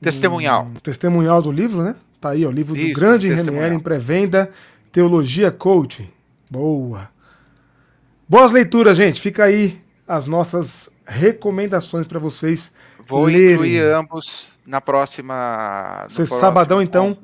Testemunhal. 0.00 0.66
Um 0.66 0.74
testemunhal 0.74 1.40
do 1.40 1.52
livro, 1.52 1.82
né? 1.82 1.94
Tá 2.20 2.30
aí, 2.30 2.44
ó, 2.44 2.48
o 2.48 2.52
livro 2.52 2.76
Isso, 2.76 2.88
do 2.88 2.94
grande 2.94 3.28
Renier 3.28 3.72
em 3.72 3.78
pré-venda, 3.78 4.50
Teologia 4.90 5.50
Coach. 5.50 6.10
Boa. 6.50 7.08
Boas 8.28 8.52
leituras, 8.52 8.96
gente. 8.96 9.20
Fica 9.20 9.44
aí 9.44 9.83
as 10.06 10.26
nossas 10.26 10.90
recomendações 11.06 12.06
para 12.06 12.18
vocês. 12.18 12.72
Vou 13.08 13.24
lerem. 13.24 13.54
incluir 13.54 13.80
ambos 13.80 14.48
na 14.66 14.80
próxima. 14.80 16.06
Você, 16.08 16.26
sabadão, 16.26 16.80
então, 16.80 17.18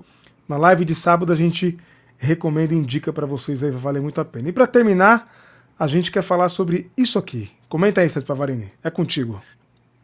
na 0.49 0.57
live 0.57 0.85
de 0.85 0.95
sábado, 0.95 1.33
a 1.33 1.37
gente 1.37 1.79
recomenda 2.19 2.75
e 2.75 2.77
indica 2.77 3.13
para 3.13 3.27
vocês 3.27 3.63
aí, 3.65 3.71
vai 3.71 3.81
valer 3.81 4.03
muito 4.03 4.21
a 4.21 4.25
pena. 4.25 4.49
E 4.49 4.53
para 4.53 4.67
terminar, 4.67 5.33
a 5.79 5.87
gente 5.87 6.11
quer 6.11 6.23
falar 6.23 6.51
sobre 6.51 6.91
isso 6.97 7.19
aqui. 7.19 7.51
Comenta 7.69 8.03
aí, 8.03 8.09
Sérgio 8.09 8.27
Pavarini. 8.27 8.71
É 8.85 8.91
contigo. 8.91 9.43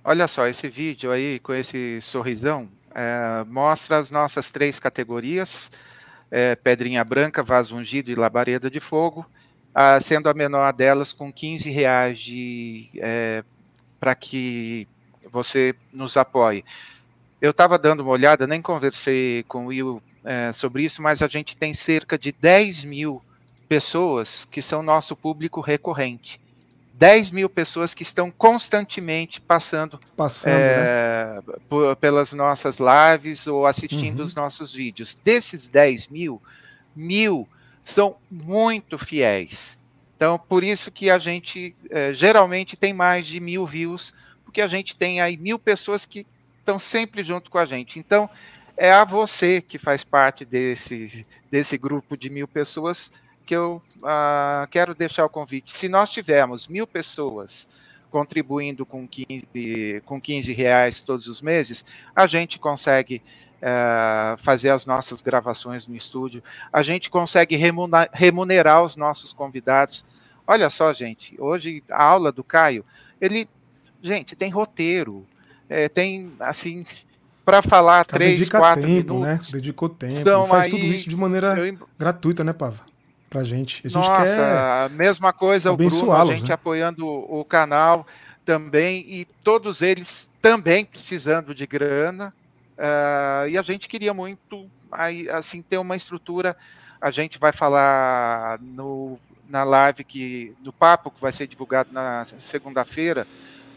Olha 0.02 0.26
só, 0.26 0.46
esse 0.46 0.68
vídeo 0.68 1.10
aí 1.10 1.38
com 1.40 1.52
esse 1.52 2.00
sorrisão 2.00 2.68
é, 2.94 3.44
mostra 3.46 3.98
as 3.98 4.10
nossas 4.10 4.50
três 4.50 4.80
categorias: 4.80 5.70
é, 6.30 6.56
pedrinha 6.56 7.04
branca, 7.04 7.42
vaso 7.42 7.76
ungido 7.76 8.10
e 8.10 8.14
labareda 8.14 8.70
de 8.70 8.80
fogo, 8.80 9.26
sendo 10.00 10.28
a 10.28 10.34
menor 10.34 10.72
delas 10.72 11.12
com 11.12 11.32
15 11.32 11.70
reais 11.70 12.18
de, 12.18 12.88
é, 12.96 13.44
para 14.00 14.14
que 14.14 14.88
você 15.30 15.74
nos 15.92 16.16
apoie. 16.16 16.64
Eu 17.40 17.50
estava 17.50 17.78
dando 17.78 18.00
uma 18.00 18.12
olhada, 18.12 18.46
nem 18.46 18.62
conversei 18.62 19.44
com 19.46 19.66
o 19.66 19.68
Will 19.68 20.02
é, 20.24 20.50
sobre 20.52 20.84
isso, 20.84 21.02
mas 21.02 21.22
a 21.22 21.26
gente 21.26 21.56
tem 21.56 21.74
cerca 21.74 22.18
de 22.18 22.32
10 22.32 22.84
mil 22.84 23.22
pessoas 23.68 24.46
que 24.50 24.62
são 24.62 24.82
nosso 24.82 25.14
público 25.14 25.60
recorrente. 25.60 26.40
10 26.94 27.30
mil 27.30 27.50
pessoas 27.50 27.92
que 27.92 28.02
estão 28.02 28.30
constantemente 28.30 29.38
passando, 29.38 30.00
passando 30.16 30.54
é, 30.54 31.42
né? 31.46 31.54
por, 31.68 31.94
pelas 31.96 32.32
nossas 32.32 32.78
lives 32.80 33.46
ou 33.46 33.66
assistindo 33.66 34.20
uhum. 34.20 34.24
os 34.24 34.34
nossos 34.34 34.72
vídeos. 34.72 35.18
Desses 35.22 35.68
10 35.68 36.08
mil, 36.08 36.40
mil 36.94 37.46
são 37.90 38.16
muito 38.30 38.98
fiéis. 38.98 39.78
Então, 40.16 40.38
por 40.38 40.64
isso 40.64 40.90
que 40.90 41.08
a 41.08 41.18
gente 41.18 41.76
é, 41.90 42.12
geralmente 42.12 42.76
tem 42.76 42.92
mais 42.92 43.26
de 43.26 43.38
mil 43.38 43.66
views, 43.66 44.12
porque 44.44 44.60
a 44.60 44.66
gente 44.66 44.96
tem 44.96 45.20
aí 45.20 45.36
mil 45.36 45.58
pessoas 45.58 46.04
que 46.04 46.26
estão 46.58 46.78
sempre 46.78 47.22
junto 47.22 47.50
com 47.50 47.58
a 47.58 47.64
gente. 47.64 47.98
Então, 47.98 48.28
é 48.76 48.90
a 48.90 49.04
você 49.04 49.60
que 49.60 49.78
faz 49.78 50.02
parte 50.02 50.44
desse, 50.44 51.26
desse 51.50 51.78
grupo 51.78 52.16
de 52.16 52.28
mil 52.28 52.48
pessoas 52.48 53.12
que 53.44 53.54
eu 53.54 53.80
uh, 53.98 54.66
quero 54.70 54.94
deixar 54.94 55.24
o 55.24 55.30
convite. 55.30 55.70
Se 55.70 55.88
nós 55.88 56.10
tivermos 56.10 56.66
mil 56.66 56.86
pessoas 56.86 57.68
contribuindo 58.10 58.84
com 58.84 59.06
15, 59.06 60.02
com 60.04 60.20
15 60.20 60.52
reais 60.52 61.02
todos 61.02 61.28
os 61.28 61.40
meses, 61.40 61.84
a 62.14 62.26
gente 62.26 62.58
consegue 62.58 63.22
uh, 63.62 64.36
fazer 64.38 64.70
as 64.70 64.86
nossas 64.86 65.20
gravações 65.20 65.86
no 65.86 65.94
estúdio, 65.94 66.42
a 66.72 66.82
gente 66.82 67.10
consegue 67.10 67.56
remunerar 68.12 68.82
os 68.82 68.96
nossos 68.96 69.32
convidados. 69.32 70.04
Olha 70.46 70.70
só, 70.70 70.92
gente, 70.92 71.34
hoje 71.38 71.82
a 71.90 72.02
aula 72.02 72.30
do 72.30 72.44
Caio, 72.44 72.84
ele, 73.20 73.48
gente, 74.00 74.36
tem 74.36 74.50
roteiro, 74.50 75.26
é, 75.68 75.88
tem, 75.88 76.32
assim, 76.38 76.86
para 77.44 77.62
falar 77.62 78.04
três, 78.04 78.48
quatro 78.48 78.86
tempo, 78.86 79.14
né? 79.20 79.26
minutos. 79.30 79.52
Né? 79.52 79.58
Dedicou 79.58 79.88
tempo, 79.88 80.12
São 80.12 80.46
faz 80.46 80.64
aí, 80.64 80.70
tudo 80.70 80.84
isso 80.84 81.08
de 81.08 81.16
maneira 81.16 81.58
eu, 81.58 81.78
gratuita, 81.98 82.44
né, 82.44 82.52
Pava? 82.52 82.80
pra 83.28 83.44
gente. 83.44 83.82
A 83.84 83.88
gente 83.88 84.08
Nossa, 84.08 84.88
quer 84.88 84.90
mesma 84.90 85.32
coisa, 85.32 85.72
o 85.72 85.76
Bruno, 85.76 86.12
a 86.12 86.24
gente 86.24 86.48
né? 86.48 86.54
apoiando 86.54 87.06
o 87.06 87.44
canal 87.44 88.06
também, 88.44 89.04
e 89.08 89.24
todos 89.42 89.82
eles 89.82 90.30
também 90.40 90.84
precisando 90.84 91.54
de 91.54 91.66
grana. 91.66 92.32
Uh, 92.76 93.48
e 93.48 93.58
a 93.58 93.62
gente 93.62 93.88
queria 93.88 94.12
muito 94.12 94.68
assim 95.32 95.62
ter 95.62 95.78
uma 95.78 95.96
estrutura. 95.96 96.56
A 97.00 97.10
gente 97.10 97.38
vai 97.38 97.52
falar 97.52 98.58
no, 98.60 99.18
na 99.48 99.64
live 99.64 100.04
que 100.04 100.54
no 100.62 100.72
papo 100.72 101.10
que 101.10 101.20
vai 101.20 101.32
ser 101.32 101.46
divulgado 101.46 101.92
na 101.92 102.24
segunda-feira 102.24 103.26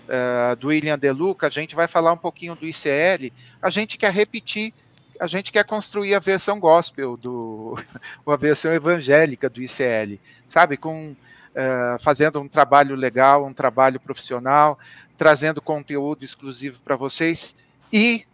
uh, 0.07 0.55
do 0.55 0.67
William 0.67 0.97
Deluca, 0.97 1.47
a 1.47 1.49
gente 1.49 1.75
vai 1.75 1.87
falar 1.87 2.13
um 2.13 2.17
pouquinho 2.17 2.55
do 2.55 2.67
ICL. 2.67 3.31
A 3.61 3.69
gente 3.69 3.97
quer 3.97 4.11
repetir 4.11 4.73
a 5.19 5.27
gente 5.27 5.51
quer 5.51 5.65
construir 5.65 6.15
a 6.15 6.19
versão 6.19 6.59
gospel 6.59 7.17
do 7.17 7.77
a 8.25 8.37
versão 8.37 8.71
evangélica 8.71 9.49
do 9.49 9.61
ICL, 9.61 10.17
sabe, 10.47 10.77
com 10.77 11.11
uh, 11.11 11.99
fazendo 11.99 12.39
um 12.39 12.47
trabalho 12.47 12.95
legal, 12.95 13.45
um 13.45 13.53
trabalho 13.53 13.99
profissional, 13.99 14.79
trazendo 15.17 15.61
conteúdo 15.61 16.23
exclusivo 16.23 16.79
para 16.79 16.95
vocês 16.95 17.53
e 17.91 18.25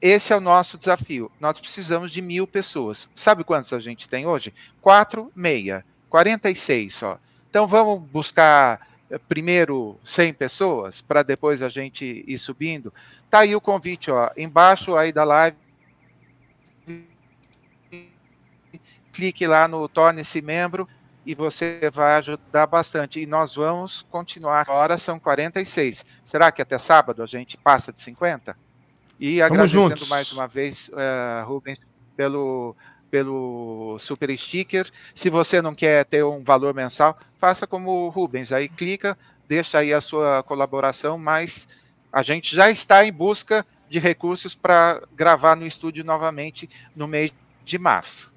esse 0.00 0.32
é 0.32 0.36
o 0.36 0.40
nosso 0.40 0.76
desafio. 0.76 1.30
Nós 1.40 1.58
precisamos 1.58 2.12
de 2.12 2.20
mil 2.20 2.46
pessoas. 2.46 3.08
Sabe 3.14 3.44
quantas 3.44 3.72
a 3.72 3.78
gente 3.78 4.08
tem 4.08 4.26
hoje? 4.26 4.52
Quatro, 4.80 5.32
meia, 5.34 5.84
46 6.10 6.94
só. 6.94 7.18
Então 7.48 7.66
vamos 7.66 8.02
buscar 8.10 8.86
eh, 9.10 9.18
primeiro 9.18 9.98
100 10.04 10.34
pessoas, 10.34 11.00
para 11.00 11.22
depois 11.22 11.62
a 11.62 11.68
gente 11.68 12.24
ir 12.26 12.38
subindo. 12.38 12.92
Tá 13.30 13.40
aí 13.40 13.56
o 13.56 13.60
convite, 13.60 14.10
ó, 14.10 14.30
embaixo 14.36 14.94
aí 14.96 15.12
da 15.12 15.24
live. 15.24 15.56
Clique 19.12 19.46
lá 19.46 19.66
no 19.66 19.88
torne-se 19.88 20.42
membro 20.42 20.86
e 21.24 21.34
você 21.34 21.90
vai 21.90 22.16
ajudar 22.16 22.66
bastante. 22.66 23.18
E 23.20 23.26
nós 23.26 23.54
vamos 23.54 24.02
continuar. 24.10 24.60
Agora 24.60 24.98
são 24.98 25.18
46. 25.18 26.04
Será 26.22 26.52
que 26.52 26.60
até 26.60 26.76
sábado 26.76 27.22
a 27.22 27.26
gente 27.26 27.56
passa 27.56 27.90
de 27.90 27.98
50? 28.00 28.65
E 29.18 29.38
Vamos 29.40 29.52
agradecendo 29.52 29.88
juntos. 29.88 30.08
mais 30.08 30.32
uma 30.32 30.46
vez, 30.46 30.88
uh, 30.88 31.46
Rubens, 31.46 31.80
pelo, 32.16 32.76
pelo 33.10 33.96
super 33.98 34.36
sticker. 34.36 34.90
Se 35.14 35.30
você 35.30 35.62
não 35.62 35.74
quer 35.74 36.04
ter 36.04 36.24
um 36.24 36.42
valor 36.42 36.74
mensal, 36.74 37.18
faça 37.38 37.66
como 37.66 37.90
o 37.90 38.08
Rubens. 38.08 38.52
Aí 38.52 38.68
clica, 38.68 39.16
deixa 39.48 39.78
aí 39.78 39.92
a 39.92 40.00
sua 40.00 40.42
colaboração, 40.42 41.18
mas 41.18 41.68
a 42.12 42.22
gente 42.22 42.54
já 42.54 42.70
está 42.70 43.04
em 43.06 43.12
busca 43.12 43.64
de 43.88 43.98
recursos 43.98 44.54
para 44.54 45.02
gravar 45.14 45.56
no 45.56 45.66
estúdio 45.66 46.04
novamente 46.04 46.68
no 46.94 47.06
mês 47.06 47.32
de 47.64 47.78
março. 47.78 48.32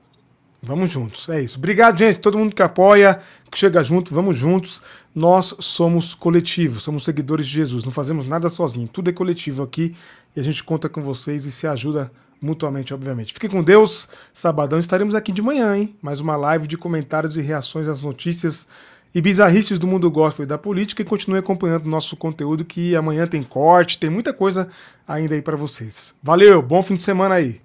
Vamos 0.62 0.92
juntos, 0.92 1.30
é 1.30 1.42
isso. 1.42 1.58
Obrigado, 1.58 1.98
gente. 1.98 2.20
Todo 2.20 2.38
mundo 2.38 2.54
que 2.54 2.62
apoia, 2.62 3.22
que 3.50 3.58
chega 3.58 3.82
junto, 3.82 4.14
vamos 4.14 4.38
juntos. 4.38 4.82
Nós 5.14 5.56
somos 5.60 6.14
coletivos, 6.14 6.84
somos 6.84 7.04
seguidores 7.04 7.48
de 7.48 7.54
Jesus. 7.54 7.84
Não 7.84 7.92
fazemos 7.92 8.28
nada 8.28 8.48
sozinho. 8.50 8.88
Tudo 8.88 9.10
é 9.10 9.14
coletivo 9.14 9.64
aqui 9.64 9.96
e 10.36 10.40
a 10.40 10.44
gente 10.44 10.64
conta 10.64 10.88
com 10.88 11.02
vocês 11.02 11.46
e 11.46 11.52
se 11.52 11.66
ajuda 11.68 12.12
mutuamente, 12.42 12.94
obviamente. 12.94 13.34
Fique 13.34 13.50
com 13.50 13.64
Deus. 13.64 14.08
Sabadão 14.34 14.80
estaremos 14.80 15.16
aqui 15.16 15.32
de 15.32 15.42
manhã, 15.42 15.76
hein? 15.76 15.96
Mais 16.02 16.20
uma 16.20 16.36
live 16.36 16.68
de 16.68 16.78
comentários 16.78 17.38
e 17.38 17.42
reações 17.42 17.88
às 17.88 18.02
notícias 18.02 18.68
e 19.14 19.20
bizarrices 19.22 19.80
do 19.80 19.88
mundo 19.88 20.10
gospel 20.12 20.44
e 20.44 20.48
da 20.48 20.58
política. 20.58 21.02
E 21.02 21.06
continue 21.06 21.40
acompanhando 21.40 21.90
nosso 21.90 22.16
conteúdo 22.16 22.64
que 22.64 22.96
amanhã 22.96 23.28
tem 23.28 23.44
corte, 23.44 23.98
tem 23.98 24.10
muita 24.10 24.32
coisa 24.32 24.70
ainda 25.08 25.36
aí 25.36 25.42
para 25.42 25.58
vocês. 25.58 26.16
Valeu, 26.22 26.62
bom 26.62 26.82
fim 26.84 26.96
de 26.96 27.04
semana 27.04 27.36
aí. 27.36 27.60